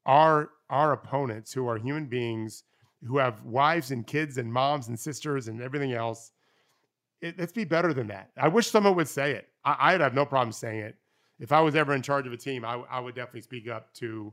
our 0.06 0.50
our 0.70 0.92
opponents 0.92 1.52
who 1.52 1.66
are 1.68 1.78
human 1.78 2.06
beings 2.06 2.64
who 3.06 3.18
have 3.18 3.44
wives 3.44 3.90
and 3.90 4.06
kids 4.06 4.38
and 4.38 4.52
moms 4.52 4.88
and 4.88 4.98
sisters 4.98 5.48
and 5.48 5.62
everything 5.62 5.92
else. 5.92 6.32
It, 7.20 7.38
let's 7.38 7.52
be 7.52 7.64
better 7.64 7.92
than 7.92 8.08
that. 8.08 8.30
I 8.36 8.48
wish 8.48 8.68
someone 8.68 8.96
would 8.96 9.08
say 9.08 9.32
it. 9.32 9.48
I, 9.64 9.92
would 9.92 10.00
have 10.00 10.14
no 10.14 10.24
problem 10.24 10.52
saying 10.52 10.80
it. 10.80 10.96
If 11.38 11.52
I 11.52 11.60
was 11.60 11.76
ever 11.76 11.94
in 11.94 12.02
charge 12.02 12.26
of 12.26 12.32
a 12.32 12.36
team, 12.36 12.64
I, 12.64 12.82
I 12.90 13.00
would 13.00 13.14
definitely 13.14 13.42
speak 13.42 13.68
up 13.68 13.92
to 13.94 14.32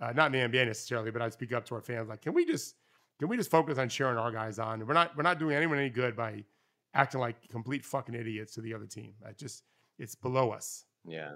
uh, 0.00 0.12
not 0.12 0.34
in 0.34 0.50
the 0.50 0.58
NBA 0.58 0.66
necessarily, 0.66 1.10
but 1.10 1.22
I'd 1.22 1.32
speak 1.32 1.52
up 1.52 1.64
to 1.66 1.74
our 1.74 1.80
fans 1.80 2.08
like, 2.08 2.22
can 2.22 2.32
we 2.32 2.44
just 2.44 2.74
can 3.18 3.28
we 3.28 3.36
just 3.36 3.50
focus 3.50 3.78
on 3.78 3.88
cheering 3.88 4.16
our 4.16 4.32
guys 4.32 4.58
on? 4.58 4.86
We're 4.86 4.94
not 4.94 5.16
we're 5.16 5.22
not 5.22 5.38
doing 5.38 5.54
anyone 5.54 5.78
any 5.78 5.90
good 5.90 6.16
by 6.16 6.44
acting 6.94 7.20
like 7.20 7.36
complete 7.48 7.84
fucking 7.84 8.14
idiots 8.14 8.54
to 8.54 8.62
the 8.62 8.74
other 8.74 8.86
team. 8.86 9.12
That 9.22 9.38
just 9.38 9.62
it's 9.98 10.14
below 10.14 10.50
us. 10.50 10.84
Yeah. 11.06 11.32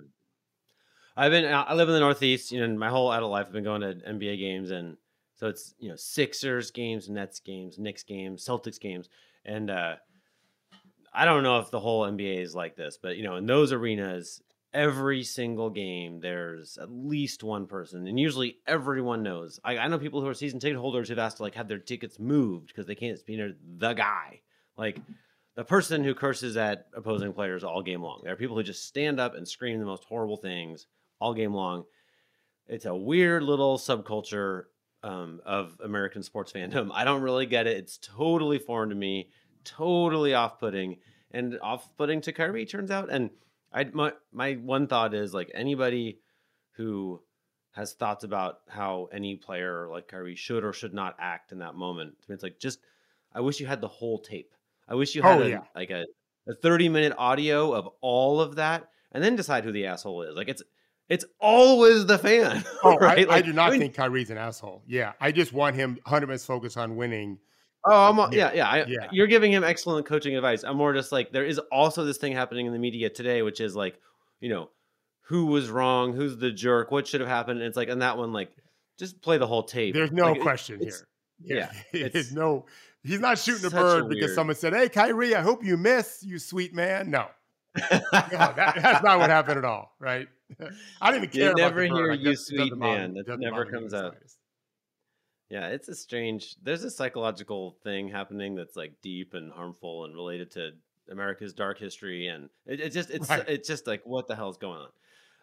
I've 1.16 1.30
been 1.30 1.44
I 1.44 1.74
live 1.74 1.88
in 1.88 1.94
the 1.94 2.00
Northeast, 2.00 2.50
you 2.52 2.66
know, 2.66 2.78
my 2.78 2.88
whole 2.88 3.12
adult 3.12 3.30
life 3.30 3.46
I've 3.46 3.52
been 3.52 3.64
going 3.64 3.82
to 3.82 3.94
NBA 3.94 4.38
games 4.38 4.70
and 4.70 4.96
so 5.36 5.48
it's, 5.48 5.74
you 5.78 5.88
know, 5.88 5.96
Sixers 5.96 6.70
games, 6.70 7.08
Nets 7.08 7.40
games, 7.40 7.78
Knicks 7.78 8.02
games, 8.02 8.44
Celtics 8.44 8.80
games. 8.80 9.08
And 9.44 9.70
uh 9.70 9.96
I 11.12 11.26
don't 11.26 11.42
know 11.42 11.60
if 11.60 11.70
the 11.70 11.78
whole 11.78 12.02
NBA 12.02 12.40
is 12.42 12.54
like 12.54 12.76
this, 12.76 12.98
but 13.00 13.16
you 13.18 13.24
know, 13.24 13.36
in 13.36 13.46
those 13.46 13.72
arenas, 13.72 14.42
every 14.74 15.22
single 15.22 15.70
game 15.70 16.20
there's 16.20 16.76
at 16.78 16.90
least 16.90 17.44
one 17.44 17.66
person 17.66 18.06
and 18.06 18.18
usually 18.18 18.58
everyone 18.66 19.22
knows. 19.22 19.60
I, 19.64 19.78
I, 19.78 19.88
know 19.88 19.98
people 19.98 20.20
who 20.20 20.28
are 20.28 20.34
season 20.34 20.58
ticket 20.58 20.76
holders 20.76 21.08
who've 21.08 21.18
asked 21.18 21.38
to 21.38 21.44
like 21.44 21.54
have 21.54 21.68
their 21.68 21.78
tickets 21.78 22.18
moved 22.18 22.68
because 22.68 22.86
they 22.86 22.96
can't 22.96 23.24
be 23.24 23.36
near 23.36 23.54
the 23.78 23.92
guy. 23.94 24.40
Like 24.76 24.98
the 25.54 25.64
person 25.64 26.02
who 26.02 26.14
curses 26.14 26.56
at 26.56 26.88
opposing 26.94 27.32
players 27.32 27.62
all 27.62 27.82
game 27.82 28.02
long. 28.02 28.20
There 28.24 28.32
are 28.32 28.36
people 28.36 28.56
who 28.56 28.64
just 28.64 28.84
stand 28.84 29.20
up 29.20 29.34
and 29.34 29.46
scream 29.46 29.78
the 29.78 29.86
most 29.86 30.04
horrible 30.04 30.36
things 30.36 30.86
all 31.20 31.32
game 31.32 31.54
long. 31.54 31.84
It's 32.66 32.86
a 32.86 32.94
weird 32.94 33.44
little 33.44 33.78
subculture 33.78 34.64
um, 35.02 35.40
of 35.44 35.80
american 35.84 36.22
sports 36.22 36.52
fandom. 36.52 36.90
I 36.94 37.04
don't 37.04 37.22
really 37.22 37.46
get 37.46 37.66
it. 37.66 37.76
It's 37.76 37.98
totally 37.98 38.58
foreign 38.58 38.88
to 38.88 38.94
me 38.94 39.28
totally 39.64 40.34
off-putting 40.34 40.98
and 41.30 41.58
off-putting 41.62 42.20
to 42.22 42.32
Kyrie 42.32 42.66
turns 42.66 42.90
out 42.90 43.10
and 43.10 43.30
I 43.74 43.84
my 43.92 44.12
my 44.32 44.54
one 44.54 44.86
thought 44.86 45.12
is 45.14 45.34
like 45.34 45.50
anybody 45.52 46.20
who 46.76 47.20
has 47.72 47.92
thoughts 47.92 48.22
about 48.22 48.58
how 48.68 49.08
any 49.12 49.34
player 49.36 49.88
like 49.90 50.06
Kyrie 50.06 50.36
should 50.36 50.64
or 50.64 50.72
should 50.72 50.94
not 50.94 51.16
act 51.18 51.50
in 51.50 51.58
that 51.58 51.74
moment. 51.74 52.14
It's 52.28 52.42
like 52.42 52.60
just 52.60 52.78
I 53.34 53.40
wish 53.40 53.58
you 53.58 53.66
had 53.66 53.80
the 53.80 53.88
whole 53.88 54.20
tape. 54.20 54.54
I 54.88 54.94
wish 54.94 55.14
you 55.14 55.22
had 55.22 55.40
oh, 55.40 55.44
a, 55.44 55.48
yeah. 55.48 55.62
like 55.74 55.90
a, 55.90 56.04
a 56.48 56.54
30 56.54 56.88
minute 56.88 57.14
audio 57.18 57.72
of 57.72 57.88
all 58.00 58.40
of 58.40 58.56
that 58.56 58.88
and 59.10 59.24
then 59.24 59.34
decide 59.34 59.64
who 59.64 59.72
the 59.72 59.86
asshole 59.86 60.22
is. 60.22 60.36
Like 60.36 60.48
it's 60.48 60.62
it's 61.08 61.24
always 61.40 62.06
the 62.06 62.18
fan. 62.18 62.64
Oh, 62.84 62.96
right? 62.96 63.20
I, 63.20 63.22
like, 63.22 63.30
I, 63.30 63.42
do 63.42 63.52
not 63.52 63.68
I 63.68 63.70
mean, 63.72 63.80
think 63.80 63.94
Kyrie's 63.94 64.30
an 64.30 64.36
asshole. 64.36 64.82
Yeah. 64.86 65.12
I 65.18 65.32
just 65.32 65.54
want 65.54 65.74
him 65.74 65.98
100% 66.06 66.46
focused 66.46 66.76
on 66.76 66.96
winning 66.96 67.38
Oh, 67.86 68.10
I'm, 68.10 68.32
yeah, 68.32 68.52
yeah, 68.54 68.68
I, 68.68 68.84
yeah. 68.86 69.08
You're 69.12 69.26
giving 69.26 69.52
him 69.52 69.62
excellent 69.62 70.06
coaching 70.06 70.36
advice. 70.36 70.64
I'm 70.64 70.76
more 70.76 70.94
just 70.94 71.12
like 71.12 71.32
there 71.32 71.44
is 71.44 71.58
also 71.70 72.04
this 72.04 72.16
thing 72.16 72.32
happening 72.32 72.66
in 72.66 72.72
the 72.72 72.78
media 72.78 73.10
today, 73.10 73.42
which 73.42 73.60
is 73.60 73.76
like, 73.76 73.98
you 74.40 74.48
know, 74.48 74.70
who 75.26 75.46
was 75.46 75.68
wrong, 75.68 76.14
who's 76.14 76.36
the 76.38 76.50
jerk, 76.50 76.90
what 76.90 77.06
should 77.06 77.20
have 77.20 77.28
happened. 77.28 77.60
And 77.60 77.68
it's 77.68 77.76
like, 77.76 77.90
on 77.90 77.98
that 77.98 78.16
one, 78.16 78.32
like, 78.32 78.50
just 78.98 79.20
play 79.20 79.38
the 79.38 79.46
whole 79.46 79.62
tape. 79.62 79.94
There's 79.94 80.12
no 80.12 80.32
like, 80.32 80.40
question 80.40 80.80
here. 80.80 81.06
Yeah, 81.42 81.70
it's 81.92 82.32
no. 82.32 82.66
He's 83.02 83.20
not 83.20 83.38
shooting 83.38 83.66
a 83.66 83.70
bird 83.70 84.04
a 84.04 84.08
because 84.08 84.28
weird... 84.28 84.34
someone 84.34 84.56
said, 84.56 84.72
"Hey, 84.72 84.88
Kyrie, 84.88 85.34
I 85.34 85.42
hope 85.42 85.64
you 85.64 85.76
miss, 85.76 86.22
you 86.22 86.38
sweet 86.38 86.72
man." 86.72 87.10
No, 87.10 87.26
no 87.76 87.82
that, 88.12 88.54
that's 88.56 89.04
not 89.04 89.18
what 89.18 89.30
happened 89.30 89.58
at 89.58 89.64
all. 89.64 89.94
Right? 89.98 90.28
I 91.02 91.12
didn't 91.12 91.32
care. 91.32 91.50
You 91.50 91.54
never 91.54 91.82
hear 91.82 92.12
"you 92.12 92.36
sweet 92.36 92.76
man." 92.76 93.14
That 93.26 93.40
never 93.40 93.66
comes 93.66 93.92
out. 93.92 94.16
Yeah, 95.54 95.68
it's 95.68 95.86
a 95.86 95.94
strange. 95.94 96.56
There's 96.64 96.82
a 96.82 96.90
psychological 96.90 97.76
thing 97.84 98.08
happening 98.08 98.56
that's 98.56 98.74
like 98.74 98.94
deep 99.02 99.34
and 99.34 99.52
harmful 99.52 100.04
and 100.04 100.12
related 100.12 100.50
to 100.54 100.72
America's 101.08 101.52
dark 101.52 101.78
history, 101.78 102.26
and 102.26 102.48
it, 102.66 102.80
it 102.80 102.90
just 102.90 103.08
it's 103.08 103.30
right. 103.30 103.44
it's 103.46 103.68
just 103.68 103.86
like 103.86 104.02
what 104.04 104.26
the 104.26 104.34
hell 104.34 104.50
is 104.50 104.56
going 104.56 104.80
on? 104.80 104.88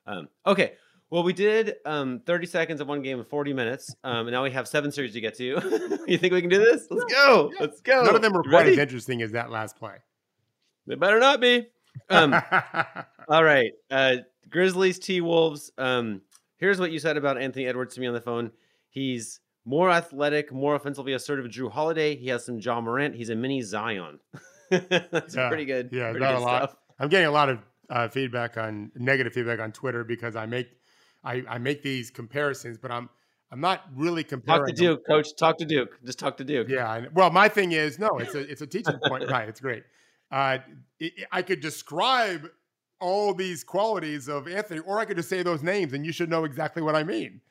Um, 0.05 0.27
okay, 0.45 0.73
well 1.11 1.23
we 1.23 1.31
did 1.31 1.75
um, 1.85 2.19
30 2.25 2.45
seconds 2.45 2.81
of 2.81 2.89
one 2.89 3.01
game 3.01 3.19
in 3.19 3.23
40 3.23 3.53
minutes, 3.53 3.95
um, 4.03 4.27
and 4.27 4.31
now 4.31 4.43
we 4.43 4.51
have 4.51 4.67
seven 4.67 4.91
series 4.91 5.13
to 5.13 5.21
get 5.21 5.37
to. 5.37 6.01
you 6.09 6.17
think 6.17 6.33
we 6.33 6.41
can 6.41 6.49
do 6.49 6.59
this? 6.59 6.87
Let's 6.89 7.13
go. 7.13 7.49
Yeah. 7.53 7.59
Let's 7.61 7.79
go. 7.79 8.03
None 8.03 8.15
of 8.15 8.21
them 8.21 8.35
are 8.35 8.43
quite 8.43 8.67
as 8.67 8.77
interesting 8.77 9.21
as 9.21 9.31
that 9.31 9.49
last 9.49 9.77
play. 9.77 9.95
They 10.87 10.95
better 10.95 11.21
not 11.21 11.39
be. 11.39 11.67
Um, 12.09 12.35
all 13.29 13.45
right. 13.45 13.71
Uh, 13.89 14.17
Grizzlies, 14.49 14.99
T 14.99 15.21
Wolves. 15.21 15.71
Um, 15.77 16.19
here's 16.57 16.81
what 16.81 16.91
you 16.91 16.99
said 16.99 17.15
about 17.15 17.41
Anthony 17.41 17.65
Edwards 17.65 17.95
to 17.95 18.01
me 18.01 18.07
on 18.07 18.13
the 18.13 18.19
phone. 18.19 18.51
He's 18.89 19.39
more 19.65 19.89
athletic, 19.91 20.51
more 20.51 20.75
offensively 20.75 21.13
assertive. 21.13 21.45
Jrue 21.45 21.71
Holiday. 21.71 22.15
He 22.15 22.27
has 22.29 22.45
some 22.45 22.59
Ja 22.59 22.81
Morant. 22.81 23.15
He's 23.15 23.29
a 23.29 23.35
mini 23.35 23.61
Zion. 23.61 24.19
That's 24.69 25.35
Yeah, 25.35 25.47
pretty 25.49 25.65
good. 25.65 25.89
yeah, 25.91 26.11
pretty 26.11 26.25
not 26.25 26.35
a 26.35 26.39
lot. 26.39 26.63
stuff. 26.69 26.77
I'm 26.99 27.09
getting 27.09 27.27
a 27.27 27.31
lot 27.31 27.49
of 27.49 27.59
uh, 27.89 28.07
feedback 28.07 28.57
on 28.57 28.91
negative 28.95 29.33
feedback 29.33 29.59
on 29.59 29.71
Twitter 29.71 30.03
because 30.03 30.35
I 30.35 30.45
make 30.45 30.67
I, 31.23 31.43
I 31.47 31.57
make 31.57 31.83
these 31.83 32.09
comparisons, 32.09 32.77
but 32.77 32.89
I'm 32.91 33.09
I'm 33.51 33.59
not 33.59 33.81
really 33.95 34.23
comparing. 34.23 34.61
Talk 34.61 34.67
to 34.69 34.73
them. 34.73 34.93
Duke, 34.95 35.05
Coach. 35.07 35.35
Talk 35.35 35.57
to 35.57 35.65
Duke. 35.65 35.99
Just 36.05 36.17
talk 36.19 36.37
to 36.37 36.43
Duke. 36.45 36.69
Yeah. 36.69 36.89
I- 36.89 37.07
Well, 37.13 37.29
my 37.31 37.49
thing 37.49 37.73
is 37.73 37.99
no. 37.99 38.09
It's 38.19 38.33
a 38.33 38.39
it's 38.49 38.61
a 38.61 38.67
teaching 38.67 38.97
point. 39.05 39.29
Right. 39.29 39.49
It's 39.49 39.59
great. 39.59 39.83
Uh, 40.31 40.59
it- 40.99 41.13
I 41.31 41.41
could 41.41 41.59
describe 41.59 42.49
all 43.01 43.33
these 43.33 43.63
qualities 43.63 44.29
of 44.29 44.47
Anthony, 44.47 44.79
or 44.79 44.99
I 44.99 45.05
could 45.05 45.17
just 45.17 45.27
say 45.27 45.43
those 45.43 45.63
names, 45.63 45.91
and 45.93 46.05
you 46.05 46.11
should 46.13 46.29
know 46.29 46.45
exactly 46.45 46.81
what 46.81 46.95
I 46.95 47.03
mean. 47.03 47.41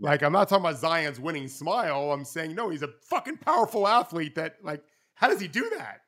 Like 0.00 0.22
I'm 0.22 0.32
not 0.32 0.48
talking 0.48 0.64
about 0.64 0.78
Zion's 0.78 1.20
winning 1.20 1.46
smile. 1.46 2.12
I'm 2.12 2.24
saying 2.24 2.54
no. 2.54 2.70
He's 2.70 2.82
a 2.82 2.90
fucking 3.02 3.38
powerful 3.38 3.86
athlete. 3.86 4.34
That 4.34 4.56
like, 4.62 4.82
how 5.14 5.28
does 5.28 5.40
he 5.40 5.48
do 5.48 5.70
that? 5.76 6.00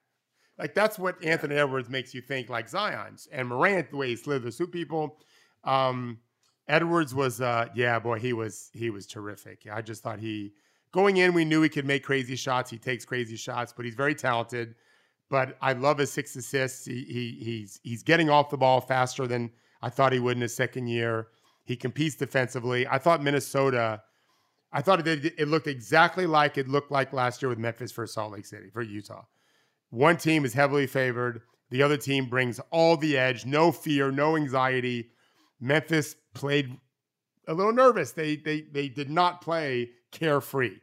Like 0.59 0.75
that's 0.75 0.99
what 0.99 1.23
Anthony 1.25 1.57
Edwards 1.57 1.89
makes 1.89 2.15
you 2.15 2.23
think 2.23 2.49
like 2.49 2.69
Zion's 2.69 3.29
and 3.31 3.49
Morant 3.49 3.91
the 3.91 3.97
way 3.97 4.09
he 4.09 4.17
slithers 4.17 4.57
through 4.57 4.69
people. 4.69 5.19
Um, 5.65 6.19
Edwards 6.69 7.15
was 7.15 7.41
uh 7.41 7.67
yeah 7.75 7.99
boy 7.99 8.19
he 8.19 8.33
was 8.33 8.71
he 8.73 8.91
was 8.91 9.07
terrific. 9.07 9.67
I 9.71 9.83
just 9.83 10.03
thought 10.03 10.21
he 10.21 10.53
going 10.93 11.19
in 11.19 11.35
we 11.35 11.45
knew 11.45 11.63
he 11.63 11.69
could 11.69 11.87
make 11.87 12.05
crazy 12.05 12.37
shots. 12.37 12.71
He 12.71 12.79
takes 12.79 13.05
crazy 13.05 13.37
shots, 13.37 13.73
but 13.73 13.85
he's 13.85 13.95
very 13.95 14.15
talented. 14.15 14.75
But 15.29 15.57
I 15.61 15.73
love 15.73 15.99
his 15.99 16.13
six 16.13 16.37
assists. 16.37 16.85
He, 16.85 17.05
he 17.05 17.45
he's 17.45 17.81
he's 17.83 18.03
getting 18.03 18.31
off 18.31 18.51
the 18.51 18.57
ball 18.57 18.81
faster 18.81 19.27
than 19.27 19.51
I 19.81 19.91
thought 19.91 20.13
he 20.13 20.21
would 20.21 20.37
in 20.37 20.43
his 20.43 20.55
second 20.55 20.87
year. 20.87 21.29
He 21.65 21.77
competes 21.77 22.17
defensively. 22.17 22.87
I 22.87 22.99
thought 22.99 23.23
Minnesota. 23.23 24.03
I 24.73 24.83
thought 24.83 25.07
it 25.07 25.35
it 25.39 25.49
looked 25.49 25.67
exactly 25.67 26.27
like 26.27 26.59
it 26.59 26.69
looked 26.69 26.91
like 26.91 27.13
last 27.13 27.43
year 27.43 27.49
with 27.49 27.59
Memphis 27.59 27.93
for 27.93 28.07
Salt 28.07 28.33
Lake 28.33 28.47
City 28.47 28.71
for 28.71 28.83
Utah. 28.83 29.25
One 29.91 30.17
team 30.17 30.45
is 30.45 30.55
heavily 30.55 30.87
favored. 30.87 31.43
The 31.71 31.83
other 31.83 31.97
team 31.97 32.27
brings 32.27 32.61
all 32.71 32.97
the 32.97 33.17
edge, 33.17 33.47
no 33.47 33.73
fear, 33.73 34.11
no 34.11 34.37
anxiety. 34.37 35.11
Memphis 35.61 36.17
played 36.35 36.77
a 37.47 37.55
little 37.55 37.73
nervous. 37.73 38.13
They 38.13 38.37
they 38.37 38.63
they 38.63 38.89
did 38.89 39.11
not 39.11 39.41
play 39.41 39.91
carefree. 40.11 40.77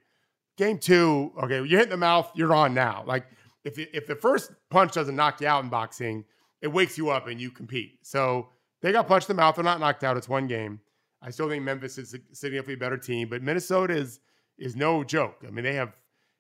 Game 0.58 0.78
two, 0.78 1.32
okay, 1.44 1.58
you 1.58 1.78
hit 1.78 1.84
in 1.84 1.90
the 1.90 1.98
mouth, 1.98 2.32
you're 2.36 2.54
on 2.54 2.74
now. 2.74 3.04
Like 3.06 3.26
if 3.64 3.78
if 3.78 4.08
the 4.08 4.16
first 4.16 4.52
punch 4.70 4.94
doesn't 4.94 5.16
knock 5.16 5.42
you 5.42 5.48
out 5.48 5.64
in 5.64 5.70
boxing, 5.70 6.26
it 6.62 6.68
wakes 6.68 6.98
you 6.98 7.10
up 7.10 7.28
and 7.28 7.40
you 7.40 7.52
compete. 7.52 8.00
So 8.04 8.50
they 8.82 8.92
got 8.92 9.08
punched 9.08 9.30
in 9.30 9.36
the 9.36 9.42
mouth. 9.42 9.56
They're 9.56 9.64
not 9.64 9.80
knocked 9.80 10.04
out. 10.04 10.18
It's 10.18 10.30
one 10.30 10.48
game. 10.48 10.80
I 11.22 11.32
still 11.32 11.50
think 11.50 11.64
Memphis 11.64 11.98
is 11.98 12.12
sitting 12.12 12.26
up 12.26 12.32
a 12.32 12.36
significantly 12.36 12.76
better 12.76 12.98
team, 12.98 13.30
but 13.30 13.42
Minnesota 13.42 13.96
is 13.96 14.20
is 14.58 14.76
no 14.76 15.04
joke. 15.04 15.44
I 15.48 15.52
mean, 15.52 15.64
they 15.64 15.76
have 15.76 15.94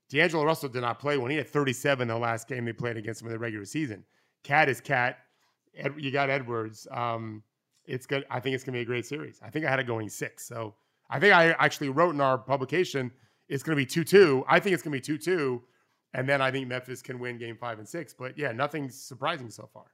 D'Angelo 0.10 0.44
Russell 0.44 0.70
did 0.70 0.82
not 0.82 1.00
play 1.00 1.18
when 1.18 1.32
he 1.32 1.38
had 1.38 1.48
37 1.48 2.08
the 2.08 2.18
last 2.18 2.48
game 2.48 2.66
they 2.66 2.74
played 2.74 2.98
against 2.98 3.22
him 3.22 3.28
in 3.28 3.34
the 3.34 3.40
regular 3.40 3.66
season. 3.66 4.04
KAT 4.44 4.70
is 4.70 4.82
KAT. 4.82 5.18
Ed, 5.76 5.94
you 5.98 6.12
got 6.12 6.30
Edwards. 6.30 6.88
Um, 6.92 7.44
it's 7.86 8.06
good. 8.06 8.26
I 8.30 8.40
think 8.40 8.56
it's 8.56 8.64
gonna 8.64 8.78
be 8.78 8.82
a 8.82 8.86
great 8.86 9.06
series. 9.06 9.40
I 9.44 9.50
think 9.50 9.66
I 9.66 9.70
had 9.70 9.80
it 9.80 9.88
going 9.88 10.10
six. 10.10 10.46
So 10.48 10.76
I 11.10 11.20
think 11.20 11.34
I 11.34 11.52
actually 11.52 11.90
wrote 11.90 12.14
in 12.14 12.22
our 12.22 12.38
publication 12.38 13.12
it's 13.50 13.64
gonna 13.64 13.76
be 13.76 13.86
two 13.86 14.04
two. 14.04 14.46
I 14.48 14.60
think 14.60 14.74
it's 14.74 14.84
gonna 14.84 14.96
be 14.96 15.02
two 15.02 15.18
two, 15.18 15.64
and 16.14 16.30
then 16.30 16.42
I 16.42 16.52
think 16.52 16.68
Memphis 16.68 17.02
can 17.02 17.20
win 17.20 17.38
game 17.38 17.58
five 17.58 17.80
and 17.80 17.88
six. 17.88 18.14
But 18.14 18.38
yeah, 18.38 18.52
nothing's 18.52 19.00
surprising 19.00 19.50
so 19.50 19.68
far. 19.74 19.86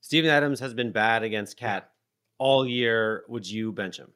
Steven 0.00 0.30
Adams 0.30 0.60
has 0.60 0.74
been 0.74 0.92
bad 0.92 1.22
against 1.22 1.56
KAT 1.56 1.90
all 2.38 2.66
year. 2.66 3.24
Would 3.28 3.48
you 3.48 3.72
bench 3.72 3.98
him? 3.98 4.12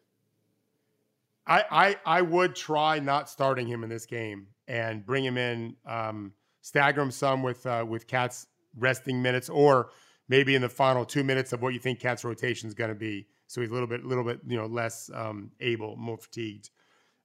I, 1.47 1.65
I 2.07 2.19
I 2.19 2.23
would 2.23 2.55
try 2.55 2.99
not 3.01 3.29
starting 3.29 3.67
him 3.67 3.83
in 3.83 3.91
this 3.91 4.07
game 4.07 4.47
and 4.69 5.05
bring 5.05 5.25
him 5.25 5.37
in, 5.37 5.75
um, 5.87 6.33
stagger 6.61 7.03
him 7.03 7.11
some 7.11 7.43
with 7.43 7.67
uh, 7.67 7.85
with 7.87 8.07
KAT's 8.07 8.47
resting 8.79 9.21
minutes, 9.21 9.49
or 9.49 9.91
maybe 10.29 10.55
in 10.55 10.63
the 10.63 10.69
final 10.69 11.05
two 11.05 11.25
minutes 11.25 11.53
of 11.53 11.61
what 11.61 11.75
you 11.75 11.81
think 11.81 11.99
KAT's 12.01 12.25
rotation 12.25 12.69
is 12.69 12.75
going 12.75 12.91
to 12.91 12.95
be, 12.95 13.27
so 13.49 13.61
he's 13.61 13.71
a 13.71 13.73
little 13.73 13.89
bit 13.89 14.05
little 14.05 14.23
bit 14.25 14.41
you 14.47 14.57
know 14.57 14.67
less 14.67 15.11
um, 15.15 15.51
able, 15.61 15.97
more 15.97 16.17
fatigued, 16.17 16.71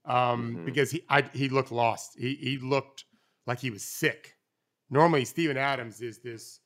um, 0.05 0.57
Mhm. 0.57 0.65
because 0.65 0.89
he 0.89 1.03
I, 1.09 1.21
he 1.33 1.47
looked 1.47 1.71
lost. 1.71 2.17
He 2.17 2.33
he 2.35 2.57
looked 2.57 3.05
like 3.45 3.59
he 3.59 3.69
was 3.69 3.83
sick. 3.83 4.35
Normally, 4.89 5.25
Steven 5.25 5.57
Adams 5.57 6.01
is 6.01 6.17
this 6.19 6.59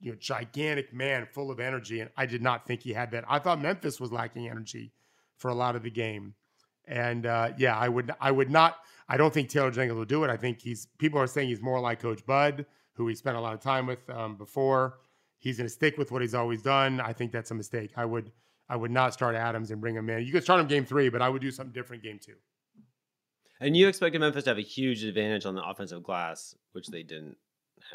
you 0.00 0.12
know 0.12 0.18
gigantic 0.20 0.92
man 0.92 1.26
full 1.32 1.50
of 1.50 1.60
energy, 1.60 2.00
and 2.00 2.10
I 2.16 2.26
did 2.26 2.42
not 2.42 2.66
think 2.66 2.82
he 2.82 2.92
had 2.92 3.10
that. 3.12 3.24
I 3.28 3.38
thought 3.38 3.60
Memphis 3.60 4.00
was 4.00 4.12
lacking 4.12 4.48
energy 4.48 4.92
for 5.36 5.48
a 5.48 5.54
lot 5.54 5.76
of 5.76 5.82
the 5.82 5.90
game. 5.90 6.34
And 6.86 7.26
uh, 7.26 7.50
yeah, 7.56 7.76
I 7.76 7.88
would 7.88 8.12
I 8.20 8.30
would 8.30 8.50
not. 8.50 8.76
I 9.08 9.16
don't 9.16 9.32
think 9.32 9.48
Taylor 9.48 9.70
Jenkins 9.70 9.96
will 9.96 10.04
do 10.04 10.24
it. 10.24 10.30
I 10.30 10.36
think 10.36 10.60
he's 10.60 10.86
people 10.98 11.20
are 11.20 11.26
saying 11.26 11.48
he's 11.48 11.62
more 11.62 11.80
like 11.80 12.00
Coach 12.00 12.24
Bud, 12.26 12.66
who 12.94 13.08
he 13.08 13.14
spent 13.14 13.36
a 13.36 13.40
lot 13.40 13.54
of 13.54 13.60
time 13.60 13.86
with 13.86 14.08
um, 14.10 14.36
before. 14.36 14.98
He's 15.38 15.58
going 15.58 15.66
to 15.66 15.72
stick 15.72 15.98
with 15.98 16.10
what 16.10 16.22
he's 16.22 16.34
always 16.34 16.62
done. 16.62 17.00
I 17.00 17.12
think 17.12 17.32
that's 17.32 17.50
a 17.50 17.54
mistake. 17.54 17.92
I 17.96 18.04
would 18.04 18.32
I 18.68 18.76
would 18.76 18.90
not 18.90 19.12
start 19.12 19.34
Adams 19.34 19.70
and 19.70 19.80
bring 19.80 19.94
him 19.94 20.08
in. 20.10 20.24
You 20.24 20.32
could 20.32 20.42
start 20.42 20.60
him 20.60 20.66
game 20.66 20.84
three, 20.84 21.08
but 21.08 21.22
I 21.22 21.28
would 21.28 21.42
do 21.42 21.50
something 21.50 21.72
different 21.72 22.02
game 22.02 22.18
two. 22.18 22.36
And 23.60 23.76
you 23.76 23.88
expected 23.88 24.20
Memphis 24.20 24.44
to 24.44 24.50
have 24.50 24.58
a 24.58 24.62
huge 24.62 25.04
advantage 25.04 25.46
on 25.46 25.54
the 25.54 25.62
offensive 25.62 26.02
glass, 26.02 26.54
which 26.72 26.88
they 26.88 27.02
didn't 27.02 27.36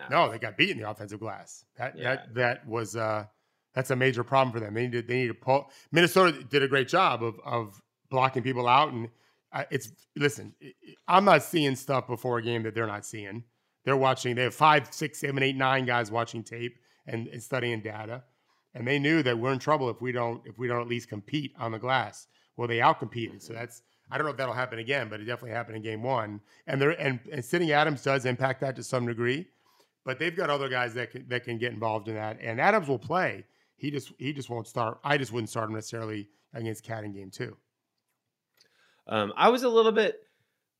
have. 0.01 0.09
No, 0.11 0.31
they 0.31 0.39
got 0.39 0.57
beat 0.57 0.69
in 0.71 0.77
the 0.77 0.89
offensive 0.89 1.19
glass. 1.19 1.65
That 1.77 1.97
Yeah. 1.97 2.15
that 2.15 2.33
that 2.35 2.67
was 2.67 2.95
uh 2.95 3.25
that's 3.73 3.91
a 3.91 3.95
major 3.95 4.23
problem 4.23 4.51
for 4.51 4.59
them. 4.59 4.73
They 4.73 4.83
need 4.83 4.91
to, 4.93 5.01
they 5.01 5.15
need 5.21 5.27
to 5.27 5.33
pull. 5.33 5.69
Minnesota 5.91 6.43
did 6.43 6.63
a 6.63 6.67
great 6.67 6.87
job 6.87 7.23
of 7.23 7.39
of 7.45 7.81
blocking 8.09 8.43
people 8.43 8.67
out, 8.67 8.91
and 8.91 9.09
uh, 9.53 9.63
it's 9.69 9.91
listen. 10.15 10.53
I'm 11.07 11.25
not 11.25 11.43
seeing 11.43 11.75
stuff 11.75 12.07
before 12.07 12.39
a 12.39 12.41
game 12.41 12.63
that 12.63 12.73
they're 12.73 12.87
not 12.87 13.05
seeing. 13.05 13.43
They're 13.85 13.97
watching. 13.97 14.35
They 14.35 14.43
have 14.43 14.53
five, 14.55 14.93
six, 14.93 15.19
seven, 15.19 15.41
eight, 15.43 15.55
nine 15.55 15.85
guys 15.85 16.11
watching 16.11 16.43
tape 16.43 16.77
and, 17.07 17.27
and 17.27 17.41
studying 17.41 17.81
data, 17.81 18.23
and 18.73 18.87
they 18.87 18.99
knew 18.99 19.23
that 19.23 19.37
we're 19.37 19.53
in 19.53 19.59
trouble 19.59 19.89
if 19.89 20.01
we 20.01 20.11
don't 20.11 20.41
if 20.45 20.57
we 20.57 20.67
don't 20.67 20.81
at 20.81 20.87
least 20.87 21.09
compete 21.09 21.53
on 21.57 21.71
the 21.71 21.79
glass. 21.79 22.27
Well, 22.57 22.67
they 22.67 22.79
outcompeted, 22.79 23.41
so 23.41 23.53
that's. 23.53 23.81
I 24.11 24.17
don't 24.17 24.25
know 24.25 24.31
if 24.31 24.37
that'll 24.37 24.55
happen 24.55 24.79
again, 24.79 25.07
but 25.07 25.21
it 25.21 25.25
definitely 25.25 25.51
happened 25.51 25.75
in 25.77 25.83
game 25.83 26.01
one. 26.01 26.41
And 26.65 26.81
they're 26.81 26.99
and, 26.99 27.19
and 27.31 27.45
sitting 27.45 27.71
Adams 27.71 28.01
does 28.01 28.25
impact 28.25 28.59
that 28.61 28.75
to 28.77 28.83
some 28.83 29.05
degree 29.05 29.45
but 30.09 30.17
they've 30.17 30.35
got 30.35 30.49
other 30.49 30.69
guys 30.69 30.95
that 30.95 31.11
can 31.11 31.23
that 31.27 31.43
can 31.43 31.59
get 31.59 31.71
involved 31.71 32.07
in 32.07 32.15
that. 32.15 32.39
And 32.41 32.59
Adams 32.59 32.87
will 32.87 32.97
play. 32.97 33.45
He 33.75 33.91
just 33.91 34.11
he 34.17 34.33
just 34.33 34.49
won't 34.49 34.65
start. 34.65 34.99
I 35.03 35.19
just 35.19 35.31
wouldn't 35.31 35.51
start 35.51 35.69
him 35.69 35.75
necessarily 35.75 36.29
against 36.51 36.83
KAT 36.83 37.03
in 37.03 37.13
game 37.13 37.29
two. 37.29 37.55
Um, 39.05 39.31
I 39.37 39.49
was 39.49 39.61
a 39.61 39.69
little 39.69 39.91
bit 39.91 40.19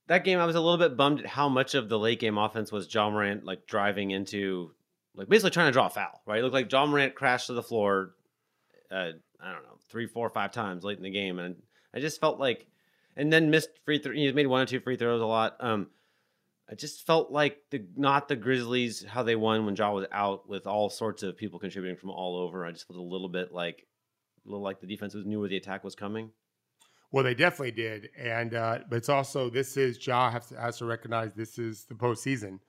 that 0.07 0.23
game. 0.23 0.39
I 0.39 0.47
was 0.47 0.55
a 0.55 0.59
little 0.59 0.79
bit 0.79 0.97
bummed 0.97 1.19
at 1.19 1.27
how 1.27 1.47
much 1.47 1.75
of 1.75 1.89
the 1.89 1.99
late 1.99 2.19
game 2.19 2.39
offense 2.39 2.71
was 2.71 2.91
Ja 2.91 3.07
Morant 3.07 3.45
like 3.45 3.67
driving 3.67 4.09
into, 4.09 4.71
like 5.13 5.29
basically 5.29 5.51
trying 5.51 5.67
to 5.67 5.73
draw 5.73 5.85
a 5.85 5.91
foul. 5.91 6.23
Right, 6.25 6.39
it 6.39 6.41
looked 6.41 6.55
like 6.55 6.71
Ja 6.71 6.87
Morant 6.87 7.13
crashed 7.13 7.47
to 7.47 7.53
the 7.53 7.61
floor. 7.61 8.15
Uh, 8.89 9.11
I 9.39 9.53
don't 9.53 9.61
know, 9.61 9.77
three, 9.89 10.07
four, 10.07 10.27
five 10.31 10.51
times 10.51 10.83
late 10.83 10.97
in 10.97 11.03
the 11.03 11.11
game, 11.11 11.37
and 11.37 11.55
I 11.93 11.99
just 11.99 12.19
felt 12.19 12.39
like, 12.39 12.65
and 13.15 13.31
then 13.31 13.51
missed 13.51 13.69
free 13.85 13.99
throw. 13.99 14.11
He 14.11 14.31
made 14.31 14.47
one 14.47 14.63
or 14.63 14.65
two 14.65 14.79
free 14.79 14.97
throws 14.97 15.21
a 15.21 15.25
lot. 15.27 15.55
Um, 15.59 15.89
I 16.69 16.75
just 16.75 17.05
felt 17.07 17.31
like 17.31 17.57
the 17.71 17.83
not 17.95 18.27
the 18.27 18.35
Grizzlies 18.35 19.03
how 19.03 19.23
they 19.23 19.35
won 19.35 19.65
when 19.65 19.75
Ja 19.75 19.91
was 19.91 20.05
out 20.11 20.47
with 20.47 20.67
all 20.67 20.89
sorts 20.89 21.23
of 21.23 21.35
people 21.35 21.59
contributing 21.59 21.97
from 21.97 22.11
all 22.11 22.37
over. 22.37 22.65
I 22.65 22.71
just 22.71 22.87
felt 22.87 22.99
a 22.99 23.01
little 23.03 23.29
bit 23.29 23.51
like, 23.51 23.87
a 24.45 24.49
little 24.49 24.63
like 24.63 24.79
the 24.79 24.87
defense 24.87 25.15
was 25.15 25.25
knew 25.25 25.39
where 25.39 25.49
the 25.49 25.57
attack 25.57 25.83
was 25.83 25.95
coming. 25.95 26.31
Well, 27.11 27.23
they 27.23 27.33
definitely 27.33 27.71
did, 27.71 28.09
and 28.15 28.53
uh, 28.53 28.79
but 28.87 28.97
it's 28.97 29.09
also 29.09 29.49
this 29.49 29.77
is 29.77 30.05
Ja 30.05 30.29
has 30.29 30.49
to, 30.49 30.59
has 30.59 30.77
to 30.77 30.85
recognize 30.85 31.33
this 31.33 31.57
is 31.57 31.85
the 31.85 31.95
postseason. 31.95 32.59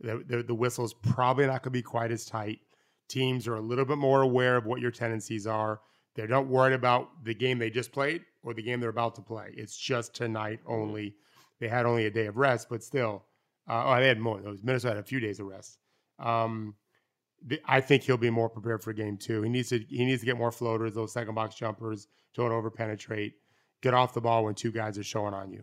The, 0.00 0.22
the 0.24 0.42
the 0.44 0.54
whistle's 0.54 0.94
probably 0.94 1.46
not 1.46 1.62
going 1.62 1.72
to 1.72 1.78
be 1.78 1.82
quite 1.82 2.12
as 2.12 2.24
tight. 2.24 2.60
Teams 3.08 3.48
are 3.48 3.56
a 3.56 3.60
little 3.60 3.84
bit 3.84 3.98
more 3.98 4.22
aware 4.22 4.56
of 4.56 4.66
what 4.66 4.80
your 4.80 4.92
tendencies 4.92 5.48
are. 5.48 5.80
They're 6.14 6.28
not 6.28 6.46
worried 6.46 6.74
about 6.74 7.24
the 7.24 7.34
game 7.34 7.58
they 7.58 7.70
just 7.70 7.90
played 7.90 8.22
or 8.44 8.54
the 8.54 8.62
game 8.62 8.78
they're 8.78 8.90
about 8.90 9.16
to 9.16 9.22
play. 9.22 9.52
It's 9.56 9.76
just 9.76 10.14
tonight 10.14 10.60
only. 10.66 11.16
They 11.58 11.66
had 11.66 11.86
only 11.86 12.06
a 12.06 12.10
day 12.10 12.26
of 12.26 12.36
rest, 12.36 12.68
but 12.70 12.84
still, 12.84 13.24
uh, 13.68 13.84
oh, 13.86 14.00
they 14.00 14.08
had 14.08 14.18
more. 14.18 14.40
Those 14.40 14.62
Minnesota 14.62 14.94
had 14.96 15.04
a 15.04 15.06
few 15.06 15.20
days 15.20 15.40
of 15.40 15.46
rest. 15.46 15.78
Um, 16.18 16.74
the- 17.44 17.60
I 17.66 17.80
think 17.80 18.02
he'll 18.02 18.16
be 18.16 18.30
more 18.30 18.48
prepared 18.48 18.82
for 18.82 18.92
game 18.92 19.16
two. 19.16 19.42
He 19.42 19.48
needs 19.48 19.68
to 19.70 19.78
he 19.88 20.04
needs 20.04 20.20
to 20.22 20.26
get 20.26 20.36
more 20.36 20.50
floaters, 20.52 20.94
those 20.94 21.12
second 21.12 21.34
box 21.34 21.54
jumpers, 21.54 22.08
don't 22.34 22.52
over 22.52 22.70
penetrate, 22.70 23.34
get 23.82 23.94
off 23.94 24.14
the 24.14 24.20
ball 24.20 24.44
when 24.44 24.54
two 24.54 24.72
guys 24.72 24.98
are 24.98 25.04
showing 25.04 25.34
on 25.34 25.52
you. 25.52 25.62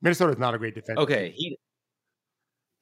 Minnesota's 0.00 0.38
not 0.38 0.54
a 0.54 0.58
great 0.58 0.74
defense. 0.74 0.98
Okay, 0.98 1.32
he 1.34 1.58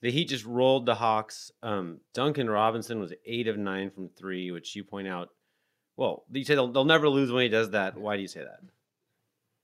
the 0.03 0.11
Heat 0.11 0.29
just 0.29 0.45
rolled 0.45 0.87
the 0.87 0.95
Hawks. 0.95 1.51
Um, 1.63 2.01
Duncan 2.13 2.51
Robinson 2.51 3.01
was 3.01 3.15
eight 3.25 3.49
of 3.49 3.57
nine 3.57 3.91
from 3.91 4.11
three, 4.11 4.51
which 4.51 4.77
you 4.77 4.85
point 4.85 5.09
out. 5.09 5.31
Well, 5.97 6.25
you 6.31 6.45
say 6.45 6.55
they'll, 6.55 6.71
they'll 6.71 6.85
never 6.85 7.09
lose 7.09 7.33
when 7.33 7.43
he 7.43 7.49
does 7.49 7.71
that. 7.71 7.97
Why 7.97 8.17
do 8.17 8.23
you 8.23 8.29
say 8.29 8.41
that? 8.41 8.59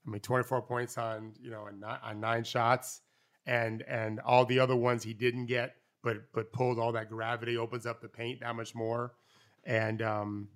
I 0.07 0.11
mean, 0.11 0.21
24 0.21 0.63
points 0.63 0.97
on 0.97 1.35
you 1.41 1.51
know 1.51 1.63
on 1.67 1.79
nine, 1.81 1.99
on 2.03 2.21
nine 2.21 2.45
shots, 2.45 3.03
and 3.47 3.83
and 3.83 4.21
all 4.21 4.45
the 4.45 4.59
other 4.61 4.77
ones 4.77 5.03
he 5.03 5.15
didn't 5.15 5.47
get, 5.47 5.77
but 6.03 6.19
but 6.33 6.53
pulled 6.53 6.79
all 6.79 6.93
that 6.93 7.09
gravity, 7.11 7.57
opens 7.57 7.87
up 7.87 8.01
the 8.01 8.09
paint 8.09 8.41
that 8.41 8.55
much 8.57 8.75
more. 8.75 9.15
and 9.65 10.03
um, 10.03 10.49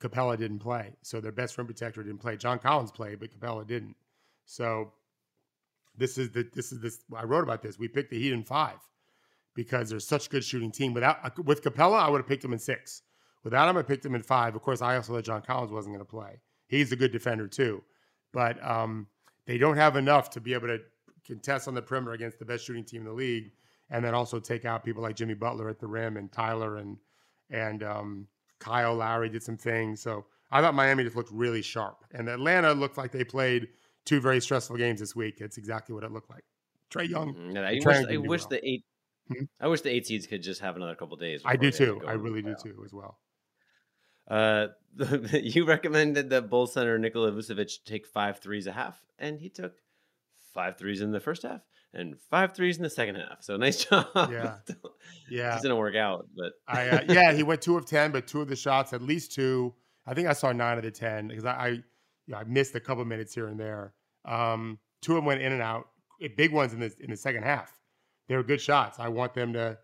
Capela 0.00 0.36
didn't 0.36 0.60
play. 0.60 0.96
So 1.02 1.20
their 1.20 1.32
best 1.32 1.56
rim 1.58 1.66
protector 1.66 2.02
didn't 2.02 2.20
play. 2.20 2.36
John 2.36 2.58
Collins 2.58 2.90
played, 2.92 3.20
but 3.20 3.30
Capela 3.38 3.66
didn't. 3.66 3.96
So 4.46 4.92
this 5.96 6.18
is 6.18 6.30
the 6.30 6.48
this 6.54 6.72
is 6.72 6.80
this. 6.80 7.00
I 7.16 7.24
wrote 7.24 7.44
about 7.44 7.62
this. 7.62 7.78
We 7.78 7.88
picked 7.88 8.10
the 8.10 8.18
Heat 8.18 8.32
in 8.32 8.44
five 8.44 8.78
because 9.54 9.90
they're 9.90 10.00
such 10.00 10.26
a 10.26 10.30
good 10.30 10.44
shooting 10.44 10.70
team. 10.70 10.94
Without 10.94 11.44
with 11.44 11.62
Capela, 11.62 12.00
I 12.00 12.08
would 12.10 12.18
have 12.20 12.28
picked 12.28 12.44
him 12.44 12.52
in 12.52 12.58
six. 12.58 13.02
Without 13.44 13.68
him, 13.68 13.76
I 13.76 13.82
picked 13.82 14.04
him 14.04 14.14
in 14.14 14.22
five. 14.22 14.54
Of 14.54 14.62
course, 14.62 14.82
I 14.82 14.96
also 14.96 15.14
thought 15.14 15.24
John 15.24 15.42
Collins 15.42 15.72
wasn't 15.72 15.94
going 15.94 16.04
to 16.04 16.10
play. 16.10 16.40
He's 16.66 16.92
a 16.92 16.96
good 16.96 17.12
defender 17.12 17.48
too, 17.48 17.82
but 18.32 18.62
um, 18.64 19.08
they 19.46 19.58
don't 19.58 19.76
have 19.76 19.96
enough 19.96 20.30
to 20.30 20.40
be 20.40 20.54
able 20.54 20.68
to 20.68 20.78
contest 21.26 21.68
on 21.68 21.74
the 21.74 21.82
perimeter 21.82 22.12
against 22.12 22.38
the 22.38 22.44
best 22.44 22.64
shooting 22.64 22.84
team 22.84 23.02
in 23.02 23.06
the 23.06 23.12
league, 23.12 23.52
and 23.90 24.04
then 24.04 24.14
also 24.14 24.38
take 24.38 24.64
out 24.64 24.84
people 24.84 25.02
like 25.02 25.16
Jimmy 25.16 25.34
Butler 25.34 25.68
at 25.68 25.78
the 25.78 25.86
rim 25.86 26.16
and 26.16 26.30
Tyler 26.30 26.76
and 26.76 26.96
and 27.50 27.82
um, 27.82 28.26
Kyle 28.58 28.94
Lowry 28.94 29.28
did 29.28 29.42
some 29.42 29.56
things. 29.56 30.00
So 30.00 30.26
I 30.50 30.60
thought 30.60 30.74
Miami 30.74 31.04
just 31.04 31.16
looked 31.16 31.32
really 31.32 31.62
sharp, 31.62 32.04
and 32.12 32.28
Atlanta 32.28 32.72
looked 32.72 32.96
like 32.96 33.12
they 33.12 33.24
played 33.24 33.68
two 34.04 34.20
very 34.20 34.40
stressful 34.40 34.76
games 34.76 35.00
this 35.00 35.14
week. 35.14 35.40
It's 35.40 35.58
exactly 35.58 35.94
what 35.94 36.04
it 36.04 36.12
looked 36.12 36.30
like. 36.30 36.44
Trae 36.90 37.08
Young. 37.08 37.34
Mm, 37.34 37.64
I 37.64 37.72
wish, 37.74 38.06
I 38.08 38.16
wish 38.16 38.40
well. 38.42 38.48
the 38.50 38.68
eight. 38.68 38.84
Hmm? 39.28 39.44
I 39.60 39.68
wish 39.68 39.80
the 39.82 39.90
eight 39.90 40.06
seeds 40.06 40.26
could 40.26 40.42
just 40.42 40.60
have 40.60 40.76
another 40.76 40.94
couple 40.94 41.16
days. 41.16 41.42
I 41.44 41.56
do 41.56 41.70
too. 41.70 42.02
I 42.06 42.12
really 42.12 42.42
do 42.42 42.54
too, 42.60 42.82
as 42.84 42.92
well. 42.92 43.18
Uh, 44.28 44.68
you 45.32 45.64
recommended 45.64 46.30
that 46.30 46.50
Bull 46.50 46.66
center 46.66 46.98
Nikola 46.98 47.32
Vucevic 47.32 47.84
take 47.84 48.06
five 48.06 48.38
threes 48.38 48.66
a 48.66 48.72
half, 48.72 49.00
and 49.18 49.40
he 49.40 49.48
took 49.48 49.74
five 50.52 50.76
threes 50.78 51.00
in 51.00 51.12
the 51.12 51.20
first 51.20 51.42
half 51.42 51.60
and 51.92 52.16
five 52.30 52.54
threes 52.54 52.76
in 52.76 52.82
the 52.82 52.90
second 52.90 53.16
half. 53.16 53.42
So 53.42 53.56
nice 53.56 53.84
job. 53.84 54.06
Yeah, 54.14 54.56
yeah. 55.30 55.56
It 55.56 55.62
didn't 55.62 55.78
work 55.78 55.96
out, 55.96 56.26
but 56.36 56.52
I 56.68 56.88
uh, 56.88 57.04
yeah 57.08 57.32
he 57.32 57.42
went 57.42 57.62
two 57.62 57.76
of 57.76 57.86
ten, 57.86 58.12
but 58.12 58.26
two 58.26 58.40
of 58.40 58.48
the 58.48 58.56
shots, 58.56 58.92
at 58.92 59.02
least 59.02 59.32
two. 59.32 59.74
I 60.06 60.14
think 60.14 60.28
I 60.28 60.32
saw 60.32 60.52
nine 60.52 60.78
of 60.78 60.84
the 60.84 60.90
ten 60.90 61.28
because 61.28 61.44
I, 61.44 61.52
I, 61.52 61.68
you 61.68 61.82
know, 62.28 62.38
I 62.38 62.44
missed 62.44 62.74
a 62.74 62.80
couple 62.80 63.04
minutes 63.04 63.34
here 63.34 63.46
and 63.48 63.58
there. 63.58 63.92
Um, 64.24 64.78
two 65.02 65.12
of 65.12 65.16
them 65.16 65.24
went 65.24 65.42
in 65.42 65.52
and 65.52 65.62
out, 65.62 65.88
eh, 66.22 66.28
big 66.36 66.52
ones 66.52 66.72
in 66.72 66.80
the 66.80 66.92
in 67.00 67.10
the 67.10 67.16
second 67.16 67.42
half. 67.42 67.76
They 68.28 68.36
were 68.36 68.44
good 68.44 68.60
shots. 68.60 69.00
I 69.00 69.08
want 69.08 69.34
them 69.34 69.52
to, 69.54 69.76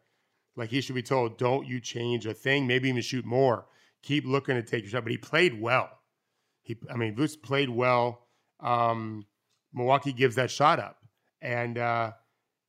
like 0.54 0.70
he 0.70 0.80
should 0.80 0.94
be 0.94 1.02
told, 1.02 1.36
don't 1.36 1.66
you 1.66 1.80
change 1.80 2.26
a 2.26 2.34
thing. 2.34 2.66
Maybe 2.66 2.88
even 2.88 3.02
shoot 3.02 3.24
more. 3.24 3.66
Keep 4.02 4.24
looking 4.24 4.54
to 4.54 4.62
take 4.62 4.84
your 4.84 4.90
shot. 4.90 5.02
But 5.02 5.10
he 5.10 5.18
played 5.18 5.60
well. 5.60 5.90
He, 6.62 6.76
I 6.88 6.96
mean, 6.96 7.16
Vuce 7.16 7.40
played 7.40 7.68
well. 7.68 8.28
Um, 8.60 9.26
Milwaukee 9.72 10.12
gives 10.12 10.36
that 10.36 10.50
shot 10.50 10.78
up. 10.78 10.98
And 11.42 11.78
uh, 11.78 12.12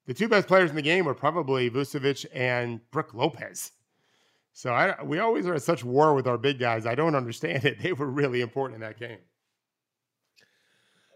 the 0.05 0.13
two 0.13 0.27
best 0.27 0.47
players 0.47 0.69
in 0.69 0.75
the 0.75 0.81
game 0.81 1.05
were 1.05 1.13
probably 1.13 1.69
Vucevic 1.69 2.25
and 2.33 2.79
Brook 2.91 3.13
Lopez. 3.13 3.71
So 4.53 4.71
I, 4.71 5.01
we 5.03 5.19
always 5.19 5.45
are 5.45 5.53
at 5.53 5.61
such 5.61 5.83
war 5.83 6.15
with 6.15 6.27
our 6.27 6.37
big 6.37 6.59
guys. 6.59 6.85
I 6.85 6.95
don't 6.95 7.15
understand 7.15 7.65
it. 7.65 7.79
They 7.81 7.93
were 7.93 8.07
really 8.07 8.41
important 8.41 8.75
in 8.75 8.81
that 8.81 8.99
game. 8.99 9.19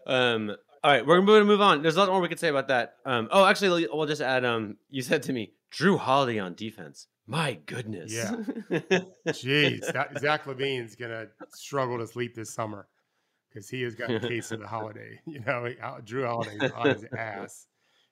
Um. 0.06 0.56
All 0.84 0.90
right, 0.90 1.06
we're 1.06 1.20
going 1.20 1.42
to 1.42 1.44
move 1.44 1.60
on. 1.60 1.80
There's 1.80 1.94
a 1.94 2.00
lot 2.00 2.08
more 2.08 2.20
we 2.20 2.28
could 2.28 2.40
say 2.40 2.48
about 2.48 2.68
that. 2.68 2.96
Um. 3.04 3.28
Oh, 3.30 3.44
actually, 3.44 3.86
we'll 3.92 4.06
just 4.06 4.20
add. 4.22 4.44
Um. 4.44 4.76
You 4.90 5.02
said 5.02 5.22
to 5.24 5.32
me, 5.32 5.52
Jrue 5.72 5.98
Holiday 5.98 6.38
on 6.38 6.54
defense. 6.54 7.06
My 7.26 7.54
goodness. 7.66 8.12
Yeah. 8.12 8.32
Jeez, 9.28 9.84
Zach 10.20 10.44
LaVine's 10.44 10.96
gonna 10.96 11.28
struggle 11.50 11.98
to 11.98 12.06
sleep 12.06 12.34
this 12.34 12.52
summer 12.52 12.88
because 13.52 13.68
he 13.68 13.82
has 13.82 13.94
got 13.94 14.10
a 14.10 14.20
case 14.20 14.50
of 14.52 14.60
the 14.60 14.66
holiday. 14.76 15.20
You 15.26 15.40
know, 15.40 15.68
Drew 16.04 16.22
Jrue 16.22 16.28
Holiday 16.28 16.70
on 16.74 16.86
his 16.94 17.04
ass. 17.16 17.66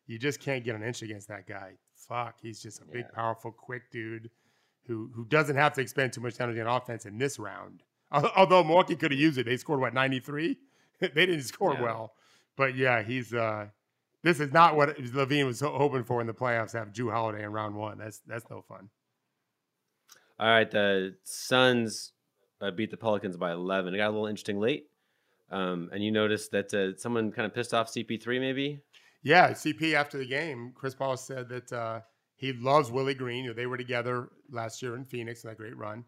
You 0.07 0.19
just 0.19 0.41
can't 0.41 0.65
get 0.65 0.75
an 0.75 0.83
inch 0.83 1.03
against 1.03 1.29
that 1.29 1.47
guy. 1.47 1.75
Fuck, 1.95 2.37
he's 2.43 2.61
just 2.61 2.81
a 2.81 2.85
big, 2.85 3.05
yeah. 3.09 3.15
powerful, 3.15 3.53
quick 3.53 3.91
dude 3.91 4.31
who 4.87 5.11
who 5.15 5.25
doesn't 5.27 5.57
have 5.57 5.73
to 5.75 5.81
expend 5.81 6.13
too 6.13 6.21
much 6.21 6.41
energy 6.41 6.61
on 6.61 6.67
offense 6.67 7.07
in 7.07 7.19
this 7.19 7.39
round. 7.39 7.83
Although 8.11 8.65
Milwaukee 8.65 8.97
could 8.97 9.13
have 9.13 9.21
used 9.21 9.39
it, 9.39 9.47
they 9.47 9.57
scored 9.57 9.81
what 9.81 9.95
ninety 9.95 10.19
three. 10.19 10.59
they 11.01 11.27
didn't 11.27 11.43
score 11.43 11.75
yeah. 11.75 11.83
well, 11.83 12.15
but 12.57 12.77
yeah, 12.77 13.03
he's. 13.03 13.33
uh 13.33 13.67
This 14.23 14.41
is 14.41 14.53
not 14.53 14.77
what 14.77 14.97
LaVine 14.99 15.47
was 15.47 15.61
hoping 15.61 16.05
for 16.05 16.21
in 16.21 16.27
the 16.27 16.35
playoffs. 16.35 16.73
To 16.73 16.79
have 16.79 16.93
Jrue 16.93 17.13
Holiday 17.13 17.45
in 17.45 17.53
round 17.53 17.77
one. 17.77 17.99
That's 17.99 18.21
that's 18.27 18.51
no 18.51 18.63
fun. 18.63 18.91
All 20.41 20.49
right, 20.49 20.71
the 20.71 21.15
Suns 21.23 22.13
uh, 22.61 22.71
beat 22.71 22.91
the 22.91 22.97
Pelicans 22.97 23.37
by 23.37 23.53
eleven. 23.53 23.95
It 23.95 23.99
got 23.99 24.09
a 24.09 24.11
little 24.11 24.27
interesting 24.27 24.59
late. 24.59 24.90
Um, 25.51 25.91
and 25.93 26.03
you 26.03 26.13
noticed 26.13 26.53
that 26.53 26.73
uh, 26.73 26.97
someone 26.97 27.33
kind 27.33 27.47
of 27.47 27.55
pissed 27.55 27.75
off 27.75 27.93
CP3, 27.93 28.41
maybe? 28.41 28.83
Yeah, 29.23 29.51
CP 29.51 29.95
after 29.95 30.19
the 30.19 30.27
game, 30.27 30.73
Chris 30.75 30.95
Paul 30.95 31.17
said 31.17 31.49
that 31.49 31.73
uh, 31.73 32.01
he 32.37 32.53
loves 32.53 32.91
Willie 32.91 33.15
Green. 33.15 33.45
You 33.45 33.51
know, 33.51 33.55
they 33.55 33.67
were 33.67 33.77
together 33.77 34.31
last 34.51 34.81
year 34.81 34.97
in 34.97 35.05
Phoenix 35.05 35.45
in 35.45 35.51
that 35.51 35.57
great 35.57 35.77
run. 35.77 36.05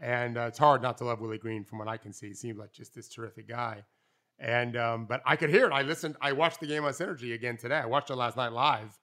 And 0.00 0.38
uh, 0.38 0.42
it's 0.42 0.58
hard 0.58 0.80
not 0.80 0.96
to 0.98 1.04
love 1.04 1.20
Willie 1.20 1.38
Green 1.38 1.64
from 1.64 1.78
what 1.78 1.88
I 1.88 1.96
can 1.96 2.12
see. 2.12 2.28
He 2.28 2.34
seems 2.34 2.58
like 2.58 2.72
just 2.72 2.94
this 2.94 3.08
terrific 3.08 3.48
guy. 3.48 3.84
And 4.38 4.76
um, 4.76 5.06
but 5.06 5.20
I 5.26 5.34
could 5.36 5.50
hear 5.50 5.66
it. 5.66 5.72
I 5.72 5.82
listened. 5.82 6.16
I 6.20 6.32
watched 6.32 6.60
the 6.60 6.66
game 6.66 6.84
on 6.84 6.92
Synergy 6.92 7.34
again 7.34 7.56
today. 7.56 7.74
I 7.76 7.86
watched 7.86 8.10
it 8.10 8.14
last 8.14 8.36
night 8.36 8.52
live, 8.52 8.96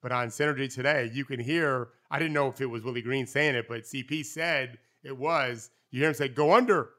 but 0.00 0.10
on 0.10 0.28
Synergy 0.28 0.72
today, 0.72 1.10
you 1.12 1.26
can 1.26 1.38
hear. 1.38 1.88
I 2.10 2.18
didn't 2.18 2.32
know 2.32 2.48
if 2.48 2.62
it 2.62 2.66
was 2.66 2.82
Willie 2.82 3.02
Green 3.02 3.26
saying 3.26 3.54
it, 3.54 3.66
but 3.68 3.82
CP 3.82 4.24
said 4.24 4.78
it 5.04 5.16
was. 5.16 5.70
You 5.90 6.00
hear 6.00 6.08
him 6.08 6.14
say, 6.14 6.28
"Go 6.28 6.54
under, 6.54 6.90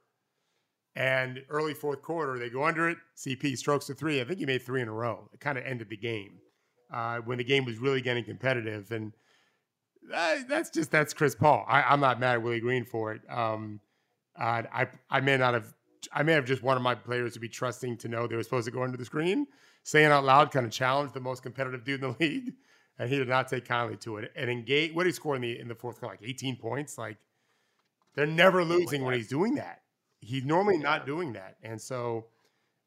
and 0.96 1.44
early 1.50 1.74
fourth 1.74 2.02
quarter, 2.02 2.38
they 2.38 2.50
go 2.50 2.66
under 2.66 2.90
it. 2.90 2.98
CP 3.16 3.58
strokes 3.58 3.88
the 3.88 3.94
three. 3.94 4.20
I 4.20 4.26
think 4.26 4.40
he 4.40 4.46
made 4.46 4.62
three 4.62 4.82
in 4.82 4.88
a 4.88 4.94
row. 4.94 5.30
It 5.34 5.40
kind 5.40 5.58
of 5.58 5.66
ended 5.66 5.90
the 5.90 5.98
game 5.98 6.40
uh, 6.92 7.20
when 7.20 7.38
the 7.38 7.44
game 7.44 7.66
was 7.66 7.78
really 7.78 8.02
getting 8.02 8.26
competitive. 8.26 8.92
And 8.92 9.14
that, 10.10 10.50
that's 10.50 10.70
just 10.70 10.92
that's 10.92 11.14
Chris 11.14 11.36
Paul. 11.36 11.66
I, 11.68 11.94
am 11.94 12.02
not 12.02 12.20
mad 12.20 12.34
at 12.34 12.44
Willie 12.44 12.60
Green 12.60 12.84
for 12.84 13.14
it. 13.14 13.22
Um, 13.30 13.80
uh, 14.38 14.64
I 14.74 14.88
I 15.10 15.22
may 15.22 15.38
not 15.38 15.54
have 15.54 15.74
I 16.12 16.24
may 16.24 16.34
have 16.34 16.46
just 16.46 16.64
wanted 16.64 16.82
my 16.82 16.96
players 16.96 17.34
to 17.34 17.40
be 17.40 17.48
trusting 17.48 17.98
to 17.98 18.08
know 18.08 18.28
they 18.28 18.36
were 18.36 18.44
supposed 18.44 18.66
to 18.66 18.72
go 18.72 18.84
under 18.84 18.98
the 18.98 19.06
screen. 19.06 19.48
Saying 19.84 20.12
out 20.12 20.24
loud 20.24 20.52
kind 20.52 20.66
of 20.66 20.72
challenged 20.72 21.14
the 21.14 21.20
most 21.20 21.42
competitive 21.42 21.84
dude 21.84 22.04
in 22.04 22.12
the 22.12 22.16
league, 22.26 22.54
and 23.00 23.10
he 23.10 23.18
did 23.18 23.30
not 23.30 23.48
take 23.48 23.66
kindly 23.66 23.98
to 23.98 24.18
it. 24.18 24.32
And 24.36 24.50
engage. 24.50 24.94
What 24.94 25.04
did 25.04 25.10
he 25.10 25.14
score 25.14 25.36
in 25.36 25.42
the 25.42 25.58
in 25.58 25.70
the 25.70 25.76
fourth 25.76 26.00
quarter? 26.00 26.18
Like 26.20 26.30
18 26.30 26.58
points. 26.58 26.98
Like 26.98 27.18
they're 28.16 28.26
never 28.26 28.66
losing 28.66 29.04
oh 29.04 29.06
when 29.06 29.16
he's 29.16 29.30
doing 29.30 29.56
that 29.56 29.81
he's 30.22 30.46
normally 30.46 30.78
not 30.78 31.06
doing 31.06 31.34
that. 31.34 31.58
And 31.64 31.82
so 31.82 32.28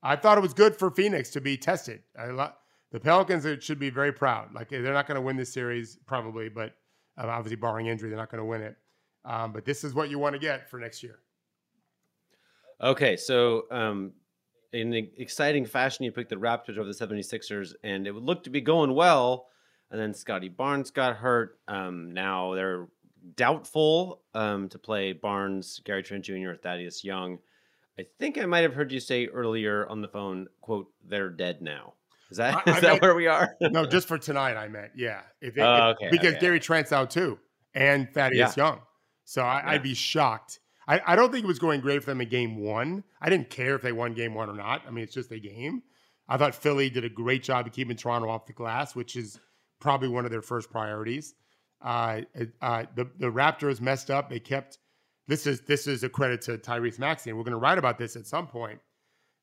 I 0.02 0.16
thought 0.16 0.38
it 0.38 0.40
was 0.40 0.54
good 0.54 0.76
for 0.76 0.90
Phoenix 0.90 1.30
to 1.30 1.40
be 1.40 1.56
tested. 1.56 2.02
I 2.18 2.50
the 2.92 3.00
Pelicans 3.00 3.44
should 3.62 3.80
be 3.80 3.90
very 3.90 4.12
proud. 4.12 4.54
Like 4.54 4.68
they're 4.68 4.92
not 4.92 5.08
going 5.08 5.16
to 5.16 5.20
win 5.20 5.36
this 5.36 5.52
series 5.52 5.98
probably, 6.06 6.48
but 6.48 6.74
um, 7.18 7.28
obviously 7.28 7.56
barring 7.56 7.86
injury, 7.86 8.08
they're 8.08 8.18
not 8.18 8.30
going 8.30 8.38
to 8.38 8.44
win 8.44 8.62
it. 8.62 8.76
Um, 9.24 9.52
but 9.52 9.64
this 9.64 9.82
is 9.82 9.94
what 9.94 10.10
you 10.10 10.18
want 10.18 10.34
to 10.34 10.38
get 10.38 10.70
for 10.70 10.78
next 10.78 11.02
year. 11.02 11.18
Okay, 12.80 13.16
so 13.16 13.64
um, 13.70 14.12
in 14.72 14.92
exciting 15.16 15.64
fashion, 15.64 16.04
you 16.04 16.12
picked 16.12 16.30
the 16.30 16.36
Raptors 16.36 16.76
over 16.78 16.84
the 16.84 16.92
76ers, 16.92 17.74
and 17.82 18.06
it 18.06 18.14
looked 18.14 18.44
to 18.44 18.50
be 18.50 18.60
going 18.60 18.94
well. 18.94 19.46
And 19.90 20.00
then 20.00 20.12
Scottie 20.12 20.48
Barnes 20.48 20.90
got 20.90 21.16
hurt. 21.16 21.58
Um, 21.68 22.12
now 22.12 22.54
they're 22.54 22.88
doubtful 23.36 24.22
um, 24.34 24.68
to 24.68 24.78
play 24.78 25.12
Barnes, 25.12 25.80
Gary 25.84 26.02
Trent 26.02 26.24
Jr., 26.24 26.50
or 26.50 26.56
Thaddeus 26.56 27.04
Young. 27.04 27.38
I 27.98 28.06
think 28.18 28.38
I 28.38 28.46
might 28.46 28.62
have 28.62 28.74
heard 28.74 28.92
you 28.92 29.00
say 29.00 29.26
earlier 29.26 29.88
on 29.88 30.00
the 30.00 30.08
phone, 30.08 30.48
"quote 30.60 30.88
They're 31.06 31.30
dead 31.30 31.62
now." 31.62 31.94
Is 32.30 32.38
that 32.38 32.54
I, 32.54 32.60
is 32.70 32.76
I 32.76 32.80
that 32.80 32.82
meant, 32.82 33.02
where 33.02 33.14
we 33.14 33.26
are? 33.26 33.56
no, 33.60 33.86
just 33.86 34.08
for 34.08 34.18
tonight. 34.18 34.56
I 34.56 34.68
meant 34.68 34.92
yeah. 34.96 35.20
If, 35.40 35.56
it, 35.56 35.60
uh, 35.60 35.94
okay, 35.94 36.08
because 36.10 36.34
okay. 36.34 36.40
Gary 36.40 36.60
Trent's 36.60 36.92
out 36.92 37.10
too, 37.10 37.38
and 37.74 38.08
Thaddeus 38.12 38.56
yeah. 38.56 38.64
Young. 38.64 38.80
So 39.24 39.42
I, 39.42 39.72
would 39.72 39.82
be 39.82 39.94
shocked. 39.94 40.60
I, 40.86 41.00
I 41.06 41.16
don't 41.16 41.32
think 41.32 41.44
it 41.44 41.48
was 41.48 41.58
going 41.58 41.80
great 41.80 42.02
for 42.02 42.10
them 42.10 42.20
in 42.20 42.28
game 42.28 42.58
one. 42.58 43.04
I 43.20 43.30
didn't 43.30 43.48
care 43.48 43.74
if 43.74 43.82
they 43.82 43.92
won 43.92 44.12
game 44.12 44.34
one 44.34 44.50
or 44.50 44.54
not. 44.54 44.82
I 44.86 44.90
mean, 44.90 45.02
it's 45.02 45.14
just 45.14 45.32
a 45.32 45.38
game. 45.38 45.82
I 46.28 46.36
thought 46.36 46.54
Philly 46.54 46.90
did 46.90 47.04
a 47.04 47.08
great 47.08 47.42
job 47.42 47.66
of 47.66 47.72
keeping 47.72 47.96
Toronto 47.96 48.28
off 48.28 48.46
the 48.46 48.52
glass, 48.52 48.94
which 48.94 49.16
is 49.16 49.38
probably 49.80 50.08
one 50.08 50.24
of 50.24 50.30
their 50.30 50.42
first 50.42 50.70
priorities. 50.70 51.34
Uh, 51.84 52.22
uh, 52.62 52.84
the 52.96 53.08
the 53.18 53.30
Raptors 53.30 53.80
messed 53.80 54.10
up. 54.10 54.30
They 54.30 54.40
kept 54.40 54.78
this 55.28 55.46
is 55.46 55.60
this 55.60 55.86
is 55.86 56.02
a 56.02 56.08
credit 56.08 56.40
to 56.42 56.56
Tyrese 56.56 56.98
Maxey, 56.98 57.30
and 57.30 57.38
we're 57.38 57.44
going 57.44 57.52
to 57.52 57.58
write 57.58 57.76
about 57.76 57.98
this 57.98 58.16
at 58.16 58.26
some 58.26 58.46
point. 58.46 58.80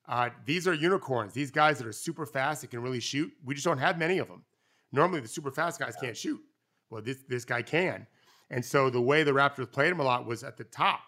Uh, 0.08 0.30
these 0.44 0.66
are 0.66 0.74
unicorns. 0.74 1.32
These 1.32 1.52
guys 1.52 1.78
that 1.78 1.86
are 1.86 1.92
super 1.92 2.26
fast 2.26 2.60
that 2.62 2.70
can 2.70 2.82
really 2.82 2.98
shoot. 2.98 3.32
We 3.44 3.54
just 3.54 3.64
don't 3.64 3.78
have 3.78 3.96
many 3.96 4.18
of 4.18 4.26
them. 4.26 4.44
Normally, 4.90 5.20
the 5.20 5.28
super 5.28 5.52
fast 5.52 5.78
guys 5.78 5.94
can't 6.00 6.16
shoot. 6.16 6.40
Well, 6.90 7.00
this 7.00 7.18
this 7.28 7.44
guy 7.44 7.62
can, 7.62 8.08
and 8.50 8.64
so 8.64 8.90
the 8.90 9.00
way 9.00 9.22
the 9.22 9.30
Raptors 9.30 9.70
played 9.70 9.92
him 9.92 10.00
a 10.00 10.04
lot 10.04 10.26
was 10.26 10.42
at 10.42 10.56
the 10.56 10.64
top, 10.64 11.00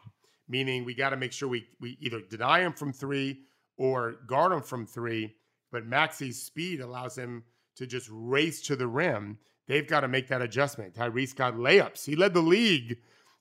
meaning 0.49 0.85
we 0.85 0.95
got 0.95 1.11
to 1.11 1.17
make 1.17 1.33
sure 1.33 1.49
we 1.49 1.67
we 1.81 1.99
either 2.01 2.21
deny 2.21 2.61
him 2.61 2.73
from 2.73 2.93
three 2.93 3.41
or 3.77 4.13
guard 4.29 4.53
him 4.53 4.63
from 4.63 4.87
three. 4.87 5.35
But 5.73 5.87
Maxey's 5.87 6.41
speed 6.41 6.81
allows 6.81 7.19
him 7.19 7.43
to 7.75 7.87
just 7.89 8.09
race 8.13 8.63
to 8.63 8.77
the 8.77 8.87
rim 8.87 9.39
They've 9.67 9.87
got 9.87 10.01
to 10.01 10.09
make 10.09 10.29
that 10.29 10.43
adjustment. 10.43 10.95
Tyrese 10.95 11.35
got 11.35 11.55
layups. 11.55 12.05
He 12.05 12.17
led 12.17 12.35
the 12.35 12.43
league 12.43 12.99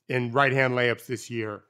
in 0.08 0.32
right 0.32 0.52
hand 0.52 0.74
layups 0.74 1.06
this 1.06 1.30
year. 1.30 1.62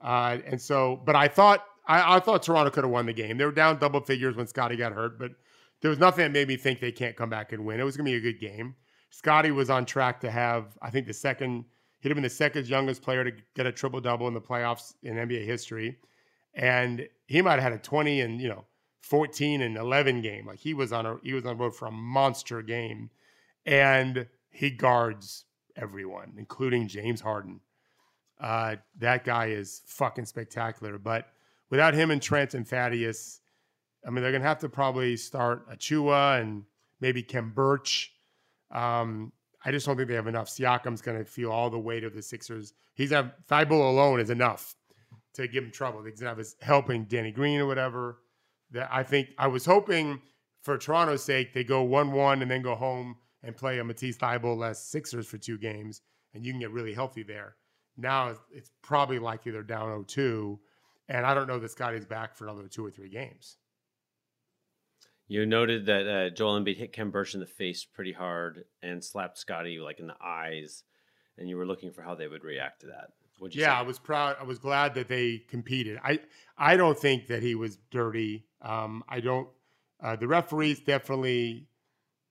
Uh, 0.00 0.38
and 0.46 0.60
so, 0.60 1.00
but 1.04 1.16
I 1.16 1.28
thought 1.28 1.64
I, 1.86 2.16
I 2.16 2.20
thought 2.20 2.42
Toronto 2.42 2.70
could 2.70 2.84
have 2.84 2.92
won 2.92 3.06
the 3.06 3.12
game. 3.12 3.38
They 3.38 3.44
were 3.44 3.52
down 3.52 3.78
double 3.78 4.00
figures 4.00 4.36
when 4.36 4.46
Scottie 4.46 4.76
got 4.76 4.92
hurt, 4.92 5.18
but 5.18 5.32
there 5.80 5.90
was 5.90 5.98
nothing 5.98 6.24
that 6.24 6.32
made 6.32 6.48
me 6.48 6.56
think 6.56 6.80
they 6.80 6.92
can't 6.92 7.16
come 7.16 7.30
back 7.30 7.52
and 7.52 7.64
win. 7.64 7.80
It 7.80 7.84
was 7.84 7.96
going 7.96 8.06
to 8.06 8.12
be 8.12 8.16
a 8.16 8.32
good 8.32 8.40
game. 8.40 8.76
Scottie 9.10 9.50
was 9.50 9.70
on 9.70 9.86
track 9.86 10.20
to 10.20 10.30
have, 10.30 10.76
I 10.82 10.90
think, 10.90 11.06
the 11.06 11.14
second 11.14 11.64
He'd 12.00 12.10
have 12.10 12.16
been 12.16 12.22
the 12.22 12.30
second 12.30 12.68
youngest 12.68 13.02
player 13.02 13.24
to 13.24 13.32
get 13.54 13.66
a 13.66 13.72
triple 13.72 14.00
double 14.00 14.28
in 14.28 14.34
the 14.34 14.40
playoffs 14.40 14.94
in 15.02 15.16
NBA 15.16 15.44
history, 15.44 15.98
and 16.54 17.08
he 17.26 17.42
might 17.42 17.54
have 17.54 17.62
had 17.64 17.72
a 17.72 17.78
20 17.78 18.20
and 18.20 18.40
you 18.40 18.48
know 18.48 18.64
14 19.00 19.62
and 19.62 19.76
11 19.76 20.22
game. 20.22 20.46
Like 20.46 20.60
he 20.60 20.74
was 20.74 20.92
on 20.92 21.06
a 21.06 21.16
he 21.22 21.32
was 21.32 21.44
on 21.44 21.56
the 21.56 21.64
road 21.64 21.74
for 21.74 21.86
a 21.86 21.92
monster 21.92 22.62
game, 22.62 23.10
and 23.68 24.26
he 24.50 24.70
guards 24.70 25.44
everyone, 25.76 26.32
including 26.38 26.88
James 26.88 27.20
Harden. 27.20 27.60
Uh, 28.40 28.76
that 28.98 29.24
guy 29.24 29.46
is 29.46 29.82
fucking 29.86 30.24
spectacular. 30.24 30.98
But 30.98 31.26
without 31.70 31.92
him 31.92 32.10
and 32.10 32.22
Trent 32.22 32.54
and 32.54 32.66
Thaddeus, 32.66 33.40
I 34.06 34.10
mean, 34.10 34.22
they're 34.22 34.32
gonna 34.32 34.44
have 34.44 34.60
to 34.60 34.70
probably 34.70 35.16
start 35.16 35.68
Achiuwa 35.70 36.40
and 36.40 36.64
maybe 37.00 37.22
Khem 37.22 37.52
Birch. 37.54 38.14
Um, 38.70 39.32
I 39.64 39.70
just 39.70 39.84
don't 39.84 39.96
think 39.96 40.08
they 40.08 40.14
have 40.14 40.28
enough. 40.28 40.48
Siakam's 40.48 41.02
going 41.02 41.18
to 41.18 41.24
feel 41.24 41.50
all 41.50 41.68
the 41.68 41.78
weight 41.78 42.04
of 42.04 42.14
the 42.14 42.22
Sixers. 42.22 42.74
He's 42.94 43.10
have 43.10 43.32
Thybulle 43.50 43.90
alone 43.90 44.20
is 44.20 44.30
enough 44.30 44.74
to 45.34 45.48
give 45.48 45.64
him 45.64 45.72
trouble. 45.72 46.04
He's 46.04 46.20
going 46.20 46.26
to 46.26 46.30
have 46.30 46.38
his 46.38 46.54
helping 46.60 47.04
Danny 47.04 47.32
Green 47.32 47.60
or 47.60 47.66
whatever. 47.66 48.18
That 48.70 48.88
I 48.90 49.02
think 49.02 49.30
I 49.36 49.48
was 49.48 49.66
hoping 49.66 50.22
for 50.62 50.78
Toronto's 50.78 51.24
sake 51.24 51.54
they 51.54 51.64
go 51.64 51.82
one 51.82 52.12
one 52.12 52.40
and 52.40 52.50
then 52.50 52.62
go 52.62 52.74
home 52.74 53.16
and 53.42 53.56
play 53.56 53.78
a 53.78 53.84
Matisse 53.84 54.20
less 54.20 54.82
Sixers 54.82 55.26
for 55.26 55.38
two 55.38 55.58
games, 55.58 56.02
and 56.34 56.44
you 56.44 56.52
can 56.52 56.60
get 56.60 56.70
really 56.70 56.94
healthy 56.94 57.22
there. 57.22 57.56
Now 57.96 58.34
it's 58.52 58.70
probably 58.82 59.18
likely 59.18 59.52
they're 59.52 59.62
down 59.62 60.04
0-2, 60.04 60.58
and 61.08 61.26
I 61.26 61.34
don't 61.34 61.48
know 61.48 61.58
that 61.58 61.70
Scottie's 61.70 62.06
back 62.06 62.34
for 62.34 62.44
another 62.44 62.68
two 62.68 62.84
or 62.84 62.90
three 62.90 63.08
games. 63.08 63.56
You 65.26 65.44
noted 65.44 65.86
that 65.86 66.08
uh, 66.08 66.30
Joel 66.30 66.60
Embiid 66.60 66.78
hit 66.78 66.92
Khem 66.92 67.10
Birch 67.10 67.34
in 67.34 67.40
the 67.40 67.46
face 67.46 67.84
pretty 67.84 68.12
hard 68.12 68.64
and 68.82 69.04
slapped 69.04 69.36
Scotty 69.36 69.78
like 69.78 70.00
in 70.00 70.06
the 70.06 70.16
eyes, 70.24 70.84
and 71.36 71.48
you 71.48 71.56
were 71.56 71.66
looking 71.66 71.92
for 71.92 72.02
how 72.02 72.14
they 72.14 72.28
would 72.28 72.44
react 72.44 72.80
to 72.80 72.86
that. 72.86 73.10
You 73.40 73.48
yeah, 73.52 73.66
say? 73.66 73.72
I 73.72 73.82
was 73.82 73.98
proud. 73.98 74.36
I 74.40 74.44
was 74.44 74.58
glad 74.58 74.94
that 74.94 75.06
they 75.06 75.38
competed. 75.48 75.98
I 76.02 76.20
I 76.56 76.76
don't 76.76 76.98
think 76.98 77.28
that 77.28 77.42
he 77.42 77.54
was 77.54 77.78
dirty. 77.90 78.46
Um, 78.62 79.04
I 79.08 79.20
don't. 79.20 79.48
Uh, 80.00 80.16
the 80.16 80.26
referees 80.26 80.80
definitely 80.80 81.68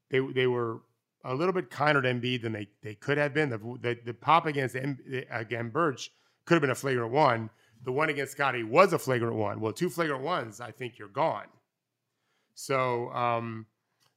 they 0.09 0.19
they 0.19 0.47
were 0.47 0.81
a 1.23 1.33
little 1.33 1.53
bit 1.53 1.69
kinder 1.69 2.01
to 2.01 2.13
Embiid 2.13 2.41
than 2.41 2.53
they 2.53 2.67
they 2.81 2.95
could 2.95 3.17
have 3.17 3.33
been. 3.33 3.49
The 3.49 3.57
the, 3.57 3.97
the 4.05 4.13
pop 4.13 4.45
against 4.45 4.75
again 4.75 5.69
Birch 5.69 6.11
could 6.45 6.55
have 6.55 6.61
been 6.61 6.69
a 6.69 6.75
flagrant 6.75 7.11
one. 7.11 7.49
The 7.83 7.91
one 7.91 8.09
against 8.09 8.33
Scottie 8.33 8.63
was 8.63 8.93
a 8.93 8.99
flagrant 8.99 9.35
one. 9.35 9.59
Well, 9.59 9.71
two 9.71 9.89
flagrant 9.89 10.23
ones, 10.23 10.59
I 10.59 10.71
think 10.71 10.97
you're 10.97 11.07
gone. 11.07 11.45
So 12.55 13.11
um, 13.11 13.67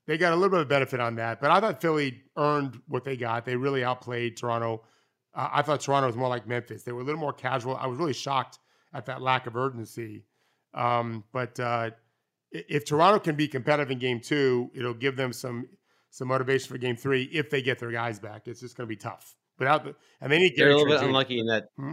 they 0.07 0.17
got 0.17 0.33
a 0.33 0.37
little 0.37 0.51
bit 0.51 0.61
of 0.61 0.69
benefit 0.69 0.99
on 0.99 1.17
that. 1.17 1.41
But 1.41 1.51
I 1.51 1.61
thought 1.61 1.81
Philly 1.81 2.23
earned 2.37 2.81
what 2.89 3.05
they 3.05 3.17
got. 3.17 3.45
They 3.45 3.57
really 3.57 3.85
outplayed 3.85 4.37
Toronto. 4.37 4.83
Uh, 5.35 5.49
I 5.53 5.63
thought 5.63 5.81
Toronto 5.81 6.07
was 6.07 6.17
more 6.17 6.29
like 6.29 6.47
Memphis. 6.49 6.83
They 6.83 6.93
were 6.93 7.03
a 7.03 7.05
little 7.05 7.21
more 7.21 7.33
casual. 7.33 7.77
I 7.77 7.87
was 7.87 7.99
really 7.99 8.15
shocked 8.15 8.59
at 8.95 9.07
that 9.07 9.21
lack 9.21 9.47
of 9.47 9.57
urgency. 9.57 10.25
Um, 10.73 11.25
but 11.33 11.61
uh, 11.61 11.91
if 12.51 12.85
Toronto 12.87 13.19
can 13.19 13.37
be 13.37 13.47
competitive 13.47 13.91
in 13.91 13.99
game 13.99 14.21
two, 14.21 14.71
it'll 14.75 14.95
give 14.95 15.17
them 15.17 15.33
some 15.33 15.69
some 16.11 16.29
motivation 16.29 16.69
for 16.69 16.79
game 16.79 16.97
three 16.97 17.25
if 17.25 17.51
they 17.51 17.63
get 17.63 17.79
their 17.79 17.91
guys 17.91 18.19
back. 18.19 18.47
It's 18.47 18.61
just 18.61 18.77
going 18.77 18.87
to 18.87 18.89
be 18.89 18.97
tough. 18.97 19.37
Without 19.59 19.85
the, 19.85 19.95
and 20.21 20.33
they 20.33 20.39
need 20.39 20.55
they're 20.57 20.71
a 20.71 20.77
little 20.77 20.91
bit 20.91 21.03
unlucky 21.03 21.39
in 21.39 21.47
that 21.47 21.69
hmm? 21.77 21.93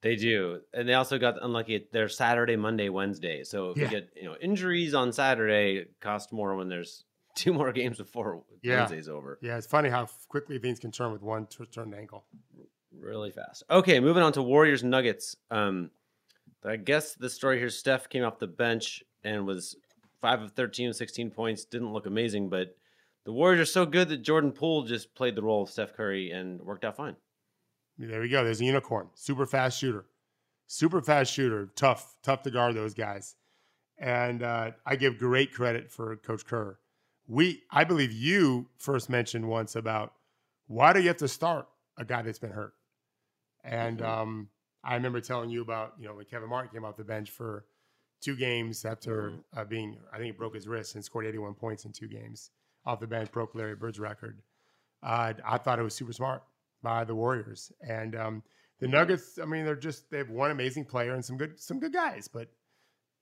They 0.00 0.14
do, 0.14 0.60
and 0.72 0.88
they 0.88 0.94
also 0.94 1.18
got 1.18 1.42
unlucky. 1.42 1.88
They're 1.92 2.08
Saturday, 2.08 2.54
Monday, 2.54 2.88
Wednesday. 2.88 3.42
So 3.42 3.70
if 3.70 3.78
yeah. 3.78 3.84
you 3.84 3.90
get 3.90 4.10
you 4.14 4.24
know 4.24 4.36
injuries 4.40 4.94
on 4.94 5.12
Saturday, 5.12 5.86
cost 6.00 6.32
more 6.32 6.54
when 6.54 6.68
there's 6.68 7.04
two 7.34 7.52
more 7.52 7.72
games 7.72 7.98
before 7.98 8.44
yeah. 8.62 8.78
Wednesday's 8.78 9.08
over. 9.08 9.38
Yeah, 9.42 9.56
it's 9.56 9.66
funny 9.66 9.88
how 9.88 10.08
quickly 10.28 10.58
things 10.58 10.78
can 10.78 10.92
turn 10.92 11.12
with 11.12 11.22
one 11.22 11.48
turned 11.72 11.94
ankle. 11.94 12.26
Really 12.96 13.32
fast. 13.32 13.64
Okay, 13.68 13.98
moving 13.98 14.22
on 14.22 14.32
to 14.34 14.42
Warriors 14.42 14.84
Nuggets. 14.84 15.34
Um, 15.50 15.90
I 16.64 16.76
guess 16.76 17.14
the 17.14 17.28
story 17.28 17.58
here: 17.58 17.70
Steph 17.70 18.08
came 18.08 18.22
off 18.22 18.38
the 18.38 18.46
bench 18.46 19.02
and 19.24 19.46
was 19.46 19.74
five 20.20 20.42
of 20.42 20.52
13, 20.52 20.92
16 20.92 21.30
points. 21.30 21.64
Didn't 21.64 21.92
look 21.92 22.06
amazing, 22.06 22.50
but 22.50 22.76
the 23.28 23.34
Warriors 23.34 23.60
are 23.60 23.70
so 23.70 23.84
good 23.84 24.08
that 24.08 24.22
Jordan 24.22 24.52
Poole 24.52 24.84
just 24.84 25.14
played 25.14 25.34
the 25.34 25.42
role 25.42 25.62
of 25.62 25.68
Steph 25.68 25.92
Curry 25.92 26.30
and 26.30 26.62
worked 26.62 26.82
out 26.82 26.96
fine. 26.96 27.14
There 27.98 28.22
we 28.22 28.30
go. 28.30 28.42
There's 28.42 28.62
a 28.62 28.64
unicorn. 28.64 29.10
Super 29.16 29.44
fast 29.44 29.78
shooter. 29.78 30.06
Super 30.66 31.02
fast 31.02 31.30
shooter. 31.30 31.68
Tough, 31.76 32.16
tough 32.22 32.40
to 32.44 32.50
guard 32.50 32.74
those 32.74 32.94
guys. 32.94 33.36
And 33.98 34.42
uh, 34.42 34.70
I 34.86 34.96
give 34.96 35.18
great 35.18 35.52
credit 35.52 35.92
for 35.92 36.16
Coach 36.16 36.46
Kerr. 36.46 36.78
We, 37.26 37.64
I 37.70 37.84
believe 37.84 38.12
you 38.12 38.70
first 38.78 39.10
mentioned 39.10 39.46
once 39.46 39.76
about 39.76 40.14
why 40.66 40.94
do 40.94 41.00
you 41.00 41.08
have 41.08 41.18
to 41.18 41.28
start 41.28 41.68
a 41.98 42.06
guy 42.06 42.22
that's 42.22 42.38
been 42.38 42.52
hurt? 42.52 42.72
And 43.62 43.98
mm-hmm. 43.98 44.10
um, 44.10 44.48
I 44.82 44.94
remember 44.94 45.20
telling 45.20 45.50
you 45.50 45.60
about, 45.60 45.92
you 46.00 46.08
know, 46.08 46.14
when 46.14 46.24
Kevin 46.24 46.48
Martin 46.48 46.70
came 46.72 46.86
off 46.86 46.96
the 46.96 47.04
bench 47.04 47.28
for 47.28 47.66
two 48.22 48.36
games 48.36 48.86
after 48.86 49.32
mm-hmm. 49.32 49.58
uh, 49.58 49.64
being, 49.64 49.98
I 50.10 50.16
think 50.16 50.24
he 50.24 50.32
broke 50.32 50.54
his 50.54 50.66
wrist 50.66 50.94
and 50.94 51.04
scored 51.04 51.26
81 51.26 51.52
points 51.56 51.84
in 51.84 51.92
two 51.92 52.08
games 52.08 52.52
off 52.88 53.00
the 53.00 53.06
bench, 53.06 53.30
broke 53.30 53.54
Larry 53.54 53.76
Bird's 53.76 54.00
record. 54.00 54.40
Uh, 55.02 55.34
I 55.46 55.58
thought 55.58 55.78
it 55.78 55.82
was 55.82 55.94
super 55.94 56.12
smart 56.12 56.42
by 56.82 57.04
the 57.04 57.14
Warriors. 57.14 57.70
And 57.86 58.16
um, 58.16 58.42
the 58.80 58.88
Nuggets, 58.88 59.38
I 59.40 59.44
mean, 59.44 59.64
they're 59.64 59.76
just 59.76 60.10
they 60.10 60.18
have 60.18 60.30
one 60.30 60.50
amazing 60.50 60.86
player 60.86 61.12
and 61.12 61.24
some 61.24 61.36
good 61.36 61.60
some 61.60 61.78
good 61.78 61.92
guys, 61.92 62.28
but 62.28 62.48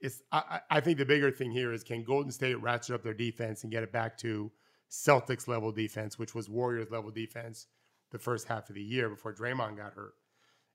it's 0.00 0.22
I, 0.30 0.60
I 0.70 0.80
think 0.80 0.98
the 0.98 1.04
bigger 1.04 1.30
thing 1.30 1.50
here 1.50 1.72
is 1.72 1.82
can 1.82 2.04
Golden 2.04 2.30
State 2.30 2.60
ratchet 2.62 2.94
up 2.94 3.02
their 3.02 3.14
defense 3.14 3.64
and 3.64 3.72
get 3.72 3.82
it 3.82 3.92
back 3.92 4.16
to 4.18 4.52
Celtics 4.90 5.48
level 5.48 5.72
defense, 5.72 6.18
which 6.18 6.34
was 6.34 6.48
Warriors 6.48 6.90
level 6.90 7.10
defense 7.10 7.66
the 8.12 8.18
first 8.18 8.46
half 8.46 8.68
of 8.68 8.76
the 8.76 8.82
year 8.82 9.08
before 9.08 9.34
Draymond 9.34 9.78
got 9.78 9.94
hurt. 9.94 10.14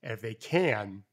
And 0.04 0.12
if 0.12 0.22
they 0.22 0.34
can, 0.34 1.04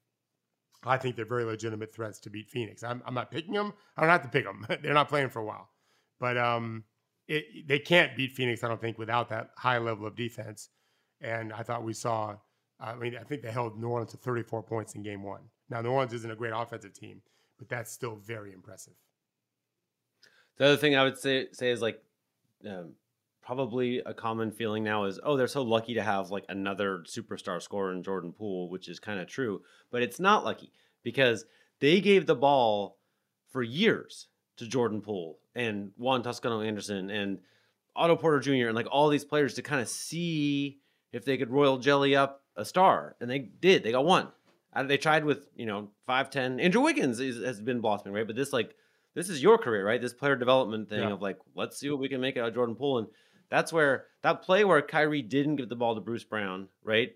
I 0.82 0.96
think 0.96 1.14
they're 1.14 1.24
very 1.24 1.44
legitimate 1.44 1.94
threats 1.94 2.18
to 2.20 2.30
beat 2.30 2.50
Phoenix. 2.50 2.82
I'm, 2.82 3.02
I'm 3.06 3.14
not 3.14 3.30
picking 3.30 3.54
them. 3.54 3.72
I 3.96 4.00
don't 4.00 4.10
have 4.10 4.22
to 4.22 4.28
pick 4.28 4.44
them. 4.44 4.66
they're 4.82 4.94
not 4.94 5.08
playing 5.08 5.28
for 5.28 5.38
a 5.38 5.44
while, 5.44 5.68
but 6.18 6.36
um, 6.36 6.84
it, 7.28 7.68
they 7.68 7.78
can't 7.78 8.16
beat 8.16 8.32
Phoenix. 8.32 8.64
I 8.64 8.68
don't 8.68 8.80
think 8.80 8.98
without 8.98 9.28
that 9.28 9.50
high 9.56 9.78
level 9.78 10.06
of 10.06 10.16
defense. 10.16 10.70
And 11.20 11.52
I 11.52 11.62
thought 11.62 11.84
we 11.84 11.92
saw, 11.92 12.36
I 12.80 12.94
mean, 12.94 13.16
I 13.16 13.22
think 13.22 13.42
they 13.42 13.50
held 13.50 13.78
New 13.78 13.88
Orleans 13.88 14.12
to 14.12 14.16
34 14.16 14.62
points 14.62 14.94
in 14.94 15.02
game 15.02 15.22
one. 15.22 15.42
Now, 15.68 15.82
New 15.82 15.90
Orleans 15.90 16.14
isn't 16.14 16.30
a 16.30 16.36
great 16.36 16.52
offensive 16.54 16.94
team, 16.94 17.20
but 17.58 17.68
that's 17.68 17.92
still 17.92 18.16
very 18.16 18.52
impressive. 18.52 18.94
The 20.56 20.64
other 20.64 20.76
thing 20.76 20.96
I 20.96 21.04
would 21.04 21.18
say, 21.18 21.48
say 21.52 21.70
is 21.70 21.82
like, 21.82 22.02
um, 22.68 22.94
probably 23.42 23.98
a 24.04 24.14
common 24.14 24.50
feeling 24.50 24.82
now 24.82 25.04
is, 25.04 25.20
oh, 25.22 25.36
they're 25.36 25.46
so 25.46 25.62
lucky 25.62 25.94
to 25.94 26.02
have 26.02 26.30
like 26.30 26.44
another 26.48 27.04
superstar 27.06 27.60
scorer 27.60 27.92
in 27.92 28.02
Jordan 28.02 28.32
Poole, 28.32 28.68
which 28.68 28.88
is 28.88 28.98
kind 28.98 29.20
of 29.20 29.26
true, 29.26 29.62
but 29.90 30.02
it's 30.02 30.20
not 30.20 30.44
lucky 30.44 30.72
because 31.02 31.44
they 31.80 32.00
gave 32.00 32.26
the 32.26 32.34
ball 32.34 32.98
for 33.50 33.62
years 33.62 34.28
to 34.59 34.66
Jordan 34.66 35.00
Poole 35.00 35.38
and 35.54 35.92
Juan 35.96 36.22
Toscano 36.22 36.61
Anderson 36.61 37.11
and 37.11 37.38
Otto 37.96 38.16
Porter 38.16 38.40
Jr. 38.40 38.68
and 38.68 38.74
like 38.74 38.86
all 38.90 39.09
these 39.09 39.24
players 39.24 39.54
to 39.54 39.62
kind 39.62 39.80
of 39.80 39.88
see 39.88 40.78
if 41.12 41.24
they 41.24 41.36
could 41.36 41.50
royal 41.50 41.78
jelly 41.78 42.14
up 42.14 42.42
a 42.56 42.64
star, 42.64 43.16
and 43.20 43.30
they 43.30 43.38
did. 43.38 43.82
They 43.82 43.92
got 43.92 44.04
one. 44.04 44.28
Uh, 44.72 44.82
they 44.82 44.96
tried 44.96 45.24
with 45.24 45.48
you 45.56 45.66
know 45.66 45.88
five 46.06 46.30
ten. 46.30 46.61
Andrew 46.61 46.82
Wiggins 46.82 47.20
is, 47.20 47.44
has 47.44 47.61
been 47.61 47.80
blossoming, 47.80 48.14
right? 48.14 48.26
But 48.26 48.36
this 48.36 48.52
like 48.52 48.74
this 49.14 49.28
is 49.28 49.42
your 49.42 49.59
career, 49.59 49.86
right? 49.86 50.00
This 50.00 50.12
player 50.12 50.36
development 50.36 50.88
thing 50.88 51.00
yeah. 51.00 51.12
of 51.12 51.22
like 51.22 51.38
let's 51.54 51.78
see 51.78 51.88
what 51.90 51.98
we 52.00 52.09
can 52.09 52.20
make 52.20 52.36
out 52.36 52.48
of 52.48 52.54
Jordan 52.54 52.74
Poole, 52.74 52.98
and 52.98 53.09
that's 53.48 53.72
where 53.72 54.06
that 54.22 54.42
play 54.42 54.64
where 54.64 54.82
Kyrie 54.82 55.22
didn't 55.22 55.56
give 55.56 55.68
the 55.68 55.76
ball 55.76 55.94
to 55.94 56.00
Bruce 56.00 56.24
Brown, 56.24 56.68
right, 56.82 57.12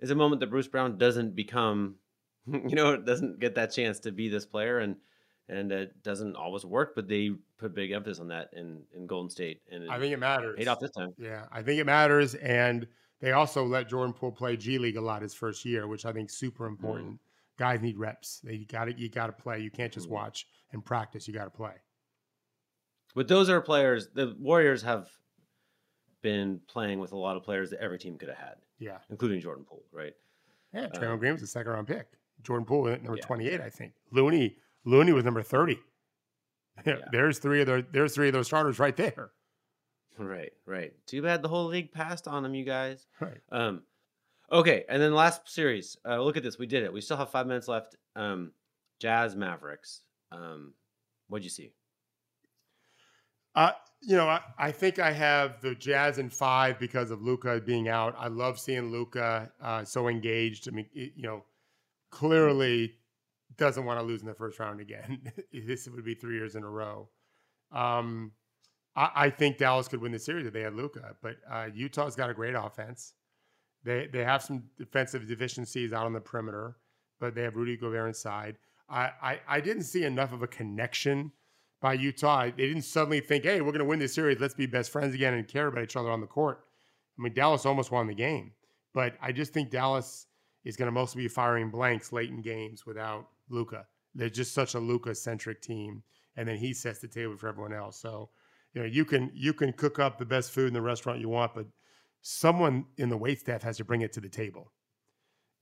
is 0.00 0.10
a 0.10 0.14
moment 0.14 0.40
that 0.40 0.50
Bruce 0.50 0.68
Brown 0.68 0.98
doesn't 0.98 1.34
become, 1.34 1.96
you 2.46 2.74
know, 2.74 2.96
doesn't 2.96 3.40
get 3.40 3.54
that 3.54 3.72
chance 3.72 4.00
to 4.00 4.12
be 4.12 4.28
this 4.28 4.46
player, 4.46 4.78
and 4.78 4.96
and 5.50 5.72
it 5.72 6.02
doesn't 6.02 6.36
always 6.36 6.64
work, 6.64 6.94
but 6.94 7.08
they 7.08 7.32
put 7.58 7.74
big 7.74 7.90
emphasis 7.90 8.20
on 8.20 8.28
that 8.28 8.50
in 8.52 8.82
in 8.94 9.06
Golden 9.06 9.28
State, 9.28 9.60
and 9.70 9.90
I 9.90 9.98
think 9.98 10.12
it 10.12 10.18
matters. 10.18 10.56
Paid 10.56 10.68
off 10.68 10.80
this 10.80 10.92
time. 10.92 11.12
Yeah, 11.18 11.44
I 11.52 11.62
think 11.62 11.80
it 11.80 11.86
matters, 11.86 12.34
and 12.36 12.86
they 13.20 13.32
also 13.32 13.64
let 13.64 13.88
Jordan 13.88 14.12
Poole 14.12 14.32
play 14.32 14.56
G 14.56 14.78
League 14.78 14.96
a 14.96 15.00
lot 15.00 15.22
his 15.22 15.34
first 15.34 15.64
year, 15.64 15.86
which 15.86 16.06
I 16.06 16.12
think 16.12 16.30
is 16.30 16.36
super 16.36 16.64
mm-hmm. 16.64 16.74
important. 16.74 17.12
Mm. 17.12 17.18
Guys 17.58 17.80
need 17.82 17.98
reps. 17.98 18.40
They 18.42 18.58
got 18.58 18.86
to 18.86 18.98
you 18.98 19.08
got 19.08 19.26
to 19.26 19.32
play. 19.32 19.60
You 19.60 19.70
can't 19.70 19.92
just 19.92 20.08
mm. 20.08 20.12
watch 20.12 20.46
and 20.72 20.84
practice. 20.84 21.26
You 21.26 21.34
got 21.34 21.44
to 21.44 21.50
play. 21.50 21.74
But 23.14 23.26
those 23.26 23.50
are 23.50 23.60
players. 23.60 24.08
The 24.14 24.36
Warriors 24.38 24.82
have 24.82 25.08
been 26.22 26.60
playing 26.68 27.00
with 27.00 27.12
a 27.12 27.16
lot 27.16 27.36
of 27.36 27.42
players 27.42 27.70
that 27.70 27.80
every 27.80 27.98
team 27.98 28.16
could 28.16 28.28
have 28.28 28.38
had. 28.38 28.54
Yeah, 28.78 28.98
including 29.10 29.40
Jordan 29.40 29.64
Poole, 29.68 29.84
right? 29.92 30.14
Yeah, 30.72 30.86
Draymond 30.94 31.12
um, 31.14 31.18
Green 31.18 31.32
was 31.32 31.42
a 31.42 31.46
second 31.48 31.72
round 31.72 31.88
pick. 31.88 32.06
Jordan 32.42 32.64
Poole 32.64 32.84
number 32.84 33.16
yeah. 33.16 33.26
twenty 33.26 33.48
eight, 33.48 33.60
I 33.60 33.68
think. 33.68 33.92
Looney 34.12 34.56
Looney 34.84 35.12
was 35.12 35.24
number 35.24 35.42
thirty. 35.42 35.78
Yeah. 36.86 36.94
there's 37.12 37.38
three 37.38 37.60
of 37.60 37.66
those. 37.66 37.84
There's 37.92 38.14
three 38.14 38.28
of 38.28 38.32
those 38.32 38.46
starters 38.46 38.78
right 38.78 38.96
there. 38.96 39.32
Right, 40.16 40.52
right. 40.66 40.92
Too 41.06 41.20
bad 41.20 41.42
the 41.42 41.48
whole 41.48 41.66
league 41.66 41.92
passed 41.92 42.26
on 42.26 42.42
them, 42.42 42.54
you 42.54 42.64
guys. 42.64 43.06
Right. 43.20 43.38
Um, 43.52 43.82
okay, 44.50 44.84
and 44.88 45.02
then 45.02 45.14
last 45.14 45.48
series. 45.48 45.96
Uh, 46.06 46.22
look 46.22 46.36
at 46.38 46.42
this. 46.42 46.58
We 46.58 46.66
did 46.66 46.82
it. 46.82 46.92
We 46.92 47.00
still 47.00 47.16
have 47.16 47.30
five 47.30 47.46
minutes 47.46 47.68
left. 47.68 47.96
Um, 48.16 48.52
Jazz 48.98 49.34
Mavericks. 49.34 50.02
Um, 50.32 50.74
what'd 51.28 51.44
you 51.44 51.50
see? 51.50 51.72
Uh, 53.54 53.72
you 54.02 54.16
know, 54.16 54.28
I, 54.28 54.40
I, 54.58 54.70
think 54.70 54.98
I 54.98 55.10
have 55.10 55.60
the 55.60 55.74
Jazz 55.74 56.18
in 56.18 56.30
five 56.30 56.78
because 56.78 57.10
of 57.10 57.22
Luka 57.22 57.60
being 57.60 57.88
out. 57.88 58.14
I 58.18 58.28
love 58.28 58.60
seeing 58.60 58.92
Luka 58.92 59.50
uh, 59.60 59.84
so 59.84 60.08
engaged. 60.08 60.68
I 60.68 60.72
mean, 60.72 60.86
it, 60.92 61.12
you 61.16 61.24
know, 61.24 61.44
clearly 62.10 62.94
doesn't 63.56 63.84
want 63.84 63.98
to 64.00 64.04
lose 64.04 64.20
in 64.20 64.26
the 64.26 64.34
first 64.34 64.58
round 64.58 64.80
again. 64.80 65.32
this 65.52 65.88
would 65.88 66.04
be 66.04 66.14
three 66.14 66.36
years 66.36 66.54
in 66.54 66.62
a 66.62 66.68
row. 66.68 67.08
Um, 67.72 68.32
I, 68.96 69.10
I, 69.14 69.30
think 69.30 69.58
Dallas 69.58 69.86
could 69.86 70.00
win 70.00 70.12
the 70.12 70.18
series 70.18 70.46
if 70.46 70.52
they 70.52 70.62
had 70.62 70.74
Luka, 70.74 71.14
but 71.22 71.36
uh, 71.48 71.68
Utah's 71.72 72.16
got 72.16 72.30
a 72.30 72.34
great 72.34 72.54
offense. 72.54 73.14
They 73.84 74.08
they 74.12 74.24
have 74.24 74.42
some 74.42 74.64
defensive 74.76 75.26
deficiencies 75.28 75.92
out 75.92 76.06
on 76.06 76.12
the 76.12 76.20
perimeter, 76.20 76.76
but 77.20 77.34
they 77.34 77.42
have 77.42 77.56
Rudy 77.56 77.76
Gobert 77.76 78.08
inside. 78.08 78.56
I, 78.88 79.10
I, 79.22 79.40
I 79.48 79.60
didn't 79.60 79.84
see 79.84 80.04
enough 80.04 80.32
of 80.32 80.42
a 80.42 80.48
connection 80.48 81.32
by 81.80 81.94
Utah. 81.94 82.46
They 82.46 82.66
didn't 82.66 82.82
suddenly 82.82 83.20
think, 83.20 83.44
hey, 83.44 83.60
we're 83.60 83.68
going 83.68 83.78
to 83.78 83.84
win 83.84 84.00
this 84.00 84.14
series. 84.14 84.40
Let's 84.40 84.54
be 84.54 84.66
best 84.66 84.90
friends 84.90 85.14
again 85.14 85.34
and 85.34 85.46
care 85.46 85.68
about 85.68 85.84
each 85.84 85.96
other 85.96 86.10
on 86.10 86.20
the 86.20 86.26
court. 86.26 86.64
I 87.18 87.22
mean, 87.22 87.32
Dallas 87.32 87.64
almost 87.64 87.90
won 87.90 88.06
the 88.06 88.14
game, 88.14 88.52
but 88.92 89.14
I 89.22 89.32
just 89.32 89.52
think 89.52 89.70
Dallas 89.70 90.26
is 90.64 90.76
going 90.76 90.86
to 90.86 90.92
mostly 90.92 91.22
be 91.22 91.28
firing 91.28 91.70
blanks 91.70 92.12
late 92.12 92.30
in 92.30 92.42
games 92.42 92.84
without 92.84 93.28
Luka. 93.50 93.86
They're 94.14 94.30
just 94.30 94.54
such 94.54 94.74
a 94.74 94.80
Luka 94.80 95.14
centric 95.14 95.62
team, 95.62 96.02
and 96.36 96.48
then 96.48 96.56
he 96.56 96.72
sets 96.72 96.98
the 96.98 97.08
table 97.08 97.36
for 97.36 97.48
everyone 97.48 97.72
else. 97.72 98.00
So, 98.00 98.30
you 98.74 98.80
know, 98.80 98.86
you 98.86 99.04
can 99.04 99.30
you 99.34 99.52
can 99.52 99.72
cook 99.72 99.98
up 99.98 100.18
the 100.18 100.24
best 100.24 100.52
food 100.52 100.68
in 100.68 100.74
the 100.74 100.82
restaurant 100.82 101.20
you 101.20 101.28
want, 101.28 101.54
but 101.54 101.66
someone 102.22 102.86
in 102.96 103.08
the 103.08 103.16
wait 103.16 103.40
staff 103.40 103.62
has 103.62 103.76
to 103.78 103.84
bring 103.84 104.02
it 104.02 104.12
to 104.14 104.20
the 104.20 104.28
table. 104.28 104.72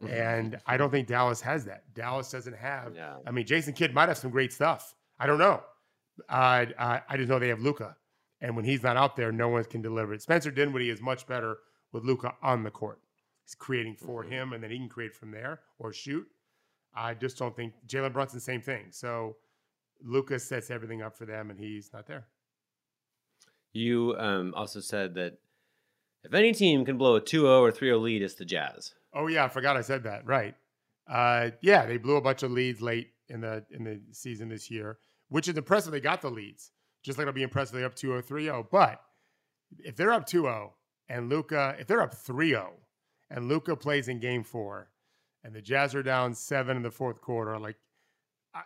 Mm-hmm. 0.03 0.15
And 0.15 0.61
I 0.67 0.77
don't 0.77 0.91
think 0.91 1.09
Dallas 1.09 1.41
has 1.41 1.65
that. 1.65 1.83
Dallas 1.95 2.31
doesn't 2.31 2.57
have. 2.57 2.95
Yeah. 2.95 3.17
I 3.27 3.31
mean, 3.31 3.47
Jason 3.47 3.73
Kidd 3.75 3.93
might 3.95 4.09
have 4.09 4.19
some 4.19 4.31
great 4.31 4.53
stuff. 4.53 4.95
I 5.19 5.27
don't 5.27 5.39
know. 5.39 5.63
Uh, 6.29 6.67
I, 6.79 7.03
I 7.09 7.17
just 7.17 7.29
know 7.29 7.39
they 7.39 7.49
have 7.49 7.61
Luka, 7.61 7.97
and 8.41 8.57
when 8.57 8.65
he's 8.65 8.83
not 8.83 8.97
out 8.97 9.17
there, 9.17 9.33
no 9.33 9.49
one 9.49 9.65
can 9.65 9.83
deliver 9.83 10.15
it. 10.15 10.23
Spencer 10.23 10.51
Dinwiddie 10.51 10.91
is 10.91 11.01
much 11.01 11.27
better 11.27 11.59
with 11.93 12.05
Luka 12.05 12.35
on 12.43 12.63
the 12.63 12.71
court. 12.71 13.01
He's 13.45 13.55
creating 13.55 13.97
for 13.97 14.23
mm-hmm. 14.23 14.33
him, 14.33 14.53
and 14.53 14.63
then 14.63 14.71
he 14.71 14.79
can 14.79 14.89
create 14.89 15.15
from 15.15 15.31
there 15.31 15.61
or 15.79 15.93
shoot. 15.93 16.27
I 16.99 17.15
just 17.15 17.39
don't 17.39 17.55
think 17.55 17.75
Jalen 17.87 18.13
Brunson 18.13 18.41
same 18.41 18.61
thing. 18.61 18.87
So 18.91 19.37
Luka's 20.03 20.47
sets 20.47 20.71
everything 20.71 21.01
up 21.01 21.17
for 21.17 21.27
them, 21.27 21.51
and 21.51 21.59
he's 21.59 21.91
not 21.93 22.07
there. 22.07 22.27
You 23.73 24.17
um, 24.19 24.53
also 24.57 24.81
said 24.81 25.15
that 25.15 25.39
if 26.25 26.35
any 26.35 26.53
team 26.53 26.85
can 26.85 26.99
blow 26.99 27.15
a 27.17 27.21
2-0 27.21 27.61
or 27.61 27.71
3-0 27.71 28.03
lead, 28.03 28.23
it's 28.23 28.35
the 28.35 28.45
Jazz. 28.45 28.95
Oh 29.15 29.29
yeah, 29.29 29.45
I 29.45 29.49
forgot 29.49 29.77
I 29.77 29.83
said 29.83 30.03
that. 30.05 30.27
Right. 30.27 30.55
Uh, 31.09 31.51
yeah, 31.63 31.87
they 31.87 31.97
blew 31.97 32.17
a 32.17 32.21
bunch 32.21 32.43
of 32.43 32.51
leads 32.51 32.83
late 32.83 33.11
in 33.29 33.41
the 33.41 33.65
in 33.71 33.85
the 33.85 34.01
season 34.13 34.49
this 34.49 34.71
year, 34.71 34.99
which 35.29 35.49
is 35.49 35.57
impressive. 35.57 35.93
They 35.93 36.01
got 36.01 36.21
the 36.21 36.31
leads. 36.31 36.73
Just 37.05 37.17
like 37.17 37.23
it'll 37.23 37.35
be 37.35 37.43
impressive 37.43 37.77
they're 37.77 37.87
up 37.87 37.95
2-0, 37.95 38.27
3-0. 38.27 38.67
But 38.71 39.01
if 39.79 39.97
they're 39.97 40.13
up 40.13 40.29
2-0 40.29 40.71
and 41.09 41.29
Luka, 41.29 41.77
if 41.79 41.87
they're 41.87 42.03
up 42.03 42.13
3-0 42.13 42.71
and 43.31 43.49
Luka 43.49 43.77
plays 43.77 44.09
in 44.09 44.19
game 44.19 44.43
four 44.43 44.91
and 45.45 45.55
the 45.55 45.63
Jazz 45.63 45.95
are 45.95 46.03
down 46.03 46.35
seven 46.35 46.77
in 46.77 46.83
the 46.83 46.91
fourth 46.91 47.21
quarter, 47.21 47.59
like 47.59 47.77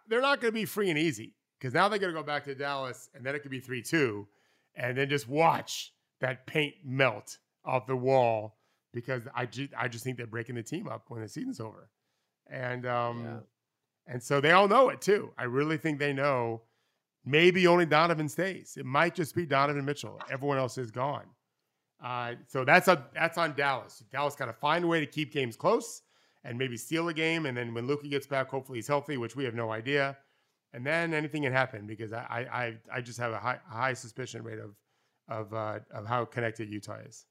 they're 0.08 0.20
not 0.20 0.40
going 0.40 0.52
to 0.52 0.58
be 0.58 0.64
free 0.64 0.90
and 0.90 0.98
easy 0.98 1.34
because 1.58 1.74
now 1.74 1.88
they're 1.88 1.98
going 1.98 2.12
to 2.12 2.18
go 2.18 2.24
back 2.24 2.44
to 2.44 2.54
Dallas 2.54 3.10
and 3.14 3.24
then 3.24 3.34
it 3.34 3.40
could 3.40 3.50
be 3.50 3.60
3-2 3.60 4.26
and 4.74 4.96
then 4.96 5.08
just 5.08 5.28
watch 5.28 5.92
that 6.20 6.46
paint 6.46 6.74
melt 6.84 7.38
off 7.64 7.86
the 7.86 7.96
wall 7.96 8.56
because 8.92 9.26
I 9.34 9.46
just 9.46 9.72
I 9.76 9.88
just 9.88 10.04
think 10.04 10.16
they're 10.16 10.26
breaking 10.26 10.54
the 10.54 10.62
team 10.62 10.88
up 10.88 11.04
when 11.08 11.22
the 11.22 11.28
season's 11.28 11.60
over, 11.60 11.88
and 12.48 12.86
um, 12.86 13.24
yeah. 13.24 13.38
and 14.06 14.22
so 14.22 14.40
they 14.40 14.52
all 14.52 14.68
know 14.68 14.88
it 14.90 15.00
too. 15.00 15.32
I 15.38 15.44
really 15.44 15.76
think 15.76 15.98
they 15.98 16.12
know. 16.12 16.62
Maybe 17.24 17.68
only 17.68 17.86
Donovan 17.86 18.28
stays. 18.28 18.76
It 18.76 18.84
might 18.84 19.14
just 19.14 19.36
be 19.36 19.46
Donovan 19.46 19.84
Mitchell. 19.84 20.20
Everyone 20.28 20.58
else 20.58 20.76
is 20.76 20.90
gone. 20.90 21.26
Uh, 22.02 22.32
so 22.48 22.64
that's 22.64 22.88
a, 22.88 23.06
that's 23.14 23.38
on 23.38 23.54
Dallas. 23.54 24.02
Dallas 24.10 24.34
got 24.34 24.46
to 24.46 24.52
find 24.52 24.84
a 24.84 24.88
way 24.88 24.98
to 24.98 25.06
keep 25.06 25.32
games 25.32 25.54
close 25.54 26.02
and 26.44 26.58
maybe 26.58 26.76
steal 26.76 27.08
a 27.08 27.14
game. 27.14 27.46
And 27.46 27.56
then 27.56 27.74
when 27.74 27.86
Luka 27.86 28.08
gets 28.08 28.26
back, 28.26 28.48
hopefully 28.48 28.78
he's 28.78 28.88
healthy, 28.88 29.16
which 29.16 29.36
we 29.36 29.44
have 29.44 29.54
no 29.54 29.70
idea. 29.70 30.16
And 30.72 30.86
then 30.86 31.12
anything 31.12 31.42
can 31.42 31.52
happen 31.52 31.86
because 31.86 32.12
I 32.12 32.46
I 32.50 32.96
I 32.96 33.00
just 33.00 33.18
have 33.18 33.32
a 33.32 33.38
high, 33.38 33.58
high 33.68 33.92
suspicion 33.92 34.42
rate 34.42 34.58
of 34.58 34.74
of 35.28 35.52
uh, 35.52 35.80
of 35.92 36.06
how 36.06 36.24
connected 36.24 36.68
Utah 36.68 36.98
is. 37.06 37.26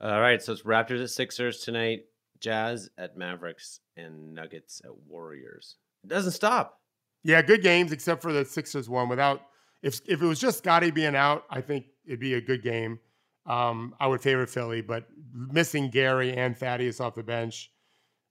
All 0.00 0.20
right, 0.20 0.42
so 0.42 0.52
it's 0.52 0.62
Raptors 0.62 1.02
at 1.02 1.10
Sixers 1.10 1.60
tonight, 1.60 2.04
Jazz 2.40 2.90
at 2.98 3.16
Mavericks, 3.16 3.80
and 3.96 4.34
Nuggets 4.34 4.82
at 4.84 4.90
Warriors. 5.08 5.76
It 6.02 6.08
doesn't 6.08 6.32
stop. 6.32 6.80
Yeah, 7.22 7.40
good 7.40 7.62
games 7.62 7.92
except 7.92 8.20
for 8.20 8.32
the 8.32 8.44
Sixers 8.44 8.88
one. 8.88 9.08
Without 9.08 9.40
if 9.82 10.00
if 10.06 10.20
it 10.20 10.26
was 10.26 10.38
just 10.38 10.58
Scottie 10.58 10.90
being 10.90 11.16
out, 11.16 11.44
I 11.48 11.62
think 11.62 11.86
it'd 12.04 12.20
be 12.20 12.34
a 12.34 12.40
good 12.40 12.62
game. 12.62 12.98
Um, 13.46 13.94
I 14.00 14.06
would 14.06 14.22
favor 14.22 14.46
Philly, 14.46 14.80
but 14.80 15.06
missing 15.32 15.90
Gary 15.90 16.32
and 16.32 16.56
Thaddeus 16.56 17.00
off 17.00 17.14
the 17.14 17.22
bench, 17.22 17.70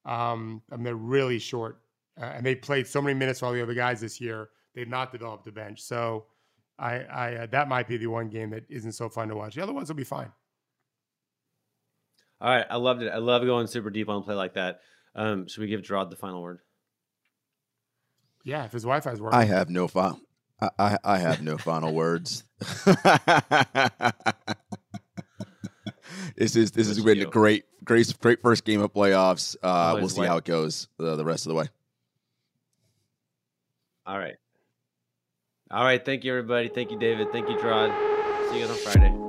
um, 0.06 0.62
I 0.72 0.76
mean 0.76 0.84
they're 0.84 0.96
really 0.96 1.40
short, 1.40 1.82
uh, 2.20 2.26
and 2.26 2.46
they 2.46 2.56
played 2.56 2.88
so 2.88 3.02
many 3.02 3.14
minutes 3.18 3.40
for 3.40 3.48
all 3.48 3.54
the 3.54 3.62
other 3.62 3.76
guys 3.76 4.02
this 4.02 4.20
year. 4.20 4.50
They've 4.74 4.88
not 4.88 5.12
developed 5.12 5.46
the 5.46 5.52
bench, 5.52 5.82
so 5.82 6.26
I, 6.80 7.02
I 7.02 7.36
uh, 7.36 7.46
that 7.48 7.68
might 7.68 7.88
be 7.88 7.98
the 7.98 8.08
one 8.08 8.30
game 8.30 8.50
that 8.52 8.64
isn't 8.70 8.94
so 8.94 9.08
fun 9.08 9.28
to 9.30 9.36
watch. 9.36 9.56
The 9.56 9.62
other 9.62 9.74
ones 9.74 9.88
will 9.88 9.96
be 9.96 10.04
fine. 10.04 10.32
All 12.42 12.50
right, 12.50 12.66
I 12.70 12.78
loved 12.78 13.04
it. 13.04 13.10
I 13.10 13.18
love 13.18 13.44
going 13.44 13.68
super 13.68 13.90
deep 13.90 14.10
on 14.10 14.18
a 14.18 14.22
play 14.22 14.36
like 14.36 14.56
that. 14.56 14.82
Um, 15.16 15.48
should 15.48 15.62
we 15.62 15.68
give 15.68 15.84
Gerard 15.84 16.10
the 16.10 16.16
final 16.16 16.42
word? 16.42 16.60
Yeah, 18.44 18.66
if 18.66 18.72
his 18.74 18.84
Wi-Fi's 18.84 19.22
working. 19.22 19.40
I 19.40 19.46
have 19.46 19.70
no 19.70 19.88
final. 19.88 20.20
I, 20.80 20.98
I 21.04 21.18
have 21.18 21.42
no 21.42 21.58
final 21.58 21.94
words. 21.94 22.44
this 26.36 26.56
is 26.56 26.72
this 26.72 26.88
has 26.88 27.00
been 27.00 27.22
a 27.22 27.26
great 27.26 27.66
great 27.84 28.20
great 28.20 28.42
first 28.42 28.66
game 28.66 28.82
of 28.82 28.94
playoffs. 28.94 29.56
Uh, 29.62 29.96
we'll 30.00 30.10
see 30.10 30.26
how 30.26 30.38
it 30.38 30.46
goes 30.46 30.88
uh, 31.00 31.16
the 31.16 31.26
rest 31.26 31.46
of 31.46 31.50
the 31.52 31.56
way. 31.56 31.68
All 34.06 34.18
right. 34.18 34.36
All 35.72 35.84
right. 35.84 36.04
Thank 36.04 36.24
you, 36.24 36.32
everybody. 36.32 36.68
Thank 36.68 36.92
you, 36.92 37.00
David. 37.00 37.32
Thank 37.32 37.50
you, 37.50 37.60
Gerard. 37.60 37.92
See 38.50 38.60
you 38.60 38.66
guys 38.66 38.72
on 38.72 38.78
Friday. 38.78 39.23